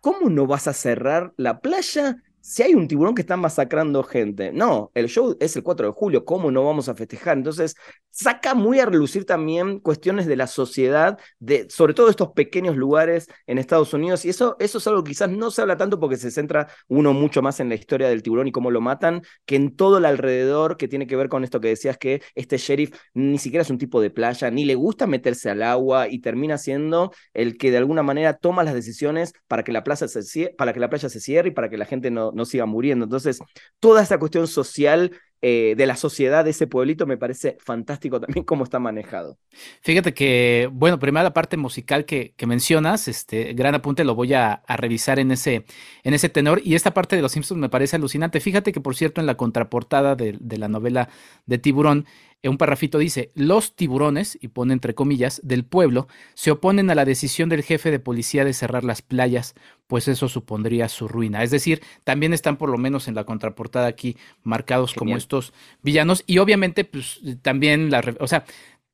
¿cómo 0.00 0.30
no 0.30 0.46
vas 0.46 0.68
a 0.68 0.72
cerrar 0.74 1.32
la 1.36 1.60
playa 1.60 2.16
si 2.40 2.62
hay 2.62 2.74
un 2.74 2.88
tiburón 2.88 3.14
que 3.14 3.22
está 3.22 3.36
masacrando 3.36 4.02
gente, 4.02 4.52
no, 4.52 4.90
el 4.94 5.08
show 5.08 5.36
es 5.40 5.56
el 5.56 5.62
4 5.62 5.88
de 5.88 5.92
julio, 5.92 6.24
¿cómo 6.24 6.50
no 6.50 6.64
vamos 6.64 6.88
a 6.88 6.94
festejar? 6.94 7.36
Entonces, 7.36 7.74
saca 8.10 8.54
muy 8.54 8.80
a 8.80 8.86
relucir 8.86 9.24
también 9.24 9.80
cuestiones 9.80 10.26
de 10.26 10.36
la 10.36 10.46
sociedad, 10.46 11.18
de, 11.38 11.68
sobre 11.68 11.94
todo 11.94 12.08
estos 12.08 12.32
pequeños 12.32 12.76
lugares 12.76 13.28
en 13.46 13.58
Estados 13.58 13.92
Unidos, 13.92 14.24
y 14.24 14.30
eso, 14.30 14.56
eso 14.60 14.78
es 14.78 14.86
algo 14.86 15.04
que 15.04 15.10
quizás 15.10 15.30
no 15.30 15.50
se 15.50 15.62
habla 15.62 15.76
tanto 15.76 16.00
porque 16.00 16.16
se 16.16 16.30
centra 16.30 16.68
uno 16.88 17.12
mucho 17.12 17.42
más 17.42 17.60
en 17.60 17.68
la 17.68 17.74
historia 17.74 18.08
del 18.08 18.22
tiburón 18.22 18.48
y 18.48 18.52
cómo 18.52 18.70
lo 18.70 18.80
matan, 18.80 19.22
que 19.44 19.56
en 19.56 19.76
todo 19.76 19.98
el 19.98 20.04
alrededor 20.04 20.76
que 20.76 20.88
tiene 20.88 21.06
que 21.06 21.16
ver 21.16 21.28
con 21.28 21.44
esto 21.44 21.60
que 21.60 21.68
decías 21.68 21.98
que 21.98 22.22
este 22.34 22.56
sheriff 22.56 22.92
ni 23.14 23.38
siquiera 23.38 23.62
es 23.62 23.70
un 23.70 23.78
tipo 23.78 24.00
de 24.00 24.10
playa, 24.10 24.50
ni 24.50 24.64
le 24.64 24.74
gusta 24.74 25.06
meterse 25.06 25.50
al 25.50 25.62
agua 25.62 26.08
y 26.08 26.20
termina 26.20 26.58
siendo 26.58 27.12
el 27.34 27.58
que 27.58 27.70
de 27.70 27.76
alguna 27.76 28.02
manera 28.02 28.34
toma 28.34 28.64
las 28.64 28.74
decisiones 28.74 29.32
para 29.48 29.64
que 29.64 29.72
la, 29.72 29.84
plaza 29.84 30.08
se, 30.08 30.54
para 30.56 30.72
que 30.72 30.80
la 30.80 30.88
playa 30.88 31.08
se 31.08 31.20
cierre 31.20 31.48
y 31.48 31.52
para 31.52 31.68
que 31.68 31.76
la 31.76 31.84
gente 31.84 32.10
no 32.10 32.27
no 32.32 32.44
siga 32.44 32.66
muriendo. 32.66 33.04
Entonces, 33.04 33.40
toda 33.80 34.02
esta 34.02 34.18
cuestión 34.18 34.46
social 34.46 35.12
eh, 35.40 35.74
de 35.76 35.86
la 35.86 35.94
sociedad 35.94 36.44
de 36.44 36.50
ese 36.50 36.66
pueblito 36.66 37.06
me 37.06 37.16
parece 37.16 37.58
fantástico 37.60 38.20
también 38.20 38.44
cómo 38.44 38.64
está 38.64 38.80
manejado. 38.80 39.38
Fíjate 39.82 40.12
que, 40.12 40.68
bueno, 40.72 40.98
primero 40.98 41.22
la 41.22 41.32
parte 41.32 41.56
musical 41.56 42.04
que, 42.04 42.34
mencionas, 42.44 43.06
este 43.06 43.52
gran 43.52 43.76
apunte 43.76 44.02
lo 44.02 44.16
voy 44.16 44.34
a, 44.34 44.62
revisar 44.66 45.20
en 45.20 45.30
ese, 45.30 45.64
en 46.02 46.14
ese 46.14 46.28
tenor 46.28 46.60
y 46.64 46.74
esta 46.74 46.92
parte 46.92 47.14
de 47.14 47.22
los 47.22 47.30
Simpsons 47.30 47.60
me 47.60 47.68
parece 47.68 47.94
alucinante. 47.94 48.40
Fíjate 48.40 48.72
que, 48.72 48.80
por 48.80 48.96
cierto, 48.96 49.20
en 49.20 49.26
la 49.28 49.36
contraportada 49.36 50.16
de 50.16 50.58
la 50.58 50.66
novela 50.66 51.08
de 51.46 51.58
Tiburón, 51.58 52.06
un 52.44 52.56
parrafito 52.56 52.98
dice, 52.98 53.32
los 53.34 53.74
tiburones, 53.74 54.38
y 54.40 54.48
pone 54.48 54.72
entre 54.72 54.94
comillas, 54.94 55.40
del 55.42 55.64
pueblo, 55.64 56.06
se 56.34 56.52
oponen 56.52 56.90
a 56.90 56.94
la 56.94 57.04
decisión 57.04 57.48
del 57.48 57.64
jefe 57.64 57.90
de 57.90 57.98
policía 57.98 58.44
de 58.44 58.52
cerrar 58.52 58.84
las 58.84 59.02
playas, 59.02 59.54
pues 59.88 60.06
eso 60.06 60.28
supondría 60.28 60.88
su 60.88 61.08
ruina. 61.08 61.42
Es 61.42 61.50
decir, 61.50 61.82
también 62.04 62.32
están 62.32 62.56
por 62.56 62.70
lo 62.70 62.78
menos 62.78 63.08
en 63.08 63.16
la 63.16 63.24
contraportada 63.24 63.88
aquí 63.88 64.16
marcados 64.44 64.94
como 64.94 65.16
estos 65.16 65.52
villanos 65.82 66.22
y 66.26 66.38
obviamente 66.38 66.84
pues 66.84 67.20
también 67.42 67.90
la, 67.90 68.02
o 68.20 68.28
sea, 68.28 68.44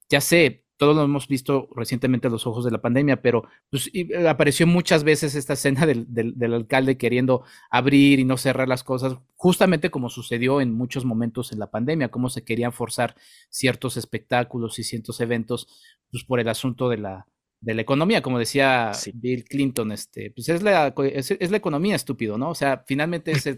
ya 0.09 0.21
sé, 0.21 0.64
todos 0.77 0.97
lo 0.97 1.03
hemos 1.03 1.29
visto 1.29 1.69
recientemente 1.75 2.27
a 2.27 2.31
los 2.31 2.47
ojos 2.47 2.65
de 2.65 2.71
la 2.71 2.81
pandemia, 2.81 3.23
pero 3.23 3.45
pues, 3.71 3.91
eh, 3.95 4.29
apareció 4.29 4.67
muchas 4.67 5.05
veces 5.05 5.35
esta 5.35 5.53
escena 5.53 5.87
del, 5.87 6.07
del, 6.09 6.55
alcalde 6.55 6.99
queriendo 6.99 7.45
abrir 7.71 8.19
y 8.19 8.25
no 8.25 8.37
cerrar 8.37 8.69
las 8.69 8.83
cosas, 8.83 9.17
justamente 9.37 9.91
como 9.91 10.09
sucedió 10.09 10.61
en 10.61 10.73
muchos 10.73 11.05
momentos 11.05 11.53
en 11.53 11.61
la 11.61 11.71
pandemia, 11.71 12.11
cómo 12.11 12.29
se 12.29 12.45
querían 12.45 12.73
forzar 12.73 13.15
ciertos 13.51 13.97
espectáculos 13.97 14.79
y 14.79 14.85
ciertos 14.85 15.21
eventos 15.21 15.69
pues, 16.11 16.25
por 16.25 16.41
el 16.41 16.49
asunto 16.49 16.89
de 16.89 16.99
la, 16.99 17.27
de 17.61 17.75
la 17.75 17.83
economía, 17.83 18.21
como 18.21 18.39
decía 18.39 18.93
Bill 19.15 19.45
Clinton, 19.45 19.93
este, 19.93 20.31
pues 20.33 20.49
es 20.49 20.63
la, 20.63 20.93
es, 21.05 21.51
la 21.51 21.57
economía 21.57 21.95
estúpido, 21.95 22.37
¿no? 22.37 22.51
O 22.51 22.55
sea, 22.55 22.85
finalmente 22.87 23.31
es 23.31 23.49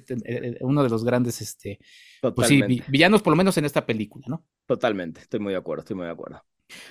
uno 0.60 0.82
de 0.82 0.88
los 0.90 1.04
grandes, 1.04 1.40
este, 1.40 1.80
pues 2.20 2.50
villanos 2.88 3.22
por 3.22 3.32
lo 3.32 3.36
menos 3.36 3.56
en 3.58 3.64
esta 3.64 3.84
película, 3.84 4.26
¿no? 4.28 4.44
Totalmente, 4.66 5.22
estoy 5.22 5.40
muy 5.40 5.54
de 5.54 5.58
acuerdo, 5.58 5.80
estoy 5.80 5.96
muy 5.96 6.06
de 6.06 6.12
acuerdo. 6.12 6.42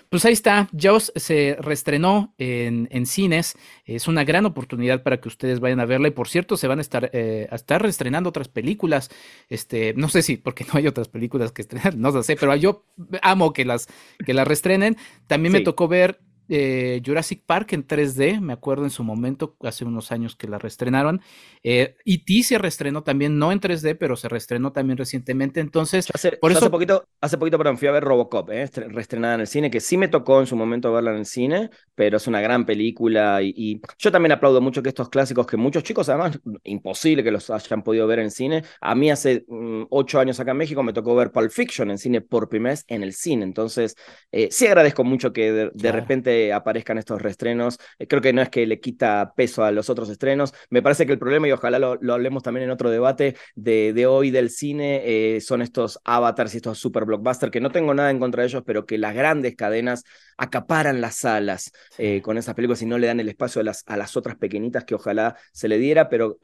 Pues 0.09 0.23
ahí 0.25 0.33
está, 0.33 0.69
Jaws 0.77 1.11
se 1.15 1.57
reestrenó 1.59 2.33
en, 2.37 2.87
en, 2.91 3.05
cines, 3.05 3.57
es 3.85 4.07
una 4.07 4.23
gran 4.23 4.45
oportunidad 4.45 5.03
para 5.03 5.19
que 5.19 5.27
ustedes 5.27 5.59
vayan 5.59 5.79
a 5.81 5.85
verla 5.85 6.07
y 6.07 6.11
por 6.11 6.29
cierto 6.29 6.55
se 6.55 6.67
van 6.67 6.79
a 6.79 6.81
estar, 6.81 7.09
eh, 7.13 7.47
a 7.51 7.55
estar 7.55 7.81
reestrenando 7.81 8.29
otras 8.29 8.47
películas, 8.47 9.09
este, 9.49 9.93
no 9.95 10.07
sé 10.07 10.21
si 10.21 10.37
porque 10.37 10.65
no 10.71 10.79
hay 10.79 10.87
otras 10.87 11.09
películas 11.09 11.51
que 11.51 11.61
estrenar, 11.61 11.97
no 11.97 12.11
lo 12.11 12.23
sé, 12.23 12.37
pero 12.37 12.55
yo 12.55 12.85
amo 13.21 13.51
que 13.51 13.65
las, 13.65 13.87
que 14.25 14.33
las 14.33 14.47
reestrenen, 14.47 14.97
también 15.27 15.51
me 15.51 15.61
tocó 15.61 15.87
ver 15.87 16.19
eh, 16.49 17.01
Jurassic 17.05 17.43
Park 17.45 17.73
en 17.73 17.87
3D, 17.87 18.39
me 18.39 18.53
acuerdo 18.53 18.83
en 18.83 18.89
su 18.89 19.03
momento, 19.03 19.55
hace 19.61 19.85
unos 19.85 20.11
años 20.11 20.35
que 20.35 20.47
la 20.47 20.59
reestrenaron. 20.59 21.21
Eh, 21.63 21.95
E.T. 22.05 22.43
se 22.43 22.57
reestrenó 22.57 23.03
también, 23.03 23.39
no 23.39 23.51
en 23.51 23.59
3D, 23.59 23.97
pero 23.97 24.15
se 24.15 24.29
reestrenó 24.29 24.71
también 24.71 24.97
recientemente. 24.97 25.59
Entonces, 25.59 26.07
hace, 26.13 26.33
por 26.33 26.51
eso... 26.51 26.59
hace 26.59 26.69
poquito, 26.69 27.07
hace 27.21 27.37
poquito, 27.37 27.57
perdón, 27.57 27.77
fui 27.77 27.87
a 27.87 27.91
ver 27.91 28.03
Robocop, 28.03 28.51
eh, 28.51 28.69
reestrenada 28.87 29.35
en 29.35 29.41
el 29.41 29.47
cine, 29.47 29.71
que 29.71 29.79
sí 29.79 29.97
me 29.97 30.07
tocó 30.07 30.39
en 30.39 30.47
su 30.47 30.55
momento 30.55 30.93
verla 30.93 31.11
en 31.11 31.17
el 31.17 31.25
cine, 31.25 31.69
pero 31.95 32.17
es 32.17 32.27
una 32.27 32.41
gran 32.41 32.65
película. 32.65 33.41
Y, 33.41 33.81
yo 33.97 34.11
también 34.11 34.31
aplaudo 34.31 34.61
mucho 34.61 34.83
que 34.83 34.89
estos 34.89 35.09
clásicos, 35.09 35.47
que 35.47 35.57
muchos 35.57 35.83
chicos, 35.83 36.09
además, 36.09 36.39
imposible 36.63 37.23
que 37.23 37.31
los 37.31 37.49
hayan 37.49 37.83
podido 37.83 38.05
ver 38.07 38.19
en 38.19 38.31
cine. 38.31 38.63
A 38.81 38.93
mí 38.93 39.09
hace 39.09 39.45
mm, 39.47 39.85
ocho 39.89 40.19
años 40.19 40.39
acá 40.39 40.51
en 40.51 40.57
México 40.57 40.83
me 40.83 40.93
tocó 40.93 41.15
ver 41.15 41.31
Pulp 41.31 41.51
Fiction 41.51 41.89
en 41.89 41.97
cine 41.97 42.21
por 42.21 42.49
primera 42.49 42.73
vez 42.73 42.85
en 42.87 43.03
el 43.03 43.13
cine. 43.13 43.43
Entonces, 43.43 43.95
eh, 44.31 44.49
sí 44.51 44.67
agradezco 44.67 45.03
mucho 45.03 45.33
que 45.33 45.71
de 45.73 45.91
repente 45.91 46.34
aparezcan 46.53 46.97
estos 46.97 47.21
reestrenos. 47.21 47.79
Eh, 47.99 48.07
creo 48.07 48.21
que 48.21 48.33
no 48.33 48.41
es 48.41 48.49
que 48.49 48.65
le 48.65 48.79
quita 48.79 49.33
peso 49.35 49.63
a 49.63 49.71
los 49.71 49.89
otros 49.89 50.09
estrenos. 50.09 50.53
Me 50.69 50.81
parece 50.81 51.05
que 51.05 51.13
el 51.13 51.19
problema, 51.19 51.47
y 51.47 51.51
ojalá 51.51 51.79
lo, 51.79 52.13
hablemos 52.13 52.43
también 52.43 52.65
en 52.65 52.71
otro 52.71 52.89
debate 52.89 53.35
de, 53.55 53.93
de 53.93 54.05
hoy 54.05 54.31
del 54.31 54.49
cine, 54.49 55.01
eh, 55.05 55.41
son 55.41 55.61
estos 55.61 55.99
avatars 56.03 56.53
y 56.53 56.57
estos 56.57 56.79
super 56.79 57.05
blockbusters, 57.05 57.51
que 57.51 57.61
no 57.61 57.71
tengo 57.71 57.93
nada 57.93 58.11
en 58.11 58.19
contra 58.19 58.43
de 58.43 58.49
ellos, 58.49 58.63
pero 58.65 58.85
que 58.85 58.97
las 58.97 59.13
grandes 59.15 59.55
cadenas 59.55 60.03
acaparan 60.37 61.01
las 61.01 61.15
salas 61.17 61.71
eh, 61.97 62.21
con 62.21 62.37
esas 62.37 62.55
películas 62.55 62.81
y 62.81 62.85
no 62.85 62.97
le 62.97 63.07
dan 63.07 63.19
el 63.19 63.29
espacio 63.29 63.61
a 63.61 63.63
las, 63.63 63.83
a 63.87 63.97
las 63.97 64.17
otras 64.17 64.37
pequeñitas 64.37 64.83
que 64.85 64.95
ojalá 64.95 65.35
se 65.53 65.67
le 65.67 65.77
diera, 65.77 66.09
pero 66.09 66.37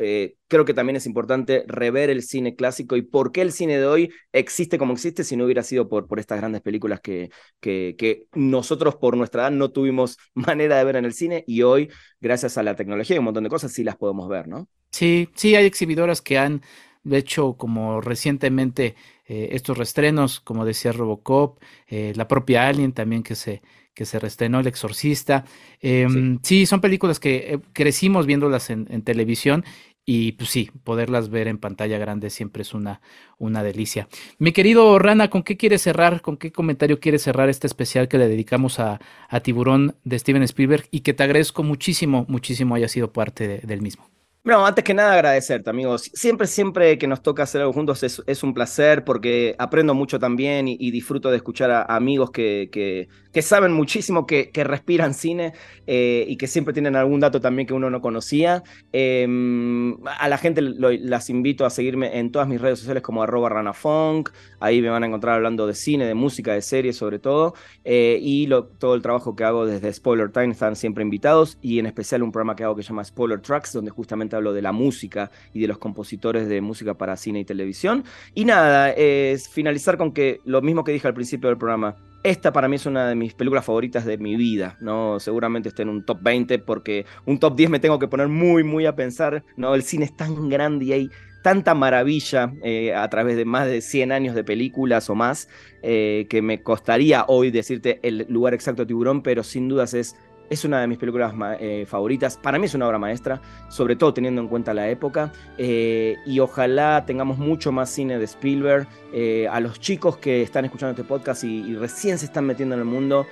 creo 0.48 0.66
que 0.66 0.74
también 0.74 0.96
es 0.96 1.06
importante 1.06 1.64
rever 1.68 2.10
el 2.10 2.24
cine 2.24 2.56
clásico 2.56 2.96
y 2.96 3.02
por 3.02 3.32
qué 3.32 3.42
el 3.42 3.52
cine 3.52 3.78
de 3.78 3.86
hoy 3.86 4.12
existe 4.34 4.78
como 4.78 4.94
existe 4.94 5.24
si 5.24 5.36
no 5.36 5.46
hubiera 5.46 5.64
sido 5.64 5.88
por, 5.88 6.08
por 6.08 6.20
estas 6.20 6.40
grandes 6.40 6.62
películas 6.62 7.00
que, 7.02 7.30
que, 7.60 7.96
que 7.98 8.28
nosotros 8.34 8.96
por 8.96 9.18
nuestra 9.18 9.44
edad 9.44 9.52
no 9.52 9.72
tuvimos 9.72 10.18
manera 10.34 10.78
de 10.78 10.84
ver 10.84 10.96
en 10.98 11.06
el 11.06 11.14
cine 11.14 11.44
y 11.48 11.62
hoy, 11.64 11.90
gracias 12.20 12.58
a 12.58 12.64
la 12.64 12.76
tecnología 12.76 13.16
y 13.16 13.20
un 13.20 13.26
montón 13.26 13.44
de 13.44 13.50
cosas, 13.50 13.72
sí 13.72 13.84
las 13.84 13.98
podemos 13.98 14.28
ver, 14.30 14.48
¿no? 14.48 14.68
Sí, 14.92 15.30
sí, 15.36 15.56
hay 15.56 15.66
exhibidoras 15.66 16.22
que 16.22 16.38
han 16.38 16.62
hecho 17.10 17.54
como 17.54 18.02
recientemente 18.02 18.96
eh, 19.26 19.50
estos 19.54 19.78
restrenos, 19.78 20.40
como 20.42 20.66
decía 20.66 20.92
Robocop, 20.92 21.62
eh, 21.88 22.14
la 22.16 22.28
propia 22.28 22.68
Alien 22.68 22.94
también 22.94 23.24
que 23.24 23.36
se, 23.36 23.62
que 23.94 24.06
se 24.06 24.20
reestrenó 24.20 24.60
El 24.60 24.68
Exorcista. 24.68 25.46
Em, 25.80 26.40
sí. 26.44 26.66
son 26.66 26.82
películas 26.82 27.20
que 27.20 27.54
eh, 27.54 27.60
crecimos 27.74 28.26
viéndolas 28.26 28.70
en, 28.70 28.86
televisión 29.04 29.64
y 30.06 30.34
pues 30.34 30.50
sí, 30.50 30.72
poderlas 30.84 31.30
ver 31.30 31.48
en 31.48 31.58
pantalla 31.58 31.98
grande 31.98 32.30
siempre 32.30 32.64
es 32.64 32.74
una, 32.74 33.02
una 33.38 33.64
delicia. 33.64 34.08
Mi 34.40 34.52
querido 34.52 34.98
Rana, 35.00 35.30
¿con 35.30 35.44
qué 35.44 35.58
quieres 35.58 35.82
cerrar? 35.82 36.22
¿Con 36.22 36.38
qué 36.38 36.52
comentario 36.52 37.00
quieres 37.00 37.22
cerrar 37.22 37.50
este 37.50 37.68
especial 37.68 38.08
que 38.08 38.18
le 38.18 38.28
dedicamos 38.28 38.80
a, 38.80 39.00
Tiburón 39.44 39.96
de 40.04 40.20
Steven 40.20 40.44
Spielberg 40.44 40.88
y 40.92 41.02
que 41.02 41.14
te 41.14 41.24
agradezco 41.24 41.64
muchísimo, 41.64 42.26
muchísimo 42.28 42.76
haya 42.76 42.88
sido 42.88 43.12
parte 43.12 43.62
del 43.64 43.82
mismo? 43.82 44.10
Bueno, 44.44 44.66
antes 44.66 44.84
que 44.84 44.96
nada 44.96 45.14
agradecerte, 45.14 45.70
amigos. 45.70 46.10
Siempre, 46.16 46.48
siempre 46.48 46.98
que 46.98 47.06
nos 47.06 47.22
toca 47.22 47.44
hacer 47.44 47.62
algo 47.62 47.74
juntos 47.74 48.02
es, 48.02 48.44
un 48.44 48.56
placer 48.56 49.04
porque 49.06 49.56
aprendo 49.60 49.94
mucho 49.94 50.18
también 50.18 50.68
y, 50.68 50.90
disfruto 50.90 51.30
de 51.30 51.38
escuchar 51.38 51.70
a, 51.70 51.84
amigos 51.84 52.32
que, 52.32 53.08
saben 53.40 53.72
muchísimo, 53.72 54.26
que, 54.26 54.50
que 54.50 54.64
respiran 54.64 55.14
cine 55.14 55.54
eh, 55.86 56.26
y 56.28 56.38
que 56.38 56.48
siempre 56.48 56.74
tienen 56.74 56.96
algún 56.96 57.20
dato 57.20 57.40
también 57.40 57.68
que 57.68 57.76
uno 57.76 57.92
no 57.92 58.02
conocía. 58.02 58.64
Em, 58.92 59.91
a 60.06 60.30
la 60.30 60.38
gente 60.38 60.62
las 60.62 61.30
invito 61.30 61.66
a 61.66 61.70
seguirme 61.70 62.20
en 62.20 62.32
todas 62.32 62.48
mis 62.48 62.60
redes 62.60 62.80
sociales 62.80 63.04
como 63.04 63.24
arroba 63.24 63.50
ranafunk. 63.50 64.30
Ahí 64.60 64.82
me 64.82 64.90
van 64.90 65.04
a 65.04 65.08
encontrar 65.08 65.36
hablando 65.36 65.68
de 65.68 65.74
cine, 65.74 66.06
de 66.06 66.14
música, 66.14 66.54
de 66.54 66.62
series 66.62 66.98
sobre 66.98 67.20
todo. 67.20 67.54
Eh, 67.84 68.20
y 68.22 68.50
todo 68.78 68.96
el 68.96 69.02
trabajo 69.02 69.36
que 69.36 69.44
hago 69.44 69.66
desde 69.66 69.92
Spoiler 69.94 70.32
Time 70.32 70.52
están 70.52 70.76
siempre 70.76 71.04
invitados 71.04 71.58
y 71.62 71.80
en 71.80 71.86
especial 71.86 72.24
un 72.24 72.32
programa 72.32 72.56
que 72.56 72.64
hago 72.64 72.76
que 72.76 72.84
se 72.84 72.90
llama 72.90 73.04
Spoiler 73.04 73.42
Tracks, 73.42 73.74
donde 73.74 73.92
justamente 73.92 74.36
hablo 74.36 74.54
de 74.54 74.62
la 74.62 74.72
música 74.72 75.32
y 75.54 75.62
de 75.62 75.68
los 75.68 75.78
compositores 75.78 76.48
de 76.48 76.62
música 76.62 76.94
para 76.96 77.16
cine 77.18 77.40
y 77.40 77.46
televisión. 77.46 78.04
Y 78.34 78.46
nada, 78.46 78.92
es 78.92 79.50
finalizar 79.50 79.98
con 79.98 80.12
que 80.12 80.40
lo 80.46 80.62
mismo 80.62 80.84
que 80.84 80.92
dije 80.92 81.08
al 81.08 81.14
principio 81.14 81.50
del 81.50 81.58
programa, 81.58 81.96
esta 82.24 82.54
para 82.54 82.68
mí 82.68 82.76
es 82.76 82.86
una 82.86 83.08
de 83.08 83.16
mis 83.16 83.34
películas 83.34 83.66
favoritas 83.66 84.06
de 84.06 84.18
mi 84.18 84.36
vida, 84.36 84.78
¿no? 84.80 85.20
Seguramente 85.20 85.70
esté 85.70 85.82
en 85.82 85.90
un 85.90 86.04
top 86.04 86.20
20 86.22 86.60
porque 86.60 87.06
un 87.26 87.40
top 87.40 87.56
10 87.56 87.70
me 87.70 87.80
tengo 87.80 88.00
que 88.00 88.08
poner 88.08 88.28
muy, 88.28 88.64
muy 88.64 88.86
a 88.86 88.96
pensar, 88.96 89.44
¿no? 89.58 89.74
El 89.74 89.84
cine 89.84 90.06
es 90.06 90.16
tan 90.16 90.50
grande 90.50 90.86
y 90.86 90.94
hay 90.94 91.10
tanta 91.42 91.74
maravilla 91.74 92.54
eh, 92.64 92.94
a 92.94 93.10
través 93.10 93.36
de 93.36 93.46
más 93.46 93.68
de 93.68 93.82
100 93.82 94.12
años 94.12 94.36
de 94.36 94.44
películas 94.44 95.10
o 95.10 95.16
más, 95.16 95.50
eh, 95.82 96.28
que 96.30 96.42
me 96.42 96.62
costaría 96.62 97.26
hoy 97.28 97.50
decirte 97.50 98.00
el 98.04 98.28
lugar 98.30 98.54
exacto 98.54 98.84
de 98.84 98.88
Tiburón, 98.88 99.24
pero 99.24 99.44
sin 99.44 99.68
dudas 99.68 99.94
es 99.94 100.16
es 100.52 100.66
una 100.66 100.82
de 100.82 100.88
mis 100.88 100.98
películas 100.98 101.34
eh, 101.62 101.86
favoritas. 101.88 102.36
Para 102.36 102.60
mí 102.60 102.66
es 102.66 102.76
una 102.76 102.86
obra 102.86 103.00
maestra, 103.00 103.42
sobre 103.70 103.96
todo 103.96 104.14
teniendo 104.14 104.42
en 104.42 104.50
cuenta 104.50 104.74
la 104.74 104.90
época. 104.90 105.32
Eh, 105.58 106.18
y 106.26 106.42
ojalá 106.42 107.06
tengamos 107.06 107.38
mucho 107.38 107.72
más 107.72 107.90
cine 107.90 108.20
de 108.20 108.26
Spielberg. 108.26 108.86
Eh, 109.14 109.48
a 109.50 109.62
los 109.62 109.80
chicos 109.80 110.18
que 110.18 110.42
están 110.42 110.66
escuchando 110.66 110.92
este 110.92 111.06
podcast 111.06 111.46
y, 111.46 111.74
recién 111.76 112.18
se 112.18 112.26
están 112.26 112.46
metiendo 112.46 112.76
en 112.76 112.82
el 112.82 112.86
mundo, 112.86 113.26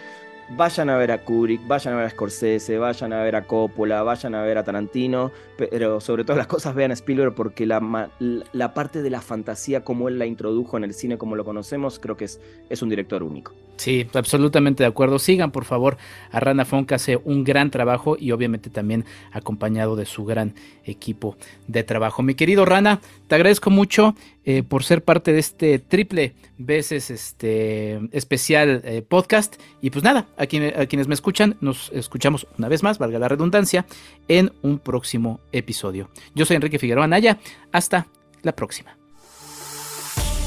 vayan 0.56 0.89
a 0.89 0.97
ver 0.97 1.12
a 1.12 1.24
Kubrick, 1.24 1.66
vayan 1.68 1.93
a 1.93 1.97
ver 1.97 2.06
a 2.06 2.10
Scorsese, 2.10 2.78
vayan 2.78 3.14
a 3.14 3.24
ver 3.24 3.36
a 3.36 3.45
Coppola, 3.45 4.04
vayan 4.04 4.36
a 4.36 4.41
ver 4.41 4.58
a 4.58 4.64
Tarantino, 4.64 5.32
pero 5.58 6.00
sobre 6.02 6.24
todas 6.24 6.38
las 6.38 6.47
cosas 6.47 6.76
vean 6.76 6.91
a 6.91 6.93
Spielberg 6.93 7.36
porque 7.36 7.66
la, 7.66 8.10
la 8.52 8.74
parte 8.74 9.02
de 9.02 9.10
la 9.10 9.22
fantasía 9.22 9.84
como 9.84 10.08
él 10.08 10.20
la 10.20 10.26
introdujo 10.26 10.78
en 10.78 10.84
el 10.84 10.93
cine 10.93 11.18
como 11.18 11.36
lo 11.36 11.45
conocemos, 11.45 12.00
creo 12.00 12.18
que 12.18 12.26
es, 12.26 12.39
es 12.70 12.82
un 12.82 12.89
director 12.89 13.24
único. 13.24 13.54
Sí, 13.78 14.06
absolutamente 14.14 14.84
de 14.84 14.89
acuerdo. 14.89 15.20
Sigan 15.20 15.52
por 15.52 15.64
favor 15.64 15.95
a 16.32 16.41
Rana 16.41 16.66
Funk, 16.66 16.91
hace 16.91 17.16
un 17.24 17.45
gran 17.45 17.72
trabajo 17.72 18.18
y 18.20 18.32
obviamente 18.32 18.70
también 18.70 19.06
acompañado 19.32 19.95
de 19.95 20.06
su 20.06 20.26
gran 20.26 20.54
equipo 20.84 21.38
de 21.68 21.84
trabajo. 21.84 22.22
Mi 22.22 22.36
querido 22.36 22.66
Rana, 22.66 23.00
te 23.28 23.36
agradezco 23.36 23.70
mucho 23.70 24.16
eh, 24.52 24.64
por 24.64 24.84
ser 24.84 25.04
parte 25.04 25.32
de 25.32 25.38
este 25.38 25.78
triple 25.78 26.34
veces 26.58 27.12
este 27.12 28.00
especial 28.12 28.82
eh, 28.84 29.04
podcast. 29.08 29.58
Y 29.80 29.91
pues 29.91 30.04
nada, 30.04 30.26
a, 30.39 30.41
a 30.41 30.47
quienes 30.47 31.08
me 31.08 31.14
escuchan, 31.14 31.56
nos 31.62 31.91
escuchamos 31.93 32.47
una 32.58 32.68
vez 32.68 32.82
más, 32.82 32.97
valga 32.97 33.20
la 33.20 33.28
redundancia, 33.28 33.86
en 34.28 34.52
un 34.64 34.80
próximo 34.80 35.39
episodio. 35.52 36.10
Yo 36.34 36.47
soy 36.47 36.56
Enrique 36.56 36.80
Figueroa 36.80 37.06
Naya. 37.06 37.38
Hasta 37.72 38.08
la 38.41 38.54
próxima. 38.54 38.97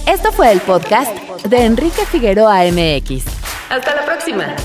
Esto 0.09 0.33
fue 0.33 0.51
el 0.51 0.59
podcast 0.63 1.17
de 1.45 1.65
Enrique 1.65 2.05
Figueroa 2.05 2.65
MX. 2.73 3.25
Hasta 3.71 3.95
la 3.95 4.05
próxima. 4.05 4.57